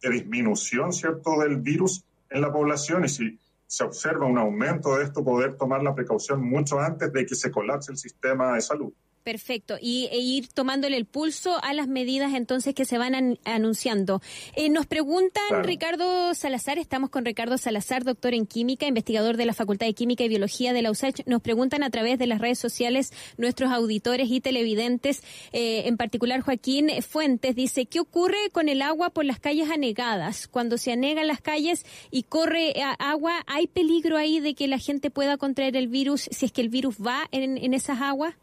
de 0.00 0.10
disminución, 0.10 0.92
¿cierto?, 0.92 1.40
del 1.40 1.56
virus 1.56 2.04
en 2.30 2.40
la 2.40 2.52
población 2.52 3.04
y 3.04 3.08
si 3.08 3.36
se 3.66 3.82
observa 3.82 4.24
un 4.24 4.38
aumento 4.38 4.96
de 4.96 5.02
esto, 5.02 5.24
poder 5.24 5.56
tomar 5.56 5.82
la 5.82 5.92
precaución 5.92 6.40
mucho 6.40 6.78
antes 6.78 7.12
de 7.12 7.26
que 7.26 7.34
se 7.34 7.50
colapse 7.50 7.90
el 7.90 7.98
sistema 7.98 8.54
de 8.54 8.60
salud. 8.60 8.92
Perfecto. 9.24 9.78
Y 9.80 10.08
e 10.12 10.18
ir 10.18 10.48
tomándole 10.48 10.98
el 10.98 11.06
pulso 11.06 11.56
a 11.64 11.72
las 11.72 11.88
medidas 11.88 12.34
entonces 12.34 12.74
que 12.74 12.84
se 12.84 12.98
van 12.98 13.38
anunciando. 13.46 14.20
Eh, 14.54 14.68
nos 14.68 14.84
preguntan 14.84 15.64
Ricardo 15.64 16.34
Salazar, 16.34 16.78
estamos 16.78 17.08
con 17.08 17.24
Ricardo 17.24 17.56
Salazar, 17.56 18.04
doctor 18.04 18.34
en 18.34 18.46
química, 18.46 18.86
investigador 18.86 19.38
de 19.38 19.46
la 19.46 19.54
Facultad 19.54 19.86
de 19.86 19.94
Química 19.94 20.24
y 20.24 20.28
Biología 20.28 20.74
de 20.74 20.82
la 20.82 20.90
USACH. 20.90 21.22
Nos 21.24 21.40
preguntan 21.40 21.82
a 21.82 21.88
través 21.88 22.18
de 22.18 22.26
las 22.26 22.38
redes 22.38 22.58
sociales 22.58 23.14
nuestros 23.38 23.72
auditores 23.72 24.30
y 24.30 24.42
televidentes, 24.42 25.22
eh, 25.52 25.84
en 25.86 25.96
particular 25.96 26.42
Joaquín 26.42 26.90
Fuentes, 27.00 27.56
dice, 27.56 27.86
¿qué 27.86 28.00
ocurre 28.00 28.50
con 28.52 28.68
el 28.68 28.82
agua 28.82 29.08
por 29.08 29.24
las 29.24 29.40
calles 29.40 29.70
anegadas? 29.70 30.48
Cuando 30.48 30.76
se 30.76 30.92
anegan 30.92 31.28
las 31.28 31.40
calles 31.40 31.86
y 32.10 32.24
corre 32.24 32.74
agua, 32.98 33.42
¿hay 33.46 33.68
peligro 33.68 34.18
ahí 34.18 34.40
de 34.40 34.54
que 34.54 34.68
la 34.68 34.78
gente 34.78 35.10
pueda 35.10 35.38
contraer 35.38 35.76
el 35.76 35.88
virus 35.88 36.28
si 36.30 36.44
es 36.44 36.52
que 36.52 36.60
el 36.60 36.68
virus 36.68 36.96
va 36.98 37.26
en, 37.32 37.56
en 37.56 37.72
esas 37.72 38.02
aguas? 38.02 38.34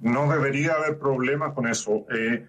No 0.00 0.30
debería 0.30 0.74
haber 0.74 0.98
problemas 0.98 1.52
con 1.52 1.66
eso. 1.66 2.06
Eh, 2.10 2.46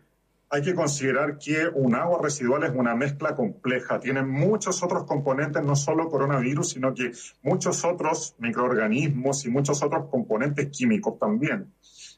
hay 0.49 0.61
que 0.61 0.75
considerar 0.75 1.37
que 1.37 1.67
un 1.73 1.95
agua 1.95 2.19
residual 2.21 2.63
es 2.63 2.71
una 2.71 2.95
mezcla 2.95 3.35
compleja, 3.35 3.99
tiene 3.99 4.23
muchos 4.23 4.81
otros 4.83 5.03
componentes, 5.05 5.63
no 5.63 5.75
solo 5.75 6.09
coronavirus, 6.09 6.69
sino 6.69 6.93
que 6.93 7.11
muchos 7.41 7.83
otros 7.83 8.35
microorganismos 8.37 9.45
y 9.45 9.49
muchos 9.49 9.81
otros 9.83 10.09
componentes 10.09 10.69
químicos 10.69 11.17
también. 11.19 11.73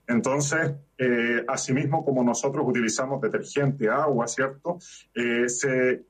Entonces, 0.07 0.71
eh, 0.97 1.43
asimismo, 1.47 2.03
como 2.05 2.23
nosotros 2.23 2.65
utilizamos 2.67 3.21
detergente, 3.21 3.89
agua, 3.89 4.27
¿cierto? 4.27 4.77
Eh, 5.15 5.47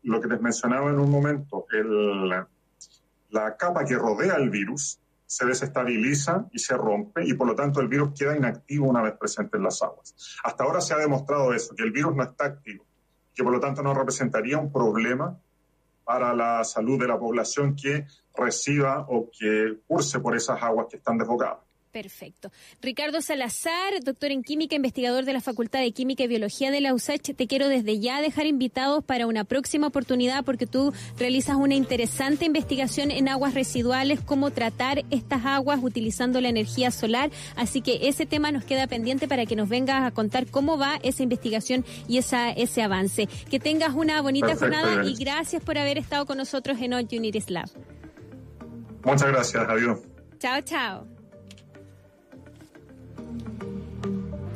lo 0.03 0.21
que 0.21 0.27
les 0.27 0.41
mencionaba 0.41 0.89
en 0.89 0.99
un 0.99 1.09
momento, 1.09 1.65
la 3.29 3.55
capa 3.57 3.85
que 3.85 3.95
rodea 3.95 4.35
el 4.35 4.49
virus 4.49 4.99
se 5.27 5.45
desestabiliza 5.45 6.47
y 6.51 6.59
se 6.59 6.75
rompe 6.75 7.23
y 7.23 7.33
por 7.33 7.47
lo 7.47 7.53
tanto 7.53 7.81
el 7.81 7.89
virus 7.89 8.17
queda 8.17 8.35
inactivo 8.35 8.87
una 8.87 9.01
vez 9.01 9.13
presente 9.17 9.57
en 9.57 9.63
las 9.63 9.83
aguas. 9.83 10.15
Hasta 10.43 10.63
ahora 10.63 10.81
se 10.81 10.93
ha 10.93 10.97
demostrado 10.97 11.53
eso, 11.53 11.75
que 11.75 11.83
el 11.83 11.91
virus 11.91 12.15
no 12.15 12.23
está 12.23 12.45
activo, 12.45 12.85
que 13.35 13.43
por 13.43 13.51
lo 13.51 13.59
tanto 13.59 13.83
no 13.83 13.93
representaría 13.93 14.57
un 14.57 14.71
problema 14.71 15.37
para 16.05 16.33
la 16.33 16.63
salud 16.63 16.97
de 16.97 17.07
la 17.07 17.19
población 17.19 17.75
que 17.75 18.07
reciba 18.33 19.05
o 19.09 19.29
que 19.29 19.79
curse 19.85 20.21
por 20.21 20.35
esas 20.35 20.63
aguas 20.63 20.87
que 20.89 20.95
están 20.95 21.17
desbocadas. 21.17 21.66
Perfecto. 21.97 22.51
Ricardo 22.79 23.23
Salazar, 23.23 24.03
doctor 24.03 24.29
en 24.29 24.43
química, 24.43 24.75
investigador 24.75 25.25
de 25.25 25.33
la 25.33 25.41
Facultad 25.41 25.79
de 25.79 25.91
Química 25.93 26.23
y 26.23 26.27
Biología 26.27 26.69
de 26.69 26.79
la 26.79 26.93
USACH, 26.93 27.33
te 27.35 27.47
quiero 27.47 27.69
desde 27.69 27.99
ya 27.99 28.21
dejar 28.21 28.45
invitados 28.45 29.03
para 29.03 29.25
una 29.25 29.45
próxima 29.45 29.87
oportunidad 29.87 30.45
porque 30.45 30.67
tú 30.67 30.93
realizas 31.17 31.55
una 31.55 31.73
interesante 31.73 32.45
investigación 32.45 33.09
en 33.09 33.27
aguas 33.27 33.55
residuales, 33.55 34.19
cómo 34.21 34.51
tratar 34.51 35.05
estas 35.09 35.43
aguas 35.47 35.79
utilizando 35.81 36.39
la 36.39 36.49
energía 36.49 36.91
solar. 36.91 37.31
Así 37.55 37.81
que 37.81 38.07
ese 38.07 38.27
tema 38.27 38.51
nos 38.51 38.63
queda 38.63 38.85
pendiente 38.85 39.27
para 39.27 39.47
que 39.47 39.55
nos 39.55 39.67
vengas 39.67 40.03
a 40.03 40.11
contar 40.11 40.45
cómo 40.45 40.77
va 40.77 40.99
esa 41.01 41.23
investigación 41.23 41.83
y 42.07 42.19
esa, 42.19 42.51
ese 42.51 42.83
avance. 42.83 43.27
Que 43.49 43.59
tengas 43.59 43.95
una 43.95 44.21
bonita 44.21 44.55
jornada 44.55 45.03
y 45.03 45.15
gracias 45.15 45.63
por 45.63 45.79
haber 45.79 45.97
estado 45.97 46.27
con 46.27 46.37
nosotros 46.37 46.77
en 46.79 46.93
All 46.93 47.07
Unities 47.11 47.49
Lab. 47.49 47.71
Muchas 49.03 49.29
gracias, 49.29 49.67
adiós. 49.67 49.99
Chao, 50.37 50.61
chao. 50.61 51.16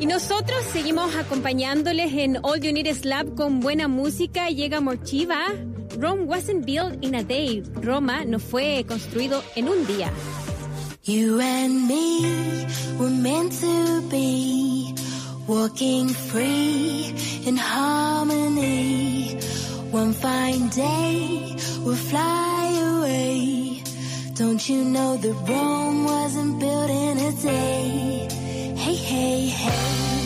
Y 0.02 0.08
nosotros 0.08 0.66
seguimos 0.74 1.16
acompañándoles 1.16 2.12
en 2.14 2.38
All 2.42 2.60
You 2.60 2.74
Need 2.74 2.88
is 2.88 3.06
Lab 3.06 3.36
con 3.36 3.60
buena 3.60 3.88
música. 3.88 4.50
Llega 4.50 4.82
Morchiva. 4.82 5.46
Rome 6.00 6.26
wasn't 6.26 6.66
built 6.66 6.98
in 7.06 7.14
a 7.14 7.24
day. 7.24 7.62
Roma 7.84 8.26
no 8.26 8.40
fue 8.40 8.84
construido 8.88 9.44
en 9.56 9.70
un 9.70 9.86
día. 9.86 10.12
You 11.04 11.40
and 11.40 11.88
me 11.88 12.66
were 12.98 13.12
meant 13.12 13.52
to 13.62 14.02
be 14.10 14.96
walking 15.48 16.10
free 16.10 17.14
in 17.46 17.56
harmony. 17.56 19.38
One 19.92 20.14
fine 20.14 20.68
day 20.70 21.56
we'll 21.86 21.96
fly 21.96 22.98
away. 22.98 23.84
Don't 24.34 24.68
you 24.68 24.84
know 24.84 25.16
that 25.18 25.36
Rome 25.48 26.06
wasn't 26.06 26.60
built 26.60 26.90
in 26.90 27.18
a 27.20 27.32
day? 27.34 28.28
Hey, 28.82 28.96
hey, 28.96 29.48
hey. 29.50 30.21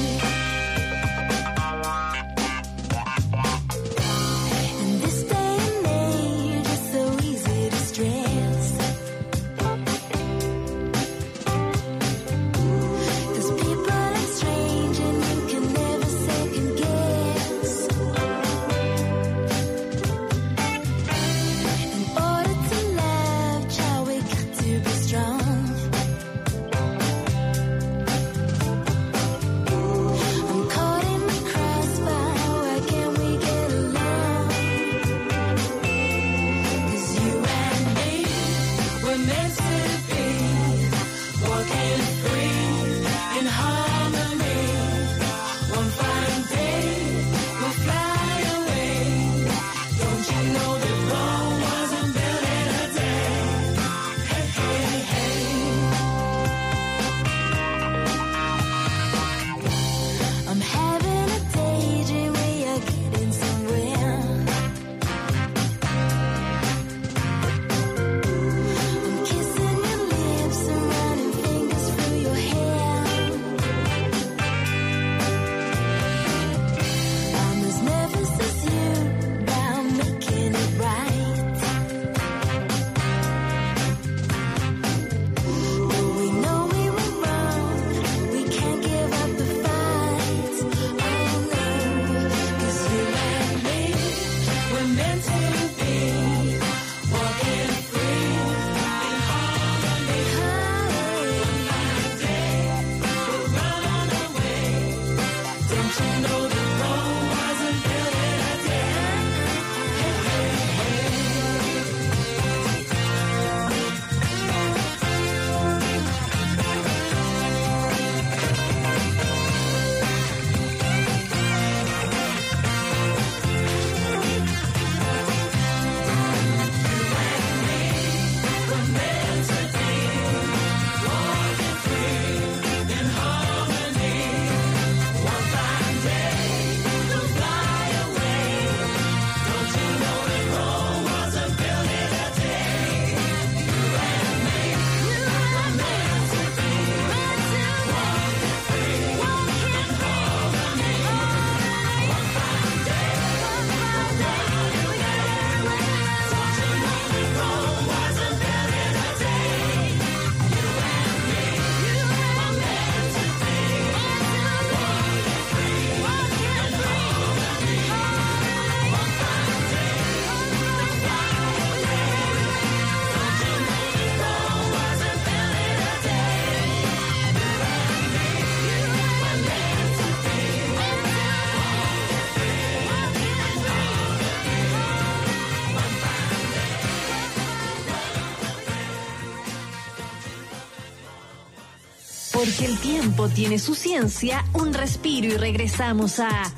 El 192.66 192.80
tiempo 192.80 193.30
tiene 193.30 193.60
su 193.60 193.76
ciencia, 193.76 194.44
un 194.54 194.74
respiro 194.74 195.28
y 195.28 195.38
regresamos 195.38 196.20
a 196.20 196.52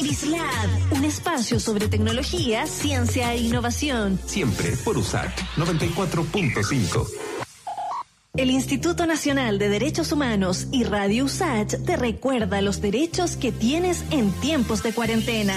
Is 0.00 0.28
Lab, 0.28 0.96
un 0.96 1.04
espacio 1.04 1.58
sobre 1.58 1.88
tecnología, 1.88 2.64
ciencia 2.68 3.34
e 3.34 3.38
innovación. 3.38 4.20
Siempre 4.24 4.76
por 4.84 4.96
usar 4.96 5.34
94.5. 5.56 7.08
El 8.36 8.52
Instituto 8.52 9.04
Nacional 9.04 9.58
de 9.58 9.68
Derechos 9.68 10.12
Humanos 10.12 10.68
y 10.70 10.84
Radio 10.84 11.24
USACH 11.24 11.82
te 11.84 11.96
recuerda 11.96 12.62
los 12.62 12.80
derechos 12.80 13.36
que 13.36 13.50
tienes 13.50 14.04
en 14.12 14.30
tiempos 14.30 14.84
de 14.84 14.92
cuarentena. 14.92 15.56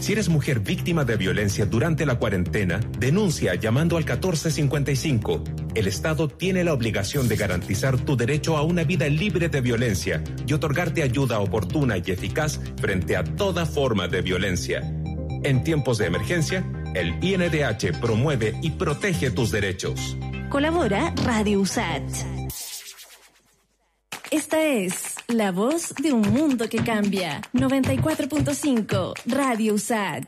Si 0.00 0.12
eres 0.12 0.30
mujer 0.30 0.60
víctima 0.60 1.04
de 1.04 1.18
violencia 1.18 1.66
durante 1.66 2.06
la 2.06 2.18
cuarentena, 2.18 2.80
denuncia 2.98 3.56
llamando 3.56 3.98
al 3.98 4.04
1455. 4.04 5.44
El 5.74 5.86
Estado 5.86 6.28
tiene 6.28 6.64
la 6.64 6.72
obligación 6.72 7.28
de 7.28 7.36
garantizar 7.36 7.98
tu 7.98 8.16
derecho 8.16 8.56
a 8.56 8.62
una 8.62 8.84
vida 8.84 9.08
libre 9.08 9.48
de 9.48 9.60
violencia 9.60 10.22
y 10.46 10.52
otorgarte 10.52 11.02
ayuda 11.02 11.40
oportuna 11.40 11.98
y 11.98 12.10
eficaz 12.10 12.60
frente 12.80 13.16
a 13.16 13.24
toda 13.24 13.66
forma 13.66 14.08
de 14.08 14.22
violencia. 14.22 14.80
En 15.44 15.62
tiempos 15.62 15.98
de 15.98 16.06
emergencia, 16.06 16.64
el 16.94 17.22
INDH 17.22 18.00
promueve 18.00 18.54
y 18.62 18.70
protege 18.72 19.30
tus 19.30 19.50
derechos. 19.50 20.16
Colabora 20.48 21.14
Radio 21.24 21.60
USAT. 21.60 22.02
Esta 24.30 24.62
es 24.62 25.14
la 25.28 25.52
voz 25.52 25.94
de 25.94 26.12
un 26.12 26.22
mundo 26.22 26.68
que 26.68 26.78
cambia. 26.78 27.40
94.5 27.54 29.14
Radio 29.26 29.74
USAT. 29.74 30.24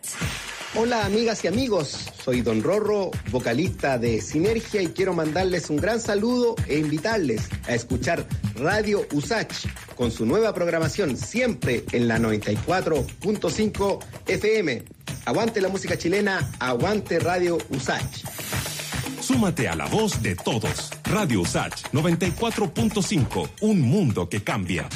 Hola 0.76 1.04
amigas 1.04 1.44
y 1.44 1.48
amigos, 1.48 2.06
soy 2.24 2.42
Don 2.42 2.62
Rorro, 2.62 3.11
vocalista 3.33 3.98
de 3.98 4.20
Sinergia 4.20 4.80
y 4.80 4.87
quiero 4.87 5.12
mandarles 5.12 5.68
un 5.68 5.78
gran 5.78 6.00
saludo 6.00 6.54
e 6.68 6.78
invitarles 6.78 7.48
a 7.66 7.74
escuchar 7.74 8.24
Radio 8.54 9.04
Usach 9.12 9.66
con 9.96 10.12
su 10.12 10.24
nueva 10.26 10.54
programación 10.54 11.16
siempre 11.16 11.85
en 11.90 12.06
la 12.06 12.20
94.5 12.20 13.98
FM. 14.28 14.85
Aguante 15.24 15.61
la 15.61 15.70
música 15.70 15.98
chilena, 15.98 16.52
aguante 16.61 17.18
Radio 17.18 17.59
Usach. 17.70 18.22
Súmate 19.20 19.68
a 19.68 19.74
la 19.74 19.87
voz 19.87 20.22
de 20.22 20.37
todos. 20.37 20.90
Radio 21.02 21.40
Usach 21.40 21.83
94.5, 21.92 23.50
un 23.62 23.80
mundo 23.80 24.28
que 24.28 24.44
cambia. 24.44 24.88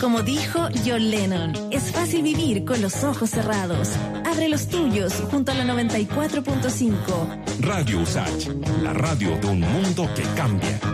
Como 0.00 0.22
dijo 0.22 0.68
John 0.84 1.10
Lennon, 1.10 1.52
es 1.70 1.90
fácil 1.92 2.22
vivir 2.22 2.64
con 2.64 2.80
los 2.82 3.04
ojos 3.04 3.30
cerrados. 3.30 3.90
Abre 4.24 4.48
los 4.48 4.66
tuyos 4.68 5.14
junto 5.30 5.52
a 5.52 5.54
la 5.54 5.64
94.5. 5.64 7.60
Radio 7.60 8.00
Usach, 8.00 8.48
la 8.82 8.92
radio 8.92 9.38
de 9.38 9.46
un 9.46 9.60
mundo 9.60 10.08
que 10.14 10.22
cambia. 10.34 10.91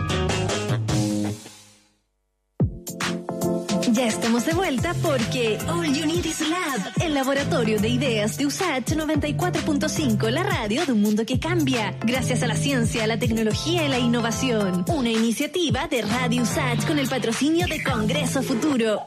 Ya 3.99 4.07
estamos 4.07 4.45
de 4.45 4.53
vuelta 4.53 4.93
porque 5.03 5.57
All 5.67 5.93
You 5.93 6.05
Need 6.05 6.23
is 6.23 6.39
Lab, 6.39 7.03
el 7.03 7.13
laboratorio 7.13 7.81
de 7.81 7.89
ideas 7.89 8.37
de 8.37 8.45
USACH 8.45 8.93
94.5, 8.93 10.29
la 10.29 10.43
radio 10.43 10.85
de 10.85 10.93
un 10.93 11.01
mundo 11.01 11.25
que 11.25 11.37
cambia, 11.37 11.93
gracias 11.99 12.41
a 12.41 12.47
la 12.47 12.55
ciencia, 12.55 13.05
la 13.07 13.19
tecnología 13.19 13.83
y 13.85 13.89
la 13.89 13.99
innovación. 13.99 14.85
Una 14.87 15.09
iniciativa 15.09 15.89
de 15.89 16.01
Radio 16.03 16.43
USACH 16.43 16.87
con 16.87 16.97
el 16.97 17.09
patrocinio 17.09 17.67
de 17.67 17.83
Congreso 17.83 18.41
Futuro. 18.41 19.01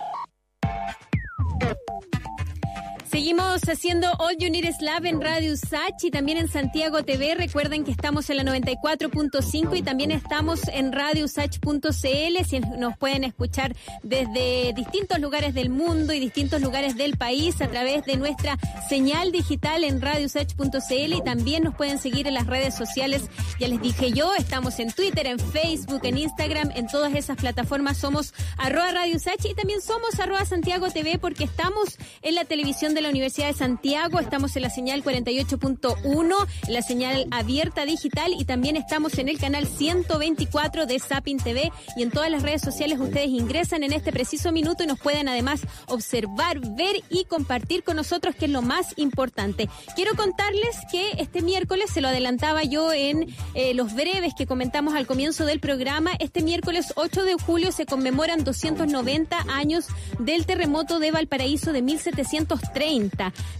Seguimos 3.12 3.60
haciendo 3.68 4.10
All 4.20 4.38
You 4.38 4.48
Need 4.48 4.64
is 4.64 4.80
Lab 4.80 5.04
en 5.04 5.20
Radio 5.20 5.54
Sach 5.54 6.02
y 6.02 6.10
también 6.10 6.38
en 6.38 6.48
Santiago 6.48 7.02
TV. 7.02 7.34
Recuerden 7.34 7.84
que 7.84 7.90
estamos 7.90 8.30
en 8.30 8.38
la 8.38 8.42
94.5 8.44 9.76
y 9.76 9.82
también 9.82 10.10
estamos 10.10 10.66
en 10.68 10.92
radiosach.cl. 10.92 12.44
Si 12.48 12.60
nos 12.78 12.96
pueden 12.96 13.24
escuchar 13.24 13.76
desde 14.02 14.72
distintos 14.72 15.18
lugares 15.18 15.52
del 15.52 15.68
mundo 15.68 16.14
y 16.14 16.20
distintos 16.20 16.62
lugares 16.62 16.96
del 16.96 17.18
país 17.18 17.60
a 17.60 17.68
través 17.68 18.02
de 18.06 18.16
nuestra 18.16 18.58
señal 18.88 19.30
digital 19.30 19.84
en 19.84 20.00
radiosach.cl 20.00 21.12
y 21.12 21.22
también 21.22 21.64
nos 21.64 21.74
pueden 21.74 21.98
seguir 21.98 22.26
en 22.26 22.32
las 22.32 22.46
redes 22.46 22.74
sociales. 22.74 23.24
Ya 23.60 23.68
les 23.68 23.82
dije 23.82 24.12
yo, 24.12 24.34
estamos 24.36 24.78
en 24.78 24.90
Twitter, 24.90 25.26
en 25.26 25.38
Facebook, 25.38 26.00
en 26.04 26.16
Instagram, 26.16 26.70
en 26.74 26.86
todas 26.86 27.14
esas 27.14 27.36
plataformas 27.36 27.98
somos 27.98 28.32
arroba 28.56 28.90
Radio 28.90 29.18
y 29.44 29.54
también 29.54 29.82
somos 29.82 30.18
arroba 30.18 30.46
Santiago 30.46 30.88
TV 30.88 31.18
porque 31.18 31.44
estamos 31.44 31.98
en 32.22 32.36
la 32.36 32.46
televisión 32.46 32.94
de 32.94 33.01
la 33.02 33.10
Universidad 33.10 33.48
de 33.48 33.54
Santiago, 33.54 34.20
estamos 34.20 34.54
en 34.56 34.62
la 34.62 34.70
señal 34.70 35.02
48.1, 35.02 36.46
en 36.68 36.72
la 36.72 36.82
señal 36.82 37.26
abierta 37.30 37.84
digital 37.84 38.32
y 38.38 38.44
también 38.44 38.76
estamos 38.76 39.18
en 39.18 39.28
el 39.28 39.38
canal 39.38 39.66
124 39.66 40.86
de 40.86 40.98
Sapin 40.98 41.38
TV 41.38 41.72
y 41.96 42.02
en 42.02 42.10
todas 42.10 42.30
las 42.30 42.42
redes 42.42 42.62
sociales 42.62 43.00
ustedes 43.00 43.28
ingresan 43.28 43.82
en 43.82 43.92
este 43.92 44.12
preciso 44.12 44.52
minuto 44.52 44.84
y 44.84 44.86
nos 44.86 45.00
pueden 45.00 45.28
además 45.28 45.62
observar, 45.86 46.60
ver 46.76 46.96
y 47.10 47.24
compartir 47.24 47.82
con 47.82 47.96
nosotros, 47.96 48.36
que 48.36 48.44
es 48.44 48.50
lo 48.50 48.62
más 48.62 48.94
importante. 48.96 49.68
Quiero 49.96 50.14
contarles 50.14 50.76
que 50.90 51.10
este 51.18 51.42
miércoles, 51.42 51.90
se 51.90 52.00
lo 52.00 52.08
adelantaba 52.08 52.62
yo 52.62 52.92
en 52.92 53.34
eh, 53.54 53.74
los 53.74 53.94
breves 53.94 54.34
que 54.36 54.46
comentamos 54.46 54.94
al 54.94 55.06
comienzo 55.06 55.44
del 55.44 55.60
programa, 55.60 56.12
este 56.20 56.42
miércoles 56.42 56.92
8 56.96 57.24
de 57.24 57.34
julio 57.34 57.72
se 57.72 57.84
conmemoran 57.84 58.44
290 58.44 59.46
años 59.48 59.86
del 60.20 60.46
terremoto 60.46 61.00
de 61.00 61.10
Valparaíso 61.10 61.72
de 61.72 61.82
1730 61.82 62.91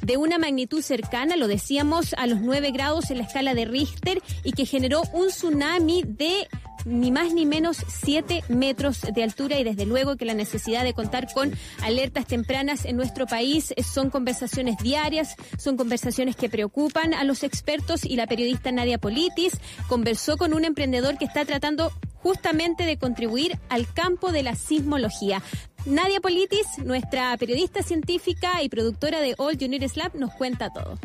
de 0.02 0.16
una 0.18 0.38
magnitud 0.38 0.82
cercana, 0.82 1.36
lo 1.36 1.48
decíamos, 1.48 2.14
a 2.18 2.26
los 2.26 2.42
9 2.42 2.70
grados 2.70 3.10
en 3.10 3.16
la 3.16 3.24
escala 3.24 3.54
de 3.54 3.64
Richter 3.64 4.22
y 4.44 4.52
que 4.52 4.66
generó 4.66 5.02
un 5.14 5.28
tsunami 5.28 6.02
de 6.06 6.48
ni 6.84 7.10
más 7.10 7.32
ni 7.32 7.46
menos 7.46 7.78
7 7.88 8.44
metros 8.48 9.00
de 9.02 9.22
altura 9.22 9.58
y 9.58 9.64
desde 9.64 9.86
luego 9.86 10.16
que 10.16 10.24
la 10.24 10.34
necesidad 10.34 10.84
de 10.84 10.92
contar 10.92 11.32
con 11.32 11.52
alertas 11.82 12.26
tempranas 12.26 12.84
en 12.84 12.96
nuestro 12.96 13.26
país 13.26 13.72
son 13.90 14.10
conversaciones 14.10 14.76
diarias, 14.78 15.36
son 15.58 15.76
conversaciones 15.76 16.36
que 16.36 16.50
preocupan 16.50 17.14
a 17.14 17.24
los 17.24 17.42
expertos 17.42 18.04
y 18.04 18.16
la 18.16 18.26
periodista 18.26 18.70
Nadia 18.70 18.98
Politis 18.98 19.54
conversó 19.88 20.36
con 20.36 20.52
un 20.52 20.64
emprendedor 20.64 21.16
que 21.16 21.24
está 21.24 21.44
tratando 21.44 21.90
justamente 22.16 22.84
de 22.84 22.98
contribuir 22.98 23.58
al 23.68 23.92
campo 23.92 24.30
de 24.32 24.42
la 24.42 24.54
sismología. 24.54 25.42
Nadia 25.84 26.20
Politis, 26.20 26.66
nuestra 26.84 27.36
periodista 27.36 27.82
científica 27.82 28.62
y 28.62 28.68
productora 28.68 29.20
de 29.20 29.34
All 29.36 29.58
Junior 29.58 29.82
Lab, 29.96 30.14
nos 30.14 30.32
cuenta 30.32 30.70
todo. 30.70 30.96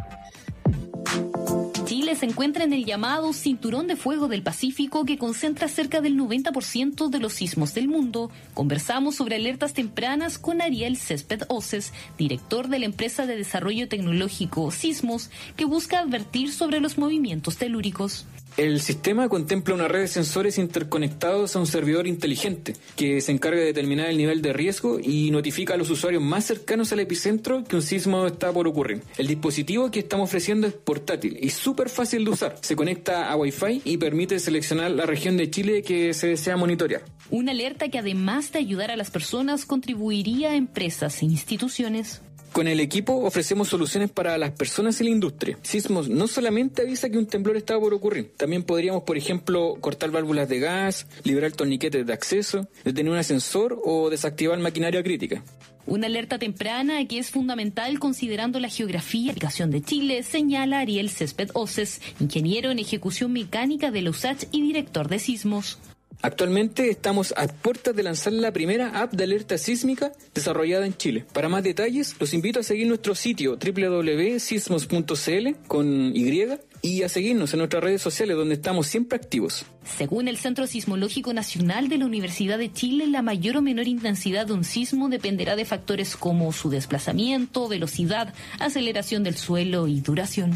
Chile 1.85 2.15
se 2.15 2.25
encuentra 2.25 2.63
en 2.63 2.73
el 2.73 2.85
llamado 2.85 3.33
Cinturón 3.33 3.87
de 3.87 3.95
Fuego 3.95 4.27
del 4.27 4.43
Pacífico 4.43 5.03
que 5.05 5.17
concentra 5.17 5.67
cerca 5.67 5.99
del 5.99 6.15
90% 6.15 7.09
de 7.09 7.19
los 7.19 7.33
sismos 7.33 7.73
del 7.73 7.87
mundo. 7.87 8.29
Conversamos 8.53 9.15
sobre 9.15 9.37
alertas 9.37 9.73
tempranas 9.73 10.37
con 10.37 10.61
Ariel 10.61 10.97
Césped 10.97 11.43
Oces, 11.47 11.93
director 12.17 12.67
de 12.67 12.79
la 12.79 12.85
empresa 12.85 13.25
de 13.25 13.35
desarrollo 13.35 13.87
tecnológico 13.87 14.69
Sismos, 14.69 15.31
que 15.55 15.65
busca 15.65 15.99
advertir 15.99 16.51
sobre 16.51 16.81
los 16.81 16.97
movimientos 16.97 17.57
telúricos. 17.57 18.25
El 18.57 18.81
sistema 18.81 19.29
contempla 19.29 19.75
una 19.75 19.87
red 19.87 20.01
de 20.01 20.07
sensores 20.07 20.57
interconectados 20.57 21.55
a 21.55 21.59
un 21.59 21.67
servidor 21.67 22.07
inteligente 22.07 22.73
que 22.95 23.21
se 23.21 23.31
encarga 23.31 23.59
de 23.59 23.67
determinar 23.67 24.09
el 24.09 24.17
nivel 24.17 24.41
de 24.41 24.51
riesgo 24.51 24.99
y 24.99 25.29
notifica 25.29 25.75
a 25.75 25.77
los 25.77 25.91
usuarios 25.91 26.23
más 26.23 26.45
cercanos 26.45 26.91
al 26.91 26.99
epicentro 26.99 27.63
que 27.63 27.75
un 27.75 27.83
sismo 27.83 28.25
está 28.25 28.51
por 28.51 28.67
ocurrir. 28.67 29.03
El 29.19 29.27
dispositivo 29.27 29.91
que 29.91 29.99
estamos 29.99 30.27
ofreciendo 30.27 30.65
es 30.65 30.73
portátil 30.73 31.37
y 31.39 31.51
súper 31.51 31.87
fácil 31.87 32.25
de 32.25 32.31
usar. 32.31 32.57
Se 32.61 32.75
conecta 32.75 33.29
a 33.29 33.35
Wi-Fi 33.35 33.83
y 33.85 33.97
permite 33.97 34.39
seleccionar 34.39 34.89
la 34.89 35.05
región 35.05 35.37
de 35.37 35.51
Chile 35.51 35.83
que 35.83 36.15
se 36.15 36.25
desea 36.25 36.57
monitorear. 36.57 37.03
Una 37.29 37.51
alerta 37.51 37.89
que 37.89 37.99
además 37.99 38.51
de 38.51 38.57
ayudar 38.57 38.89
a 38.89 38.97
las 38.97 39.11
personas 39.11 39.67
contribuiría 39.67 40.49
a 40.49 40.55
empresas 40.55 41.21
e 41.21 41.25
instituciones 41.25 42.23
con 42.57 42.67
el 42.67 42.79
equipo 42.79 43.13
ofrecemos 43.17 43.67
soluciones 43.67 44.09
para 44.09 44.35
las 44.39 44.49
personas 44.49 44.99
y 44.99 45.03
la 45.03 45.11
industria. 45.11 45.59
Sismos 45.61 46.09
no 46.09 46.25
solamente 46.25 46.81
avisa 46.81 47.07
que 47.07 47.19
un 47.19 47.27
temblor 47.27 47.55
está 47.55 47.79
por 47.79 47.93
ocurrir, 47.93 48.31
también 48.35 48.63
podríamos, 48.63 49.03
por 49.03 49.15
ejemplo, 49.15 49.75
cortar 49.79 50.09
válvulas 50.09 50.49
de 50.49 50.57
gas, 50.57 51.05
liberar 51.23 51.51
torniquetes 51.51 52.03
de 52.03 52.13
acceso, 52.13 52.67
detener 52.83 53.11
un 53.11 53.19
ascensor 53.19 53.79
o 53.85 54.09
desactivar 54.09 54.57
maquinaria 54.57 55.03
crítica. 55.03 55.43
Una 55.85 56.07
alerta 56.07 56.39
temprana 56.39 57.05
que 57.05 57.19
es 57.19 57.29
fundamental 57.29 57.99
considerando 57.99 58.59
la 58.59 58.69
geografía 58.69 59.21
y 59.21 59.29
aplicación 59.29 59.69
de 59.69 59.83
Chile, 59.83 60.23
señala 60.23 60.79
Ariel 60.79 61.11
Césped 61.11 61.51
Oces, 61.53 62.01
ingeniero 62.19 62.71
en 62.71 62.79
ejecución 62.79 63.33
mecánica 63.33 63.91
de 63.91 64.01
la 64.01 64.09
USACH 64.09 64.45
y 64.51 64.63
director 64.63 65.09
de 65.09 65.19
sismos. 65.19 65.77
Actualmente 66.21 66.89
estamos 66.89 67.33
a 67.37 67.47
puertas 67.47 67.95
de 67.95 68.03
lanzar 68.03 68.33
la 68.33 68.51
primera 68.51 69.01
app 69.01 69.13
de 69.13 69.23
alerta 69.23 69.57
sísmica 69.57 70.11
desarrollada 70.33 70.85
en 70.85 70.97
Chile. 70.97 71.25
Para 71.31 71.47
más 71.47 71.63
detalles, 71.63 72.15
los 72.19 72.33
invito 72.33 72.59
a 72.59 72.63
seguir 72.63 72.87
nuestro 72.87 73.13
sitio 73.13 73.57
www.sismos.cl 73.57 75.47
con 75.67 76.15
Y 76.15 76.27
y 76.81 77.03
a 77.03 77.09
seguirnos 77.09 77.53
en 77.53 77.59
nuestras 77.59 77.83
redes 77.83 78.01
sociales 78.01 78.37
donde 78.37 78.55
estamos 78.55 78.87
siempre 78.87 79.17
activos. 79.17 79.65
Según 79.97 80.27
el 80.27 80.37
Centro 80.37 80.67
Sismológico 80.67 81.33
Nacional 81.33 81.89
de 81.89 81.97
la 81.97 82.05
Universidad 82.05 82.57
de 82.57 82.71
Chile, 82.71 83.07
la 83.07 83.21
mayor 83.21 83.57
o 83.57 83.61
menor 83.61 83.87
intensidad 83.87 84.47
de 84.47 84.53
un 84.53 84.63
sismo 84.63 85.09
dependerá 85.09 85.55
de 85.55 85.65
factores 85.65 86.15
como 86.15 86.51
su 86.51 86.69
desplazamiento, 86.69 87.67
velocidad, 87.67 88.33
aceleración 88.59 89.23
del 89.23 89.37
suelo 89.37 89.87
y 89.87 90.01
duración. 90.01 90.51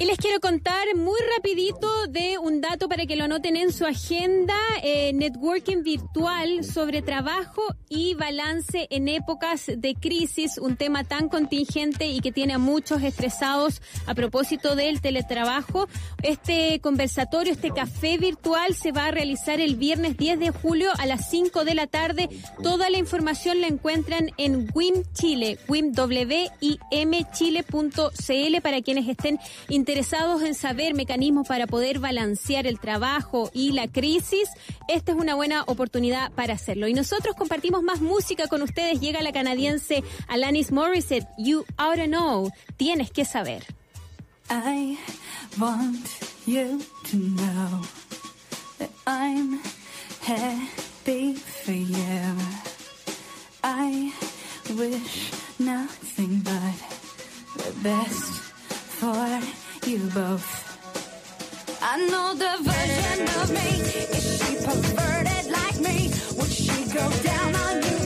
Y 0.00 0.06
les 0.06 0.16
quiero 0.16 0.40
contar 0.40 0.96
muy 0.96 1.20
rapidito 1.36 2.06
de 2.08 2.38
un 2.38 2.62
dato 2.62 2.88
para 2.88 3.04
que 3.04 3.16
lo 3.16 3.24
anoten 3.24 3.54
en 3.54 3.70
su 3.70 3.84
agenda, 3.84 4.56
eh, 4.82 5.12
networking 5.12 5.82
virtual 5.82 6.64
sobre 6.64 7.02
trabajo 7.02 7.60
y 7.90 8.14
balance 8.14 8.86
en 8.88 9.08
épocas 9.08 9.66
de 9.76 9.94
crisis, 9.94 10.56
un 10.56 10.76
tema 10.76 11.04
tan 11.04 11.28
contingente 11.28 12.06
y 12.06 12.20
que 12.20 12.32
tiene 12.32 12.54
a 12.54 12.58
muchos 12.58 13.02
estresados 13.02 13.82
a 14.06 14.14
propósito 14.14 14.74
del 14.74 15.02
teletrabajo. 15.02 15.86
Este 16.22 16.80
conversatorio, 16.80 17.52
este 17.52 17.70
café 17.70 18.16
virtual 18.16 18.74
se 18.74 18.92
va 18.92 19.08
a 19.08 19.10
realizar 19.10 19.60
el 19.60 19.76
viernes 19.76 20.16
10 20.16 20.40
de 20.40 20.50
julio 20.50 20.88
a 20.98 21.04
las 21.04 21.28
5 21.28 21.66
de 21.66 21.74
la 21.74 21.86
tarde. 21.86 22.30
Toda 22.62 22.88
la 22.88 22.96
información 22.96 23.60
la 23.60 23.66
encuentran 23.66 24.30
en 24.38 24.66
WIM 24.72 25.02
Chile, 25.12 25.58
para 28.62 28.80
quienes 28.80 29.06
estén 29.06 29.38
interesados 29.68 29.89
interesados 29.90 30.42
en 30.42 30.54
saber 30.54 30.94
mecanismos 30.94 31.48
para 31.48 31.66
poder 31.66 31.98
balancear 31.98 32.64
el 32.68 32.78
trabajo 32.78 33.50
y 33.52 33.72
la 33.72 33.88
crisis, 33.88 34.48
esta 34.86 35.10
es 35.10 35.18
una 35.18 35.34
buena 35.34 35.64
oportunidad 35.66 36.30
para 36.30 36.54
hacerlo. 36.54 36.86
Y 36.86 36.94
nosotros 36.94 37.34
compartimos 37.34 37.82
más 37.82 38.00
música 38.00 38.46
con 38.46 38.62
ustedes. 38.62 39.00
Llega 39.00 39.20
la 39.20 39.32
canadiense 39.32 40.04
Alanis 40.28 40.70
Morissette, 40.70 41.26
You 41.38 41.64
Oughta 41.76 42.06
Know, 42.06 42.52
tienes 42.76 43.10
que 43.10 43.24
saber. 43.24 43.64
I 44.48 44.96
want 45.58 46.06
you 46.46 46.78
to 47.10 47.16
know 47.16 47.82
that 48.78 48.90
I'm 49.08 49.58
happy 50.22 51.34
for 51.34 51.72
you. 51.72 52.36
I 53.64 54.12
wish 54.72 55.32
nothing 55.58 56.42
but 56.44 57.64
the 57.64 57.72
best 57.82 58.40
for 59.00 59.59
you 59.86 59.98
both. 60.14 60.48
I 61.82 61.96
know 62.10 62.34
the 62.34 62.56
version 62.62 63.28
of 63.40 63.50
me. 63.50 63.80
Is 64.16 64.38
she 64.38 64.56
perverted 64.56 65.50
like 65.50 65.78
me? 65.80 66.10
Would 66.36 66.50
she 66.50 66.84
go 66.92 67.08
down 67.22 67.54
on 67.54 67.82
you? 67.82 67.99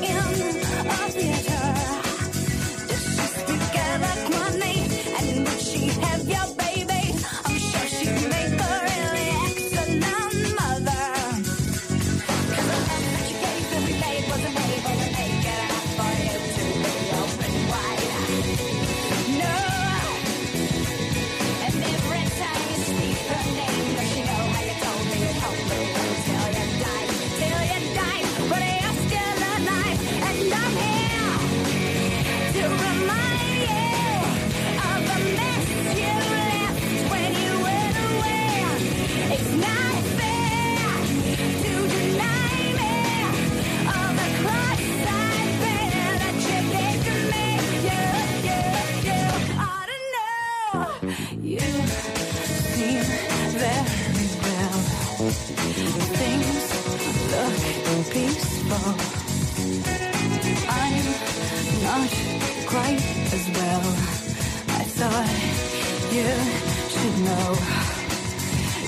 you 66.15 66.23
should 66.23 67.19
know. 67.25 67.57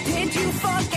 Did 0.04 0.32
you 0.32 0.52
forget? 0.52 0.95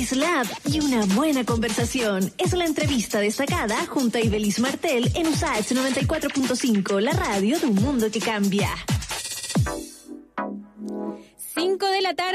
Lab 0.00 0.46
y 0.64 0.80
una 0.80 1.04
buena 1.14 1.44
conversación. 1.44 2.32
Es 2.38 2.54
la 2.54 2.64
entrevista 2.64 3.20
destacada 3.20 3.76
junto 3.86 4.16
a 4.16 4.22
Ibelis 4.22 4.58
Martel 4.58 5.12
en 5.14 5.26
USAH 5.26 5.74
94.5, 5.74 7.00
la 7.00 7.12
radio 7.12 7.58
de 7.58 7.66
un 7.66 7.74
mundo 7.74 8.10
que 8.10 8.18
cambia. 8.18 8.70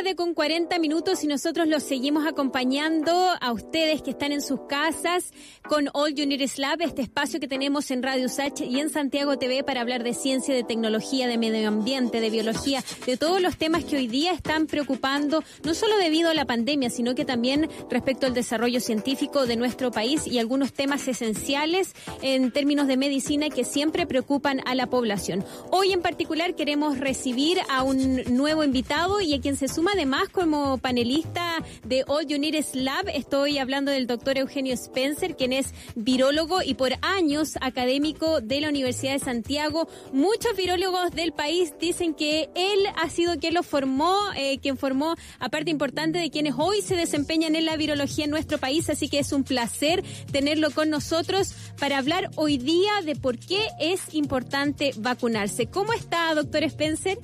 Tarde 0.05 0.15
con 0.15 0.35
40 0.35 0.77
minutos 0.77 1.23
y 1.23 1.27
nosotros 1.27 1.67
los 1.67 1.81
seguimos 1.81 2.27
acompañando 2.27 3.11
a 3.41 3.51
ustedes 3.51 4.03
que 4.03 4.11
están 4.11 4.31
en 4.31 4.41
sus 4.41 4.59
casas 4.69 5.31
con 5.67 5.89
All 5.93 6.11
Unities 6.11 6.59
Lab, 6.59 6.79
este 6.81 7.01
espacio 7.01 7.39
que 7.39 7.47
tenemos 7.47 7.89
en 7.89 8.03
Radio 8.03 8.29
Sach 8.29 8.61
y 8.61 8.79
en 8.79 8.91
Santiago 8.91 9.39
TV 9.39 9.63
para 9.63 9.81
hablar 9.81 10.03
de 10.03 10.13
ciencia, 10.13 10.53
de 10.53 10.63
tecnología, 10.63 11.27
de 11.27 11.39
medio 11.39 11.67
ambiente, 11.67 12.21
de 12.21 12.29
biología, 12.29 12.83
de 13.07 13.17
todos 13.17 13.41
los 13.41 13.57
temas 13.57 13.83
que 13.83 13.95
hoy 13.95 14.07
día 14.07 14.33
están 14.33 14.67
preocupando, 14.67 15.43
no 15.63 15.73
solo 15.73 15.97
debido 15.97 16.29
a 16.29 16.35
la 16.35 16.45
pandemia, 16.45 16.91
sino 16.91 17.15
que 17.15 17.25
también 17.25 17.67
respecto 17.89 18.27
al 18.27 18.35
desarrollo 18.35 18.81
científico 18.81 19.47
de 19.47 19.55
nuestro 19.55 19.89
país 19.89 20.27
y 20.27 20.37
algunos 20.37 20.71
temas 20.71 21.07
esenciales 21.07 21.93
en 22.21 22.51
términos 22.51 22.85
de 22.85 22.97
medicina 22.97 23.49
que 23.49 23.63
siempre 23.63 24.05
preocupan 24.05 24.61
a 24.65 24.75
la 24.75 24.85
población. 24.85 25.43
Hoy 25.71 25.93
en 25.93 26.03
particular 26.03 26.53
queremos 26.53 26.99
recibir 26.99 27.57
a 27.69 27.81
un 27.81 28.21
nuevo 28.35 28.63
invitado 28.63 29.19
y 29.19 29.33
a 29.33 29.41
quien 29.41 29.55
se 29.57 29.67
suma 29.67 29.94
además 29.95 30.27
como 30.29 30.77
panelista 30.77 31.63
de 31.85 32.03
All 32.07 32.25
United 32.25 32.65
Lab. 32.73 33.07
Estoy 33.13 33.59
hablando 33.59 33.91
del 33.91 34.07
doctor 34.07 34.37
Eugenio 34.37 34.73
Spencer, 34.73 35.37
quien 35.37 35.53
es 35.53 35.73
virólogo 35.95 36.61
y 36.61 36.73
por 36.73 36.91
años 37.01 37.53
académico 37.61 38.41
de 38.41 38.59
la 38.59 38.67
Universidad 38.67 39.13
de 39.13 39.19
Santiago. 39.19 39.87
Muchos 40.11 40.57
virólogos 40.57 41.11
del 41.11 41.31
país 41.31 41.73
dicen 41.79 42.13
que 42.13 42.49
él 42.55 42.79
ha 42.97 43.09
sido 43.09 43.39
quien 43.39 43.53
lo 43.53 43.63
formó, 43.63 44.17
eh, 44.35 44.59
quien 44.59 44.77
formó 44.77 45.15
a 45.39 45.47
parte 45.47 45.71
importante 45.71 46.19
de 46.19 46.29
quienes 46.29 46.55
hoy 46.57 46.81
se 46.81 46.97
desempeñan 46.97 47.55
en 47.55 47.63
la 47.63 47.77
virología 47.77 48.25
en 48.25 48.31
nuestro 48.31 48.57
país. 48.57 48.89
Así 48.89 49.07
que 49.07 49.19
es 49.19 49.31
un 49.31 49.45
placer 49.45 50.03
tenerlo 50.29 50.71
con 50.71 50.89
nosotros 50.89 51.53
para 51.79 51.99
hablar 51.99 52.31
hoy 52.35 52.57
día 52.57 52.91
de 53.05 53.15
por 53.15 53.39
qué 53.39 53.65
es 53.79 54.13
importante 54.13 54.91
vacunarse. 54.97 55.67
¿Cómo 55.67 55.93
está, 55.93 56.35
doctor 56.35 56.63
Spencer? 56.63 57.17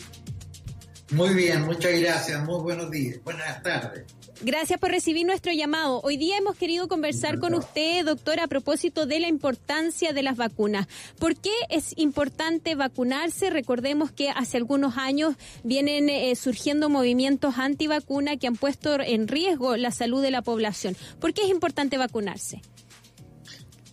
Muy 1.12 1.34
bien, 1.34 1.66
muchas 1.66 2.00
gracias. 2.00 2.44
Muy 2.46 2.62
buenos 2.62 2.90
días. 2.90 3.20
Buenas 3.24 3.62
tardes. 3.62 4.06
Gracias 4.44 4.80
por 4.80 4.90
recibir 4.90 5.26
nuestro 5.26 5.52
llamado. 5.52 6.00
Hoy 6.02 6.18
día 6.18 6.38
hemos 6.38 6.56
querido 6.56 6.88
conversar 6.88 7.38
con 7.38 7.54
usted, 7.54 8.06
doctor, 8.06 8.40
a 8.40 8.48
propósito 8.48 9.06
de 9.06 9.20
la 9.20 9.28
importancia 9.28 10.14
de 10.14 10.24
las 10.24 10.38
vacunas. 10.38 10.88
¿Por 11.20 11.36
qué 11.36 11.52
es 11.70 11.94
importante 11.98 12.76
vacunarse? 12.76 13.50
Recordemos 13.50 14.12
que 14.12 14.30
hace 14.30 14.58
algunos 14.58 14.98
años 14.98 15.36
vienen 15.64 16.10
eh, 16.10 16.34
surgiendo 16.36 16.90
movimientos 16.90 17.58
antivacuna 17.58 18.38
que 18.38 18.48
han 18.48 18.56
puesto 18.56 19.00
en 19.00 19.28
riesgo 19.28 19.76
la 19.76 19.92
salud 19.92 20.22
de 20.22 20.32
la 20.32 20.42
población. 20.42 20.96
¿Por 21.20 21.34
qué 21.34 21.44
es 21.44 21.50
importante 21.50 21.98
vacunarse? 21.98 22.62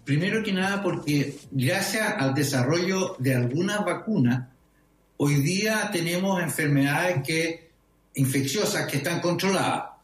Primero 0.05 0.43
que 0.43 0.53
nada 0.53 0.83
porque 0.83 1.37
gracias 1.51 2.15
al 2.17 2.33
desarrollo 2.33 3.17
de 3.19 3.35
algunas 3.35 3.85
vacunas, 3.85 4.49
Hoy 5.21 5.35
día 5.43 5.91
tenemos 5.93 6.41
enfermedades 6.41 7.25
que, 7.27 7.71
infecciosas 8.15 8.87
que 8.87 8.99
están 8.99 9.21
controladas. 9.21 9.95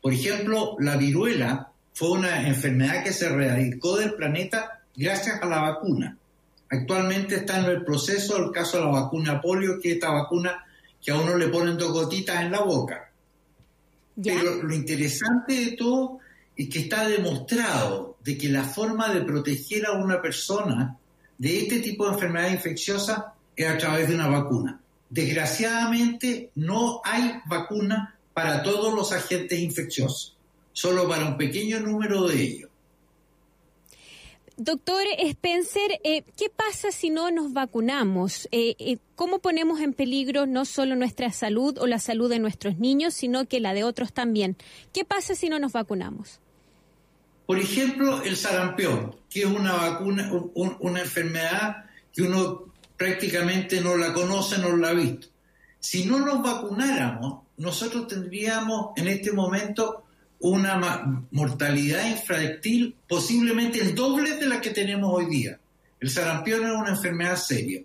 Por 0.00 0.14
ejemplo, 0.14 0.76
la 0.78 0.96
viruela 0.96 1.70
fue 1.92 2.12
una 2.12 2.48
enfermedad 2.48 3.04
que 3.04 3.12
se 3.12 3.26
erradicó 3.26 3.98
del 3.98 4.14
planeta 4.14 4.80
gracias 4.96 5.42
a 5.42 5.46
la 5.46 5.60
vacuna. 5.60 6.16
Actualmente 6.70 7.36
está 7.36 7.58
en 7.58 7.66
el 7.66 7.84
proceso 7.84 8.38
el 8.38 8.52
caso 8.52 8.78
de 8.78 8.84
la 8.84 8.90
vacuna 9.02 9.38
polio, 9.38 9.78
que 9.78 9.90
es 9.90 9.94
esta 9.96 10.12
vacuna 10.12 10.64
que 11.02 11.10
a 11.10 11.18
uno 11.18 11.36
le 11.36 11.48
ponen 11.48 11.76
dos 11.76 11.92
gotitas 11.92 12.40
en 12.40 12.52
la 12.52 12.62
boca. 12.62 13.12
Pero 14.22 14.62
lo 14.62 14.74
interesante 14.74 15.52
de 15.52 15.72
todo 15.72 16.20
es 16.56 16.70
que 16.70 16.78
está 16.78 17.06
demostrado 17.06 18.16
de 18.24 18.38
que 18.38 18.48
la 18.48 18.64
forma 18.64 19.12
de 19.12 19.20
proteger 19.20 19.84
a 19.84 19.92
una 19.92 20.22
persona 20.22 20.96
de 21.36 21.58
este 21.58 21.80
tipo 21.80 22.06
de 22.06 22.14
enfermedad 22.14 22.50
infecciosa 22.50 23.26
es 23.26 23.33
a 23.62 23.78
través 23.78 24.08
de 24.08 24.14
una 24.14 24.28
vacuna. 24.28 24.80
Desgraciadamente 25.10 26.50
no 26.56 27.00
hay 27.04 27.40
vacuna 27.46 28.18
para 28.32 28.62
todos 28.62 28.92
los 28.92 29.12
agentes 29.12 29.58
infecciosos, 29.60 30.36
solo 30.72 31.08
para 31.08 31.24
un 31.24 31.36
pequeño 31.36 31.80
número 31.80 32.26
de 32.26 32.42
ellos. 32.42 32.70
Doctor 34.56 35.02
Spencer, 35.18 36.00
eh, 36.04 36.22
¿qué 36.36 36.46
pasa 36.48 36.92
si 36.92 37.10
no 37.10 37.30
nos 37.32 37.52
vacunamos? 37.52 38.48
Eh, 38.52 38.76
eh, 38.78 38.98
¿Cómo 39.16 39.40
ponemos 39.40 39.80
en 39.80 39.92
peligro 39.92 40.46
no 40.46 40.64
solo 40.64 40.94
nuestra 40.94 41.32
salud 41.32 41.76
o 41.78 41.88
la 41.88 41.98
salud 41.98 42.30
de 42.30 42.38
nuestros 42.38 42.78
niños, 42.78 43.14
sino 43.14 43.46
que 43.46 43.58
la 43.58 43.74
de 43.74 43.82
otros 43.82 44.12
también? 44.12 44.56
¿Qué 44.92 45.04
pasa 45.04 45.34
si 45.34 45.48
no 45.48 45.58
nos 45.58 45.72
vacunamos? 45.72 46.38
Por 47.46 47.58
ejemplo, 47.58 48.22
el 48.22 48.36
sarampión, 48.36 49.16
que 49.28 49.40
es 49.40 49.46
una 49.46 49.72
vacuna, 49.74 50.30
una 50.54 51.00
enfermedad 51.00 51.86
que 52.12 52.22
uno 52.22 52.72
prácticamente 52.96 53.80
no 53.80 53.96
la 53.96 54.12
conoce, 54.12 54.58
no 54.58 54.76
la 54.76 54.88
ha 54.88 54.92
visto. 54.92 55.28
Si 55.78 56.06
no 56.06 56.18
nos 56.20 56.42
vacunáramos, 56.42 57.42
nosotros 57.56 58.08
tendríamos 58.08 58.92
en 58.96 59.08
este 59.08 59.32
momento 59.32 60.04
una 60.40 61.26
mortalidad 61.30 62.06
infractil 62.06 62.96
posiblemente 63.08 63.80
el 63.80 63.94
doble 63.94 64.36
de 64.36 64.46
la 64.46 64.60
que 64.60 64.70
tenemos 64.70 65.10
hoy 65.12 65.26
día. 65.26 65.58
El 66.00 66.10
sarampión 66.10 66.66
es 66.66 66.72
una 66.72 66.90
enfermedad 66.90 67.36
seria. 67.36 67.82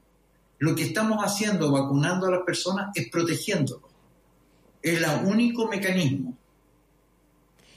Lo 0.58 0.76
que 0.76 0.84
estamos 0.84 1.24
haciendo 1.24 1.72
vacunando 1.72 2.28
a 2.28 2.32
las 2.32 2.42
personas 2.42 2.90
es 2.96 3.10
protegiéndolos. 3.10 3.90
Es 4.82 5.02
el 5.02 5.06
único 5.26 5.68
mecanismo 5.68 6.38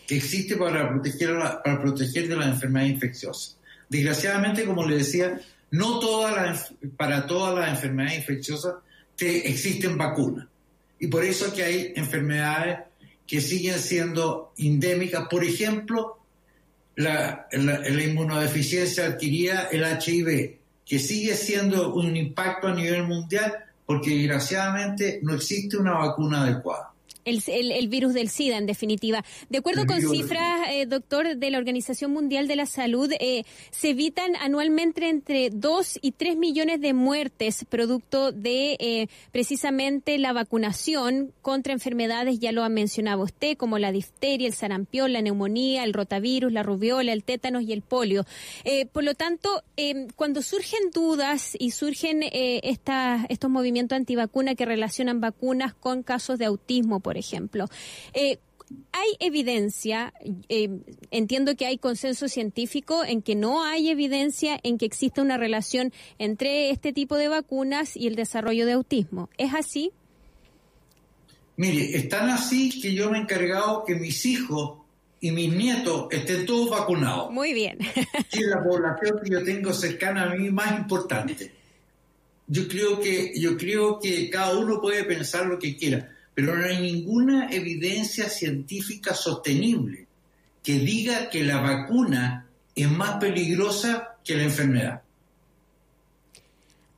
que 0.06 0.16
existe 0.16 0.56
para 0.56 0.88
proteger, 0.88 1.38
para 1.62 1.80
proteger 1.80 2.28
de 2.28 2.36
las 2.36 2.48
enfermedades 2.48 2.94
infecciosas. 2.94 3.56
Desgraciadamente, 3.88 4.64
como 4.64 4.84
le 4.86 4.96
decía, 4.96 5.40
no 5.72 5.98
todas 5.98 6.74
para 6.96 7.26
todas 7.26 7.54
las 7.58 7.70
enfermedades 7.70 8.18
infecciosas 8.18 8.74
existen 9.18 9.96
vacunas. 9.96 10.46
Y 10.98 11.08
por 11.08 11.24
eso 11.24 11.46
es 11.46 11.52
que 11.52 11.62
hay 11.64 11.92
enfermedades 11.96 12.80
que 13.26 13.40
siguen 13.40 13.78
siendo 13.78 14.52
endémicas. 14.58 15.26
Por 15.28 15.44
ejemplo, 15.44 16.18
la, 16.96 17.48
la, 17.52 18.02
inmunodeficiencia 18.02 19.06
adquirida, 19.06 19.68
el 19.70 19.84
HIV, 19.84 20.58
que 20.84 20.98
sigue 20.98 21.34
siendo 21.34 21.94
un 21.94 22.16
impacto 22.16 22.68
a 22.68 22.74
nivel 22.74 23.04
mundial 23.04 23.64
porque 23.86 24.10
desgraciadamente 24.10 25.20
no 25.22 25.34
existe 25.34 25.76
una 25.76 25.92
vacuna 25.92 26.42
adecuada. 26.42 26.91
El, 27.24 27.88
virus 27.88 28.14
del 28.14 28.28
SIDA, 28.28 28.58
en 28.58 28.66
definitiva. 28.66 29.24
De 29.48 29.58
acuerdo 29.58 29.86
con 29.86 30.00
cifras, 30.00 30.68
eh, 30.70 30.86
doctor, 30.86 31.36
de 31.36 31.50
la 31.50 31.58
Organización 31.58 32.12
Mundial 32.12 32.48
de 32.48 32.56
la 32.56 32.66
Salud, 32.66 33.12
eh, 33.20 33.44
se 33.70 33.90
evitan 33.90 34.34
anualmente 34.36 35.08
entre 35.08 35.50
2 35.50 35.98
y 36.02 36.12
3 36.12 36.36
millones 36.36 36.80
de 36.80 36.92
muertes 36.94 37.64
producto 37.68 38.32
de 38.32 38.76
eh, 38.80 39.08
precisamente 39.30 40.18
la 40.18 40.32
vacunación 40.32 41.32
contra 41.42 41.72
enfermedades, 41.72 42.40
ya 42.40 42.50
lo 42.50 42.64
ha 42.64 42.68
mencionado 42.68 43.22
usted, 43.22 43.56
como 43.56 43.78
la 43.78 43.92
difteria, 43.92 44.48
el 44.48 44.54
sarampión, 44.54 45.12
la 45.12 45.22
neumonía, 45.22 45.84
el 45.84 45.92
rotavirus, 45.92 46.52
la 46.52 46.62
rubiola, 46.62 47.12
el 47.12 47.24
tétanos 47.24 47.62
y 47.62 47.72
el 47.72 47.82
polio. 47.82 48.24
por 48.92 49.04
lo 49.04 49.14
tanto, 49.14 49.62
cuando 50.16 50.42
surgen 50.42 50.90
dudas 50.92 51.56
y 51.58 51.70
surgen 51.70 52.22
estos 52.22 53.50
movimientos 53.50 53.96
antivacuna 53.96 54.54
que 54.54 54.64
relacionan 54.64 55.20
vacunas 55.20 55.74
con 55.74 56.02
casos 56.02 56.38
de 56.38 56.46
autismo, 56.46 57.00
por 57.00 57.11
ejemplo. 57.16 57.66
Eh, 58.14 58.38
hay 58.92 59.08
evidencia, 59.20 60.12
eh, 60.48 60.68
entiendo 61.10 61.56
que 61.56 61.66
hay 61.66 61.78
consenso 61.78 62.28
científico 62.28 63.04
en 63.04 63.22
que 63.22 63.34
no 63.34 63.64
hay 63.64 63.90
evidencia 63.90 64.58
en 64.62 64.78
que 64.78 64.86
exista 64.86 65.22
una 65.22 65.36
relación 65.36 65.92
entre 66.18 66.70
este 66.70 66.92
tipo 66.92 67.16
de 67.16 67.28
vacunas 67.28 67.96
y 67.96 68.06
el 68.06 68.16
desarrollo 68.16 68.66
de 68.66 68.72
autismo. 68.72 69.30
¿Es 69.38 69.54
así? 69.54 69.92
Mire, 71.56 71.96
es 71.96 72.08
tan 72.08 72.30
así 72.30 72.80
que 72.80 72.94
yo 72.94 73.10
me 73.10 73.18
he 73.18 73.22
encargado 73.22 73.84
que 73.84 73.94
mis 73.94 74.24
hijos 74.26 74.78
y 75.20 75.30
mis 75.30 75.52
nietos 75.52 76.08
estén 76.10 76.46
todos 76.46 76.70
vacunados. 76.70 77.30
Muy 77.30 77.52
bien. 77.52 77.78
y 78.32 78.40
la 78.44 78.62
población 78.62 79.20
que 79.22 79.30
yo 79.30 79.44
tengo 79.44 79.72
cercana 79.72 80.24
a 80.24 80.34
mí 80.34 80.50
más 80.50 80.78
importante. 80.78 81.52
Yo 82.48 82.66
creo 82.68 83.00
que, 83.00 83.32
yo 83.38 83.56
creo 83.56 83.98
que 84.00 84.28
cada 84.28 84.58
uno 84.58 84.80
puede 84.80 85.04
pensar 85.04 85.46
lo 85.46 85.58
que 85.58 85.76
quiera 85.76 86.11
pero 86.34 86.56
no 86.56 86.64
hay 86.64 86.80
ninguna 86.80 87.50
evidencia 87.50 88.28
científica 88.28 89.14
sostenible 89.14 90.06
que 90.62 90.78
diga 90.78 91.28
que 91.28 91.44
la 91.44 91.60
vacuna 91.60 92.46
es 92.74 92.90
más 92.90 93.18
peligrosa 93.18 94.16
que 94.24 94.36
la 94.36 94.44
enfermedad. 94.44 95.01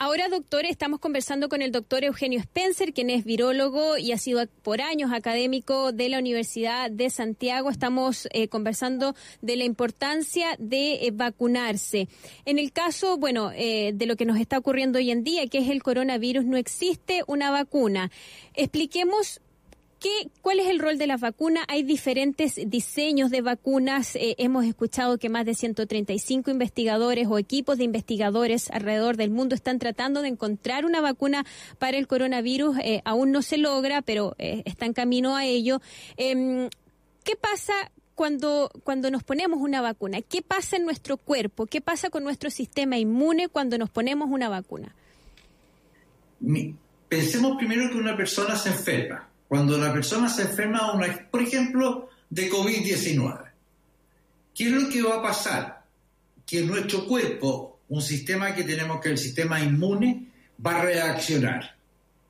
Ahora, 0.04 0.28
doctor, 0.28 0.66
estamos 0.66 1.00
conversando 1.00 1.48
con 1.48 1.62
el 1.62 1.72
doctor 1.72 2.04
Eugenio 2.04 2.38
Spencer, 2.38 2.92
quien 2.92 3.08
es 3.08 3.24
virólogo 3.24 3.96
y 3.96 4.12
ha 4.12 4.18
sido 4.18 4.46
por 4.60 4.82
años 4.82 5.14
académico 5.14 5.92
de 5.92 6.10
la 6.10 6.18
Universidad 6.18 6.90
de 6.90 7.08
Santiago. 7.08 7.70
Estamos 7.70 8.28
eh, 8.34 8.48
conversando 8.48 9.14
de 9.40 9.56
la 9.56 9.64
importancia 9.64 10.56
de 10.58 11.06
eh, 11.06 11.10
vacunarse. 11.10 12.08
En 12.44 12.58
el 12.58 12.70
caso, 12.70 13.16
bueno, 13.16 13.50
eh, 13.54 13.92
de 13.94 14.04
lo 14.04 14.16
que 14.16 14.26
nos 14.26 14.38
está 14.38 14.58
ocurriendo 14.58 14.98
hoy 14.98 15.10
en 15.10 15.24
día, 15.24 15.46
que 15.46 15.56
es 15.56 15.70
el 15.70 15.82
coronavirus, 15.82 16.44
no 16.44 16.58
existe 16.58 17.22
una 17.26 17.50
vacuna. 17.50 18.10
Expliquemos 18.52 19.40
¿qué, 20.04 20.28
¿cuál 20.42 20.60
es 20.60 20.66
el 20.66 20.80
rol 20.80 20.98
de 20.98 21.06
las 21.06 21.22
vacunas? 21.22 21.64
Hay 21.66 21.82
diferentes 21.82 22.60
diseños 22.66 23.30
de 23.30 23.40
vacunas. 23.40 24.16
Eh, 24.16 24.34
hemos 24.36 24.66
escuchado 24.66 25.16
que 25.16 25.30
más 25.30 25.46
de 25.46 25.54
135 25.54 26.50
investigadores 26.50 27.26
o 27.26 27.38
equipos 27.38 27.78
de 27.78 27.84
investigadores 27.84 28.70
alrededor 28.70 29.16
del 29.16 29.30
mundo 29.30 29.54
están 29.54 29.78
tratando 29.78 30.20
de 30.20 30.28
encontrar 30.28 30.84
una 30.84 31.00
vacuna 31.00 31.46
para 31.78 31.96
el 31.96 32.06
coronavirus. 32.06 32.76
Eh, 32.82 33.00
aún 33.06 33.32
no 33.32 33.40
se 33.40 33.56
logra, 33.56 34.02
pero 34.02 34.34
eh, 34.38 34.62
está 34.66 34.84
en 34.84 34.92
camino 34.92 35.36
a 35.36 35.46
ello. 35.46 35.80
Em, 36.18 36.68
¿Qué 37.24 37.34
pasa 37.36 37.72
cuando, 38.14 38.70
cuando 38.82 39.10
nos 39.10 39.22
ponemos 39.24 39.58
una 39.58 39.80
vacuna? 39.80 40.20
¿Qué 40.20 40.42
pasa 40.42 40.76
en 40.76 40.84
nuestro 40.84 41.16
cuerpo? 41.16 41.64
¿Qué 41.64 41.80
pasa 41.80 42.10
con 42.10 42.24
nuestro 42.24 42.50
sistema 42.50 42.98
inmune 42.98 43.48
cuando 43.48 43.78
nos 43.78 43.88
ponemos 43.88 44.28
una 44.30 44.50
vacuna? 44.50 44.94
Pensemos 47.08 47.56
primero 47.56 47.88
que 47.88 47.96
una 47.96 48.14
persona 48.14 48.54
se 48.54 48.68
enferma. 48.68 49.30
Cuando 49.48 49.78
la 49.78 49.92
persona 49.92 50.28
se 50.28 50.42
enferma, 50.42 50.98
por 51.30 51.42
ejemplo, 51.42 52.08
de 52.30 52.50
COVID-19, 52.50 53.52
¿qué 54.54 54.64
es 54.64 54.70
lo 54.70 54.88
que 54.88 55.02
va 55.02 55.16
a 55.16 55.22
pasar? 55.22 55.84
Que 56.46 56.62
nuestro 56.62 57.06
cuerpo, 57.06 57.80
un 57.88 58.02
sistema 58.02 58.54
que 58.54 58.64
tenemos 58.64 59.00
que 59.00 59.10
el 59.10 59.18
sistema 59.18 59.60
inmune, 59.60 60.28
va 60.64 60.80
a 60.80 60.82
reaccionar. 60.82 61.76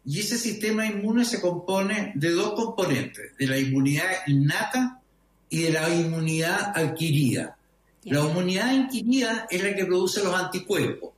Y 0.05 0.21
ese 0.21 0.39
sistema 0.39 0.87
inmune 0.87 1.25
se 1.25 1.41
compone 1.41 2.13
de 2.15 2.31
dos 2.31 2.53
componentes, 2.53 3.37
de 3.39 3.47
la 3.47 3.59
inmunidad 3.59 4.11
innata 4.27 5.01
y 5.49 5.63
de 5.63 5.73
la 5.73 5.89
inmunidad 5.89 6.77
adquirida. 6.77 7.57
La 8.05 8.21
inmunidad 8.21 8.69
adquirida 8.69 9.47
es 9.49 9.63
la 9.63 9.75
que 9.75 9.87
produce 9.87 10.23
los 10.23 10.35
anticuerpos, 10.35 11.13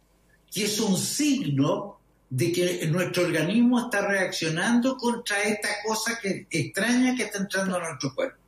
que 0.53 0.65
es 0.65 0.79
un 0.79 0.97
signo 0.97 1.96
de 2.29 2.53
que 2.53 2.87
nuestro 2.89 3.25
organismo 3.25 3.81
está 3.81 4.07
reaccionando 4.07 4.97
contra 4.97 5.43
esta 5.43 5.69
cosa 5.85 6.19
que, 6.21 6.47
extraña 6.51 7.15
que 7.15 7.25
está 7.25 7.39
entrando 7.39 7.77
a 7.77 7.89
nuestro 7.89 8.15
cuerpo. 8.15 8.39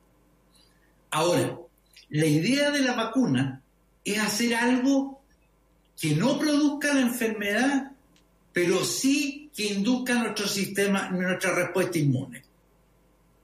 Ahora, 1.11 1.57
la 2.09 2.25
idea 2.25 2.71
de 2.71 2.81
la 2.81 2.93
vacuna 2.93 3.61
es 4.03 4.19
hacer 4.19 4.55
algo 4.55 5.21
que 5.99 6.15
no 6.15 6.37
produzca 6.39 6.93
la 6.93 7.01
enfermedad, 7.01 7.91
pero 8.53 8.83
sí 8.83 9.49
que 9.55 9.73
induzca 9.73 10.15
nuestro 10.15 10.47
sistema, 10.47 11.09
nuestra 11.09 11.53
respuesta 11.53 11.97
inmune. 11.97 12.43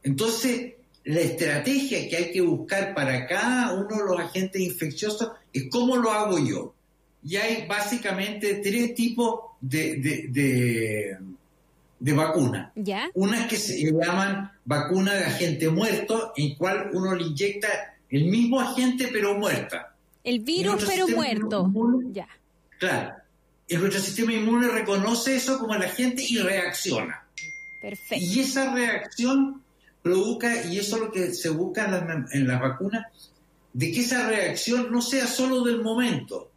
Entonces, 0.04 0.74
la 1.06 1.22
estrategia 1.22 2.10
que 2.10 2.18
hay 2.18 2.32
que 2.32 2.42
buscar 2.42 2.94
para 2.94 3.28
cada 3.28 3.74
uno 3.74 3.98
de 3.98 4.04
los 4.06 4.20
agentes 4.20 4.62
infecciosos 4.62 5.32
es 5.54 5.70
cómo 5.70 5.98
lo 5.98 6.12
hago 6.12 6.40
yo. 6.40 6.74
Y 7.24 7.38
hay 7.38 7.68
básicamente 7.68 8.56
tres 8.56 8.94
tipos 8.94 9.40
de, 9.70 9.96
de, 10.32 11.18
de, 12.00 12.14
vacuna. 12.14 12.72
¿Ya? 12.76 13.10
Unas 13.14 13.48
que 13.48 13.58
se 13.58 13.92
llaman 13.92 14.52
vacuna 14.64 15.14
de 15.14 15.26
agente 15.26 15.70
muerto, 15.70 16.34
en 16.36 16.56
cual 16.56 16.90
uno 16.94 17.16
le 17.16 17.26
inyecta 17.26 17.68
el 18.10 18.26
mismo 18.26 18.60
agente 18.60 19.10
pero 19.12 19.38
muerta. 19.38 19.96
El 20.24 20.40
virus 20.40 20.86
pero 20.86 21.08
muerto. 21.08 21.72
ya. 22.12 22.28
Claro. 22.80 23.16
Y 23.68 23.76
nuestro 23.78 24.02
sistema 24.02 24.34
inmune 24.34 24.68
reconoce 24.68 25.36
eso 25.36 25.58
como 25.58 25.74
el 25.74 25.82
agente 25.82 26.24
y 26.28 26.38
reacciona. 26.38 27.26
Perfecto. 27.82 28.24
Y 28.24 28.40
esa 28.40 28.74
reacción 28.74 29.64
provoca, 30.04 30.66
y 30.66 30.78
eso 30.78 30.98
es 30.98 31.02
lo 31.02 31.12
que 31.12 31.34
se 31.34 31.50
busca 31.50 31.86
en 31.86 31.92
las, 31.92 32.34
en 32.34 32.48
las 32.48 32.62
vacunas, 32.62 33.06
de 33.74 33.92
que 33.92 34.02
esa 34.02 34.30
reacción 34.30 34.92
no 34.92 35.02
sea 35.02 35.26
solo 35.26 35.64
del 35.64 35.82
momento, 35.82 36.52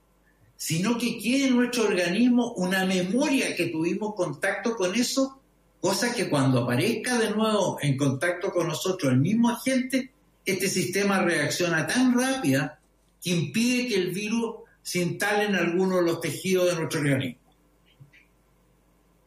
sino 0.58 0.98
que 0.98 1.18
quede 1.18 1.46
en 1.46 1.56
nuestro 1.56 1.84
organismo 1.84 2.52
una 2.54 2.84
memoria 2.84 3.54
que 3.54 3.66
tuvimos 3.66 4.16
contacto 4.16 4.74
con 4.74 4.92
eso, 4.92 5.40
cosa 5.80 6.12
que 6.12 6.28
cuando 6.28 6.64
aparezca 6.64 7.16
de 7.16 7.30
nuevo 7.30 7.78
en 7.80 7.96
contacto 7.96 8.50
con 8.50 8.66
nosotros 8.66 9.12
el 9.12 9.20
mismo 9.20 9.50
agente, 9.50 10.10
este 10.44 10.68
sistema 10.68 11.22
reacciona 11.22 11.86
tan 11.86 12.18
rápida 12.18 12.80
que 13.22 13.30
impide 13.30 13.86
que 13.86 13.94
el 13.94 14.10
virus 14.10 14.56
se 14.82 14.98
instale 14.98 15.44
en 15.44 15.54
alguno 15.54 15.98
de 15.98 16.02
los 16.02 16.20
tejidos 16.20 16.70
de 16.70 16.74
nuestro 16.74 17.00
organismo. 17.00 17.38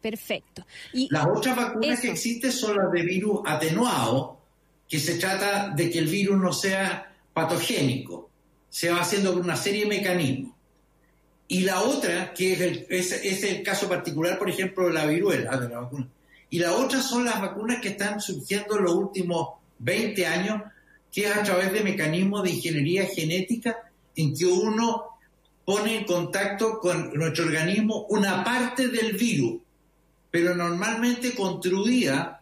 Perfecto. 0.01 0.65
Y 0.91 1.07
las 1.13 1.27
otras 1.27 1.55
vacunas 1.55 2.01
que 2.01 2.11
existen 2.11 2.51
son 2.51 2.75
las 2.75 2.91
de 2.91 3.03
virus 3.03 3.39
atenuado, 3.45 4.37
que 4.89 4.99
se 4.99 5.15
trata 5.15 5.69
de 5.69 5.89
que 5.89 5.99
el 5.99 6.07
virus 6.07 6.37
no 6.37 6.51
sea 6.51 7.15
patogénico, 7.33 8.29
se 8.69 8.89
va 8.89 8.99
haciendo 8.99 9.31
por 9.31 9.43
una 9.43 9.55
serie 9.55 9.83
de 9.83 9.89
mecanismos. 9.97 10.55
Y 11.51 11.63
la 11.63 11.81
otra, 11.81 12.33
que 12.33 12.53
es 12.53 12.61
el, 12.61 12.85
es, 12.89 13.43
el 13.43 13.61
caso 13.61 13.89
particular, 13.89 14.39
por 14.39 14.49
ejemplo, 14.49 14.87
de 14.87 14.93
la 14.93 15.05
viruela, 15.05 15.57
de 15.57 15.67
la 15.67 15.81
vacuna. 15.81 16.07
Y 16.49 16.59
la 16.59 16.73
otra 16.77 17.01
son 17.01 17.25
las 17.25 17.41
vacunas 17.41 17.81
que 17.81 17.89
están 17.89 18.21
surgiendo 18.21 18.77
en 18.77 18.85
los 18.85 18.93
últimos 18.93 19.49
20 19.79 20.25
años, 20.25 20.61
que 21.11 21.25
es 21.25 21.35
a 21.35 21.43
través 21.43 21.73
de 21.73 21.81
mecanismos 21.81 22.43
de 22.43 22.51
ingeniería 22.51 23.05
genética 23.05 23.77
en 24.15 24.33
que 24.33 24.45
uno 24.45 25.17
pone 25.65 25.97
en 25.97 26.05
contacto 26.05 26.79
con 26.79 27.13
nuestro 27.15 27.43
organismo 27.43 28.05
una 28.07 28.45
parte 28.45 28.87
del 28.87 29.17
virus 29.17 29.59
pero 30.31 30.55
normalmente 30.55 31.35
construida 31.35 32.41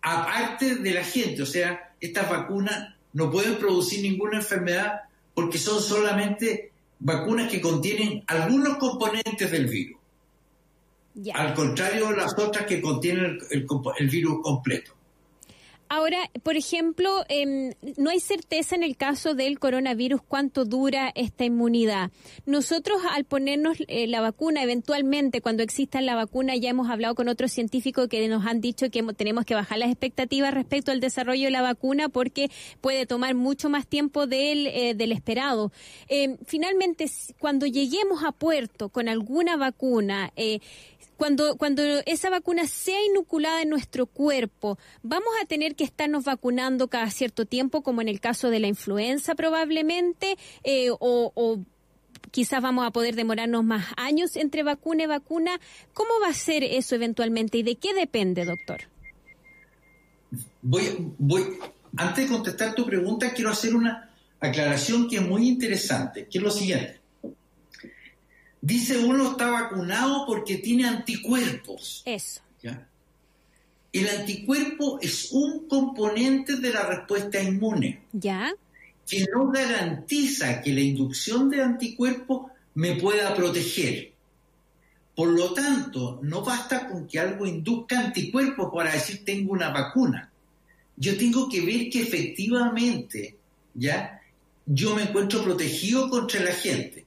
aparte 0.00 0.76
de 0.76 0.94
la 0.94 1.04
gente. 1.04 1.42
O 1.42 1.46
sea, 1.46 1.92
estas 2.00 2.30
vacunas 2.30 2.94
no 3.12 3.30
pueden 3.30 3.56
producir 3.56 4.00
ninguna 4.00 4.38
enfermedad 4.38 5.02
porque 5.34 5.58
son 5.58 5.82
solamente 5.82 6.69
vacunas 7.00 7.50
que 7.50 7.60
contienen 7.60 8.22
algunos 8.26 8.76
componentes 8.76 9.50
del 9.50 9.66
virus. 9.66 9.98
Al 11.34 11.54
contrario 11.54 12.08
de 12.08 12.16
las 12.16 12.38
otras 12.38 12.66
que 12.66 12.80
contienen 12.80 13.38
el 13.50 14.08
virus 14.08 14.42
completo. 14.42 14.92
Ahora, 15.92 16.30
por 16.44 16.56
ejemplo, 16.56 17.24
em, 17.28 17.72
no 17.96 18.10
hay 18.10 18.20
certeza 18.20 18.76
en 18.76 18.84
el 18.84 18.96
caso 18.96 19.34
del 19.34 19.58
coronavirus 19.58 20.22
cuánto 20.22 20.64
dura 20.64 21.10
esta 21.16 21.44
inmunidad. 21.44 22.12
Nosotros 22.46 23.02
al 23.10 23.24
ponernos 23.24 23.76
eh, 23.88 24.06
la 24.06 24.20
vacuna, 24.20 24.62
eventualmente 24.62 25.40
cuando 25.40 25.64
exista 25.64 26.00
la 26.00 26.14
vacuna, 26.14 26.54
ya 26.54 26.70
hemos 26.70 26.88
hablado 26.88 27.16
con 27.16 27.26
otros 27.26 27.50
científicos 27.50 28.06
que 28.06 28.28
nos 28.28 28.46
han 28.46 28.60
dicho 28.60 28.88
que 28.88 29.02
tenemos 29.14 29.44
que 29.44 29.56
bajar 29.56 29.78
las 29.78 29.90
expectativas 29.90 30.54
respecto 30.54 30.92
al 30.92 31.00
desarrollo 31.00 31.46
de 31.46 31.50
la 31.50 31.60
vacuna 31.60 32.08
porque 32.08 32.52
puede 32.80 33.04
tomar 33.04 33.34
mucho 33.34 33.68
más 33.68 33.88
tiempo 33.88 34.28
del, 34.28 34.68
eh, 34.68 34.94
del 34.94 35.10
esperado. 35.10 35.72
Em, 36.06 36.36
finalmente, 36.46 37.10
cuando 37.40 37.66
lleguemos 37.66 38.22
a 38.22 38.30
puerto 38.30 38.90
con 38.90 39.08
alguna 39.08 39.56
vacuna, 39.56 40.32
eh, 40.36 40.60
cuando, 41.20 41.58
cuando 41.58 41.82
esa 42.06 42.30
vacuna 42.30 42.66
sea 42.66 42.98
inoculada 43.04 43.60
en 43.60 43.68
nuestro 43.68 44.06
cuerpo, 44.06 44.78
¿vamos 45.02 45.28
a 45.42 45.44
tener 45.44 45.74
que 45.76 45.79
estarnos 45.84 46.24
vacunando 46.24 46.88
cada 46.88 47.10
cierto 47.10 47.46
tiempo, 47.46 47.82
como 47.82 48.00
en 48.00 48.08
el 48.08 48.20
caso 48.20 48.50
de 48.50 48.60
la 48.60 48.66
influenza 48.66 49.34
probablemente? 49.34 50.36
Eh, 50.64 50.88
o, 50.98 51.60
quizás 52.30 52.62
vamos 52.62 52.86
a 52.86 52.90
poder 52.90 53.16
demorarnos 53.16 53.64
más 53.64 53.86
años 53.96 54.36
entre 54.36 54.62
vacuna 54.62 55.04
y 55.04 55.06
vacuna. 55.06 55.60
¿Cómo 55.94 56.10
va 56.22 56.28
a 56.28 56.34
ser 56.34 56.62
eso 56.64 56.94
eventualmente 56.94 57.58
y 57.58 57.62
de 57.62 57.76
qué 57.76 57.94
depende, 57.94 58.44
doctor? 58.44 58.82
Voy, 60.62 61.12
voy, 61.18 61.58
antes 61.96 62.24
de 62.24 62.32
contestar 62.32 62.74
tu 62.74 62.86
pregunta, 62.86 63.32
quiero 63.32 63.50
hacer 63.50 63.74
una 63.74 64.10
aclaración 64.38 65.08
que 65.08 65.16
es 65.16 65.22
muy 65.22 65.48
interesante, 65.48 66.26
que 66.26 66.38
es 66.38 66.44
lo 66.44 66.50
siguiente. 66.50 67.00
Dice 68.62 68.98
uno 68.98 69.32
está 69.32 69.50
vacunado 69.50 70.26
porque 70.26 70.58
tiene 70.58 70.86
anticuerpos. 70.86 72.02
Eso. 72.04 72.42
El 73.92 74.08
anticuerpo 74.08 74.98
es 75.02 75.32
un 75.32 75.66
componente 75.66 76.56
de 76.56 76.72
la 76.72 76.86
respuesta 76.86 77.42
inmune. 77.42 78.02
Ya. 78.12 78.52
Que 79.06 79.26
no 79.34 79.50
garantiza 79.50 80.62
que 80.62 80.72
la 80.72 80.80
inducción 80.80 81.50
de 81.50 81.62
anticuerpos 81.62 82.52
me 82.74 82.94
pueda 82.94 83.34
proteger. 83.34 84.12
Por 85.14 85.28
lo 85.30 85.52
tanto, 85.52 86.20
no 86.22 86.42
basta 86.42 86.88
con 86.88 87.06
que 87.06 87.18
algo 87.18 87.44
induzca 87.46 87.98
anticuerpos 87.98 88.70
para 88.72 88.92
decir 88.92 89.24
tengo 89.24 89.52
una 89.52 89.70
vacuna. 89.70 90.30
Yo 90.96 91.16
tengo 91.16 91.48
que 91.48 91.60
ver 91.60 91.90
que 91.90 92.02
efectivamente, 92.02 93.36
¿ya? 93.74 94.20
Yo 94.66 94.94
me 94.94 95.02
encuentro 95.02 95.42
protegido 95.42 96.08
contra 96.08 96.40
la 96.40 96.52
gente. 96.52 96.99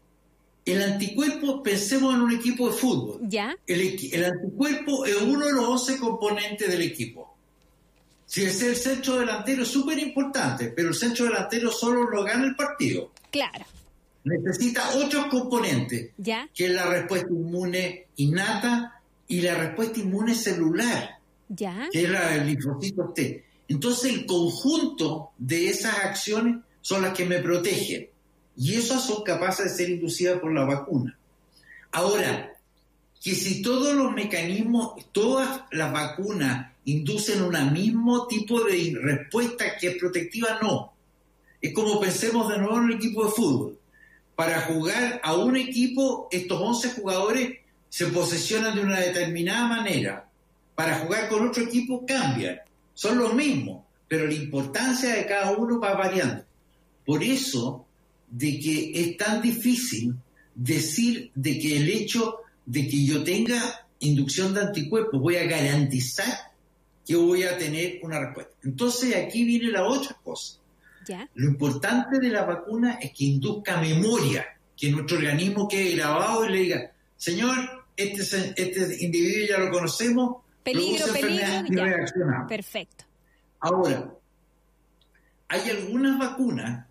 El 0.66 0.82
anticuerpo, 0.82 1.62
pensemos 1.62 2.16
en 2.16 2.22
un 2.22 2.32
equipo 2.32 2.70
de 2.70 2.78
fútbol. 2.78 3.20
¿Ya? 3.24 3.56
El, 3.68 4.24
anticuerpo 4.24 5.06
es 5.06 5.22
uno 5.22 5.46
de 5.46 5.52
los 5.52 5.66
11 5.66 6.00
componentes 6.00 6.70
del 6.70 6.82
equipo. 6.82 7.36
Si 8.26 8.44
es 8.44 8.62
el 8.62 8.76
centro 8.76 9.20
delantero 9.20 9.64
es 9.64 9.70
súper 9.70 10.00
importante, 10.00 10.70
pero 10.70 10.90
el 10.90 10.96
centro 10.96 11.26
delantero 11.26 11.70
solo 11.72 12.10
lo 12.10 12.24
gana 12.24 12.46
el 12.46 12.56
partido. 12.56 13.12
Claro. 13.30 13.66
Necesita 14.24 14.92
ocho 14.96 15.28
componentes, 15.30 16.12
¿Ya? 16.18 16.50
que 16.54 16.68
es 16.68 16.72
la 16.72 16.86
respuesta 16.86 17.28
inmune 17.30 18.08
innata 18.16 19.02
y 19.28 19.42
la 19.42 19.56
respuesta 19.56 20.00
inmune 20.00 20.34
celular, 20.34 21.20
¿Ya? 21.50 21.90
que 21.92 22.04
es 22.04 22.10
la 22.10 22.30
del 22.30 22.48
linfocito 22.48 23.12
T. 23.14 23.44
Entonces 23.68 24.14
el 24.14 24.26
conjunto 24.26 25.32
de 25.38 25.70
esas 25.70 25.98
acciones 26.06 26.56
son 26.80 27.02
las 27.02 27.14
que 27.14 27.26
me 27.26 27.40
protegen 27.40 28.13
y 28.56 28.76
esas 28.76 29.06
son 29.06 29.24
capaces 29.24 29.66
de 29.66 29.78
ser 29.78 29.90
inducidas 29.90 30.40
por 30.40 30.54
la 30.54 30.66
vacuna. 30.66 31.18
Ahora, 31.92 32.54
que 33.22 33.36
si 33.36 33.62
todos 33.62 33.94
los 33.96 34.12
mecanismos, 34.12 34.96
todas 35.12 35.62
las 35.72 35.94
vacunas 35.94 36.72
inducen 36.86 37.42
un 37.42 37.74
mismo 37.74 38.28
tipo 38.28 38.62
de 38.64 38.98
respuesta 39.02 39.78
que 39.80 39.88
es 39.88 39.98
protectiva, 39.98 40.60
no. 40.62 40.94
Es 41.62 41.74
como 41.74 42.02
pensemos 42.02 42.50
de 42.50 42.58
nuevo 42.58 42.78
en 42.80 42.92
el 42.92 42.98
equipo 42.98 43.26
de 43.26 43.32
fútbol. 43.32 43.80
Para 44.36 44.62
jugar 44.62 45.22
a 45.24 45.36
un 45.36 45.56
equipo, 45.56 46.28
estos 46.32 46.60
11 46.60 46.92
jugadores 46.92 47.60
se 47.88 48.08
posesionan 48.08 48.76
de 48.76 48.82
una 48.82 49.00
determinada 49.00 49.68
manera. 49.68 50.28
Para 50.76 51.00
jugar 51.00 51.30
con 51.30 51.48
otro 51.48 51.64
equipo 51.64 52.06
cambian. 52.06 52.60
Son 52.94 53.18
los 53.18 53.34
mismos, 53.34 53.84
pero 54.08 54.28
la 54.28 54.34
importancia 54.34 55.16
de 55.16 55.26
cada 55.26 55.52
uno 55.52 55.80
va 55.80 55.94
variando. 55.94 56.44
Por 57.06 57.24
eso, 57.24 57.86
de 58.34 58.60
que 58.60 58.92
es 58.96 59.18
tan 59.18 59.42
difícil 59.42 60.16
decir 60.56 61.32
de 61.36 61.60
que 61.60 61.78
el 61.78 61.90
hecho 61.90 62.40
de 62.66 62.88
que 62.88 63.06
yo 63.06 63.24
tenga 63.24 63.88
inducción 64.00 64.54
de 64.54 64.62
anticuerpos 64.62 65.22
voy 65.22 65.36
a 65.36 65.46
garantizar 65.46 66.52
que 67.06 67.16
voy 67.16 67.44
a 67.44 67.58
tener 67.58 68.00
una 68.02 68.20
respuesta. 68.20 68.54
Entonces 68.64 69.16
aquí 69.16 69.44
viene 69.44 69.70
la 69.70 69.84
otra 69.84 70.18
cosa. 70.24 70.58
Lo 71.36 71.48
importante 71.48 72.18
de 72.20 72.30
la 72.30 72.44
vacuna 72.44 72.94
es 72.94 73.12
que 73.12 73.26
induzca 73.26 73.80
memoria, 73.80 74.46
que 74.76 74.90
nuestro 74.90 75.18
organismo 75.18 75.68
quede 75.68 75.96
grabado 75.96 76.46
y 76.46 76.52
le 76.52 76.60
diga, 76.60 76.92
señor, 77.18 77.86
este, 77.96 78.54
este 78.56 79.04
individuo 79.04 79.48
ya 79.48 79.58
lo 79.60 79.70
conocemos, 79.70 80.38
peligro, 80.64 81.06
peligro, 81.14 81.68
ya. 81.70 82.48
Perfecto. 82.48 83.04
Ahora, 83.60 84.12
hay 85.50 85.70
algunas 85.70 86.18
vacunas 86.18 86.88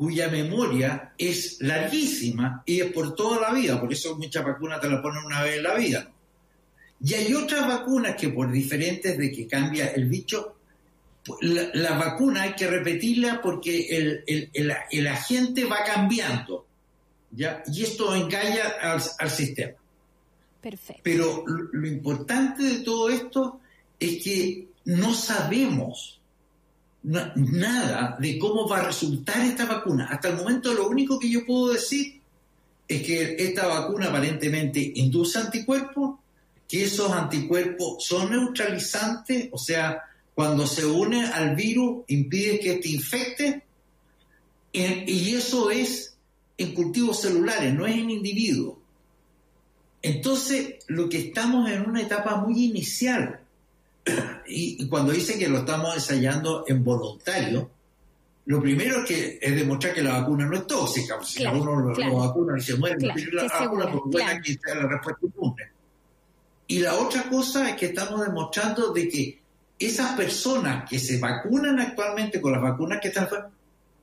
cuya 0.00 0.28
memoria 0.28 1.12
es 1.18 1.58
larguísima 1.60 2.62
y 2.64 2.80
es 2.80 2.90
por 2.90 3.14
toda 3.14 3.38
la 3.38 3.52
vida, 3.52 3.78
por 3.78 3.92
eso 3.92 4.16
muchas 4.16 4.42
vacunas 4.42 4.80
te 4.80 4.88
las 4.88 5.02
ponen 5.02 5.22
una 5.26 5.42
vez 5.42 5.58
en 5.58 5.62
la 5.62 5.74
vida. 5.74 6.10
Y 7.04 7.12
hay 7.12 7.34
otras 7.34 7.68
vacunas 7.68 8.16
que 8.16 8.30
por 8.30 8.50
diferentes 8.50 9.18
de 9.18 9.30
que 9.30 9.46
cambia 9.46 9.88
el 9.88 10.06
bicho, 10.06 10.56
la, 11.42 11.98
vacuna 11.98 12.44
hay 12.44 12.54
que 12.54 12.66
repetirla 12.66 13.42
porque 13.42 14.16
el, 14.50 15.06
agente 15.06 15.66
va 15.66 15.84
cambiando, 15.84 16.64
¿ya? 17.32 17.62
Y 17.70 17.82
esto 17.82 18.14
engaña 18.14 18.68
al, 18.80 19.30
sistema. 19.30 19.76
Perfecto. 20.62 21.02
Pero 21.04 21.44
lo 21.46 21.86
importante 21.86 22.62
de 22.62 22.78
todo 22.78 23.10
esto 23.10 23.60
es 23.98 24.24
que 24.24 24.66
no 24.86 25.12
sabemos 25.12 26.19
nada 27.02 28.16
de 28.20 28.38
cómo 28.38 28.68
va 28.68 28.78
a 28.78 28.86
resultar 28.86 29.40
esta 29.40 29.64
vacuna. 29.64 30.08
Hasta 30.10 30.28
el 30.28 30.36
momento 30.36 30.72
lo 30.74 30.88
único 30.88 31.18
que 31.18 31.30
yo 31.30 31.46
puedo 31.46 31.72
decir 31.72 32.20
es 32.86 33.02
que 33.02 33.36
esta 33.38 33.66
vacuna 33.66 34.08
aparentemente 34.08 34.92
induce 34.96 35.38
anticuerpos, 35.38 36.18
que 36.68 36.84
esos 36.84 37.10
anticuerpos 37.12 38.04
son 38.04 38.30
neutralizantes, 38.30 39.48
o 39.52 39.58
sea, 39.58 40.02
cuando 40.34 40.66
se 40.66 40.84
une 40.84 41.24
al 41.26 41.54
virus 41.54 42.04
impide 42.08 42.60
que 42.60 42.74
te 42.76 42.88
infecte, 42.88 43.62
y 44.72 45.34
eso 45.34 45.70
es 45.70 46.16
en 46.56 46.74
cultivos 46.74 47.20
celulares, 47.20 47.74
no 47.74 47.86
es 47.86 47.96
en 47.96 48.10
individuos. 48.10 48.76
Entonces, 50.02 50.76
lo 50.86 51.08
que 51.08 51.18
estamos 51.18 51.70
en 51.70 51.88
una 51.88 52.02
etapa 52.02 52.36
muy 52.36 52.64
inicial, 52.64 53.39
y, 54.46 54.88
cuando 54.88 55.12
dice 55.12 55.38
que 55.38 55.48
lo 55.48 55.58
estamos 55.58 55.94
ensayando 55.94 56.64
en 56.66 56.82
voluntario, 56.82 57.70
lo 58.46 58.60
primero 58.60 59.00
es 59.00 59.04
que 59.04 59.38
es 59.40 59.54
demostrar 59.54 59.94
que 59.94 60.02
la 60.02 60.18
vacuna 60.20 60.46
no 60.46 60.56
es 60.56 60.66
tóxica. 60.66 61.22
Si 61.22 61.44
uno 61.46 61.76
lo, 61.76 62.16
vacuna 62.16 62.58
y 62.58 62.62
se 62.62 62.76
muere, 62.76 62.96
tiene 62.96 63.32
la 63.32 63.44
vacuna, 63.44 63.90
por 63.90 64.10
buena 64.10 64.40
que 64.40 64.54
sea 64.54 64.74
la 64.74 64.88
respuesta 64.88 65.26
inmune. 65.26 65.70
Y 66.66 66.78
la 66.78 66.94
otra 66.94 67.24
cosa 67.24 67.68
es 67.68 67.76
que 67.76 67.86
estamos 67.86 68.24
demostrando 68.24 68.92
de 68.92 69.08
que 69.08 69.40
esas 69.78 70.16
personas 70.16 70.88
que 70.88 70.98
se 70.98 71.18
vacunan 71.18 71.80
actualmente 71.80 72.40
con 72.40 72.52
las 72.52 72.62
vacunas 72.62 73.00
que 73.00 73.08
están 73.08 73.28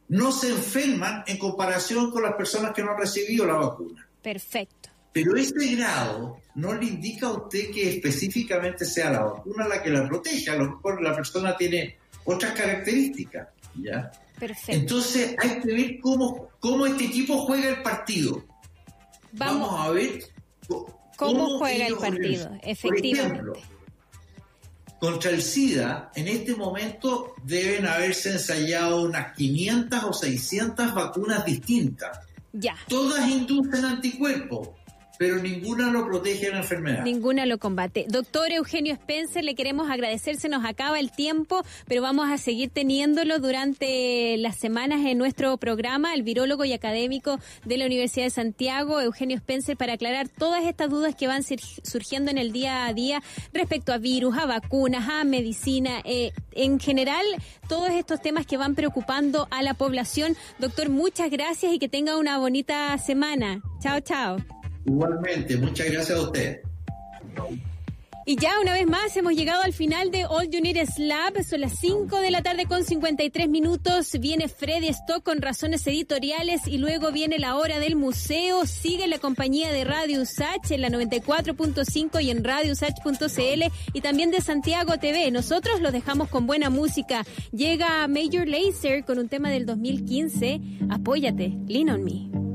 no 0.09 0.31
se 0.31 0.49
enferman 0.49 1.23
en 1.27 1.37
comparación 1.37 2.11
con 2.11 2.23
las 2.23 2.33
personas 2.33 2.71
que 2.73 2.83
no 2.83 2.91
han 2.91 2.99
recibido 2.99 3.45
la 3.45 3.55
vacuna. 3.55 4.07
Perfecto. 4.21 4.89
Pero 5.23 5.35
ese 5.35 5.75
grado 5.75 6.37
no 6.53 6.73
le 6.75 6.85
indica 6.85 7.25
a 7.25 7.31
usted 7.31 7.71
que 7.71 7.89
específicamente 7.89 8.85
sea 8.85 9.09
la 9.11 9.21
vacuna 9.23 9.67
la 9.67 9.81
que 9.81 9.89
la 9.89 10.07
protege. 10.07 10.51
A 10.51 10.55
lo 10.57 10.75
mejor 10.75 11.01
la 11.01 11.15
persona 11.15 11.57
tiene 11.57 11.97
otras 12.25 12.51
características. 12.53 13.47
¿ya? 13.81 14.11
Perfecto. 14.37 14.71
Entonces 14.71 15.35
hay 15.39 15.59
que 15.59 15.73
ver 15.73 15.99
cómo, 15.99 16.49
cómo 16.59 16.85
este 16.85 17.05
equipo 17.05 17.39
juega 17.39 17.69
el 17.69 17.81
partido. 17.81 18.45
Vamos, 19.31 19.69
a 19.79 19.89
ver 19.89 20.23
cómo, 21.15 21.57
juega 21.57 21.87
el 21.87 21.95
partido, 21.95 22.51
efectivamente. 22.61 23.59
contra 24.99 25.31
el 25.31 25.41
SIDA, 25.41 26.11
en 26.13 26.27
este 26.27 26.55
momento 26.55 27.33
deben 27.43 27.87
haberse 27.87 28.33
ensayado 28.33 29.01
unas 29.01 29.35
500 29.35 30.03
o 30.03 30.13
600 30.13 30.93
vacunas 30.93 31.43
distintas. 31.43 32.19
Ya. 32.53 32.75
Todas 32.87 33.27
inducen 33.27 33.83
anticuerpos 33.83 34.76
pero 35.17 35.37
ninguna 35.37 35.91
lo 35.91 36.05
protege 36.05 36.47
de 36.47 36.51
la 36.51 36.57
enfermedad. 36.59 37.03
Ninguna 37.03 37.45
lo 37.45 37.57
combate. 37.57 38.05
Doctor 38.09 38.51
Eugenio 38.51 38.93
Spencer, 38.93 39.43
le 39.43 39.55
queremos 39.55 39.89
agradecer, 39.89 40.37
se 40.37 40.49
nos 40.49 40.65
acaba 40.65 40.99
el 40.99 41.11
tiempo, 41.11 41.63
pero 41.87 42.01
vamos 42.01 42.29
a 42.29 42.37
seguir 42.37 42.69
teniéndolo 42.69 43.39
durante 43.39 44.37
las 44.37 44.57
semanas 44.57 45.05
en 45.05 45.17
nuestro 45.17 45.57
programa, 45.57 46.13
el 46.13 46.23
virólogo 46.23 46.65
y 46.65 46.73
académico 46.73 47.39
de 47.65 47.77
la 47.77 47.85
Universidad 47.85 48.25
de 48.25 48.31
Santiago, 48.31 49.01
Eugenio 49.01 49.37
Spencer, 49.37 49.77
para 49.77 49.93
aclarar 49.93 50.29
todas 50.29 50.65
estas 50.65 50.89
dudas 50.89 51.15
que 51.15 51.27
van 51.27 51.43
surgiendo 51.43 52.31
en 52.31 52.37
el 52.37 52.51
día 52.51 52.85
a 52.85 52.93
día 52.93 53.21
respecto 53.53 53.93
a 53.93 53.97
virus, 53.97 54.37
a 54.37 54.45
vacunas, 54.45 55.07
a 55.09 55.23
medicina, 55.23 56.01
eh, 56.03 56.31
en 56.51 56.79
general, 56.79 57.25
todos 57.67 57.89
estos 57.89 58.21
temas 58.21 58.45
que 58.45 58.57
van 58.57 58.75
preocupando 58.75 59.47
a 59.51 59.61
la 59.61 59.73
población. 59.73 60.35
Doctor, 60.59 60.89
muchas 60.89 61.29
gracias 61.29 61.73
y 61.73 61.79
que 61.79 61.89
tenga 61.89 62.17
una 62.17 62.37
bonita 62.37 62.97
semana. 62.97 63.61
Chao, 63.81 63.99
chao. 63.99 64.56
Igualmente, 64.87 65.57
muchas 65.57 65.91
gracias 65.91 66.17
a 66.17 66.21
usted. 66.21 66.61
Y 68.25 68.35
ya 68.35 68.59
una 68.61 68.73
vez 68.73 68.85
más 68.85 69.15
hemos 69.15 69.33
llegado 69.35 69.61
al 69.63 69.71
final 69.71 70.11
de 70.11 70.25
All 70.25 70.49
You 70.49 70.59
Need 70.59 70.85
Lab. 70.97 71.41
Son 71.45 71.61
las 71.61 71.79
5 71.79 72.19
de 72.19 72.29
la 72.29 72.41
tarde 72.41 72.65
con 72.65 72.83
53 72.83 73.47
minutos. 73.47 74.11
Viene 74.19 74.49
Freddy 74.49 74.89
Stock 74.89 75.23
con 75.23 75.41
razones 75.41 75.87
editoriales 75.87 76.67
y 76.67 76.77
luego 76.77 77.13
viene 77.13 77.39
la 77.39 77.55
hora 77.55 77.79
del 77.79 77.95
museo. 77.95 78.65
Sigue 78.65 79.07
la 79.07 79.19
compañía 79.19 79.71
de 79.71 79.85
Radio 79.85 80.21
Usach 80.21 80.71
en 80.71 80.81
la 80.81 80.89
94.5 80.89 82.21
y 82.21 82.31
en 82.31 82.43
radiousach.cl 82.43 83.63
y 83.93 84.01
también 84.01 84.31
de 84.31 84.41
Santiago 84.41 84.97
TV. 84.97 85.31
Nosotros 85.31 85.79
los 85.79 85.93
dejamos 85.93 86.27
con 86.27 86.47
buena 86.47 86.69
música. 86.69 87.25
Llega 87.53 88.07
Major 88.09 88.45
Lazer 88.45 89.05
con 89.05 89.19
un 89.19 89.29
tema 89.29 89.49
del 89.49 89.65
2015. 89.65 90.59
Apóyate, 90.89 91.57
Lean 91.65 91.89
on 91.89 92.03
Me. 92.03 92.46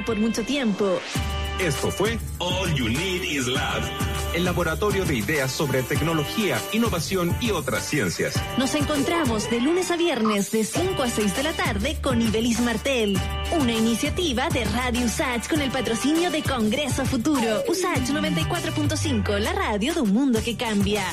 No 0.00 0.04
por 0.04 0.16
mucho 0.16 0.42
tiempo. 0.44 1.00
Esto 1.58 1.90
fue 1.90 2.18
All 2.38 2.74
You 2.74 2.88
Need 2.88 3.22
Is 3.22 3.46
Lab, 3.46 3.82
el 4.34 4.44
laboratorio 4.44 5.04
de 5.04 5.16
ideas 5.16 5.52
sobre 5.52 5.82
tecnología, 5.82 6.58
innovación 6.72 7.36
y 7.40 7.50
otras 7.50 7.86
ciencias. 7.86 8.34
Nos 8.56 8.74
encontramos 8.74 9.50
de 9.50 9.60
lunes 9.60 9.90
a 9.90 9.96
viernes 9.96 10.50
de 10.52 10.64
5 10.64 11.02
a 11.02 11.10
6 11.10 11.36
de 11.36 11.42
la 11.42 11.52
tarde 11.52 11.98
con 12.02 12.22
Ibelis 12.22 12.60
Martel, 12.60 13.18
una 13.60 13.72
iniciativa 13.72 14.48
de 14.48 14.64
Radio 14.64 15.04
USACH 15.04 15.48
con 15.48 15.60
el 15.60 15.70
patrocinio 15.70 16.30
de 16.30 16.42
Congreso 16.42 17.04
Futuro. 17.04 17.62
USACH 17.68 18.08
94.5, 18.10 19.38
la 19.38 19.52
radio 19.52 19.92
de 19.92 20.00
un 20.00 20.14
mundo 20.14 20.40
que 20.42 20.56
cambia. 20.56 21.04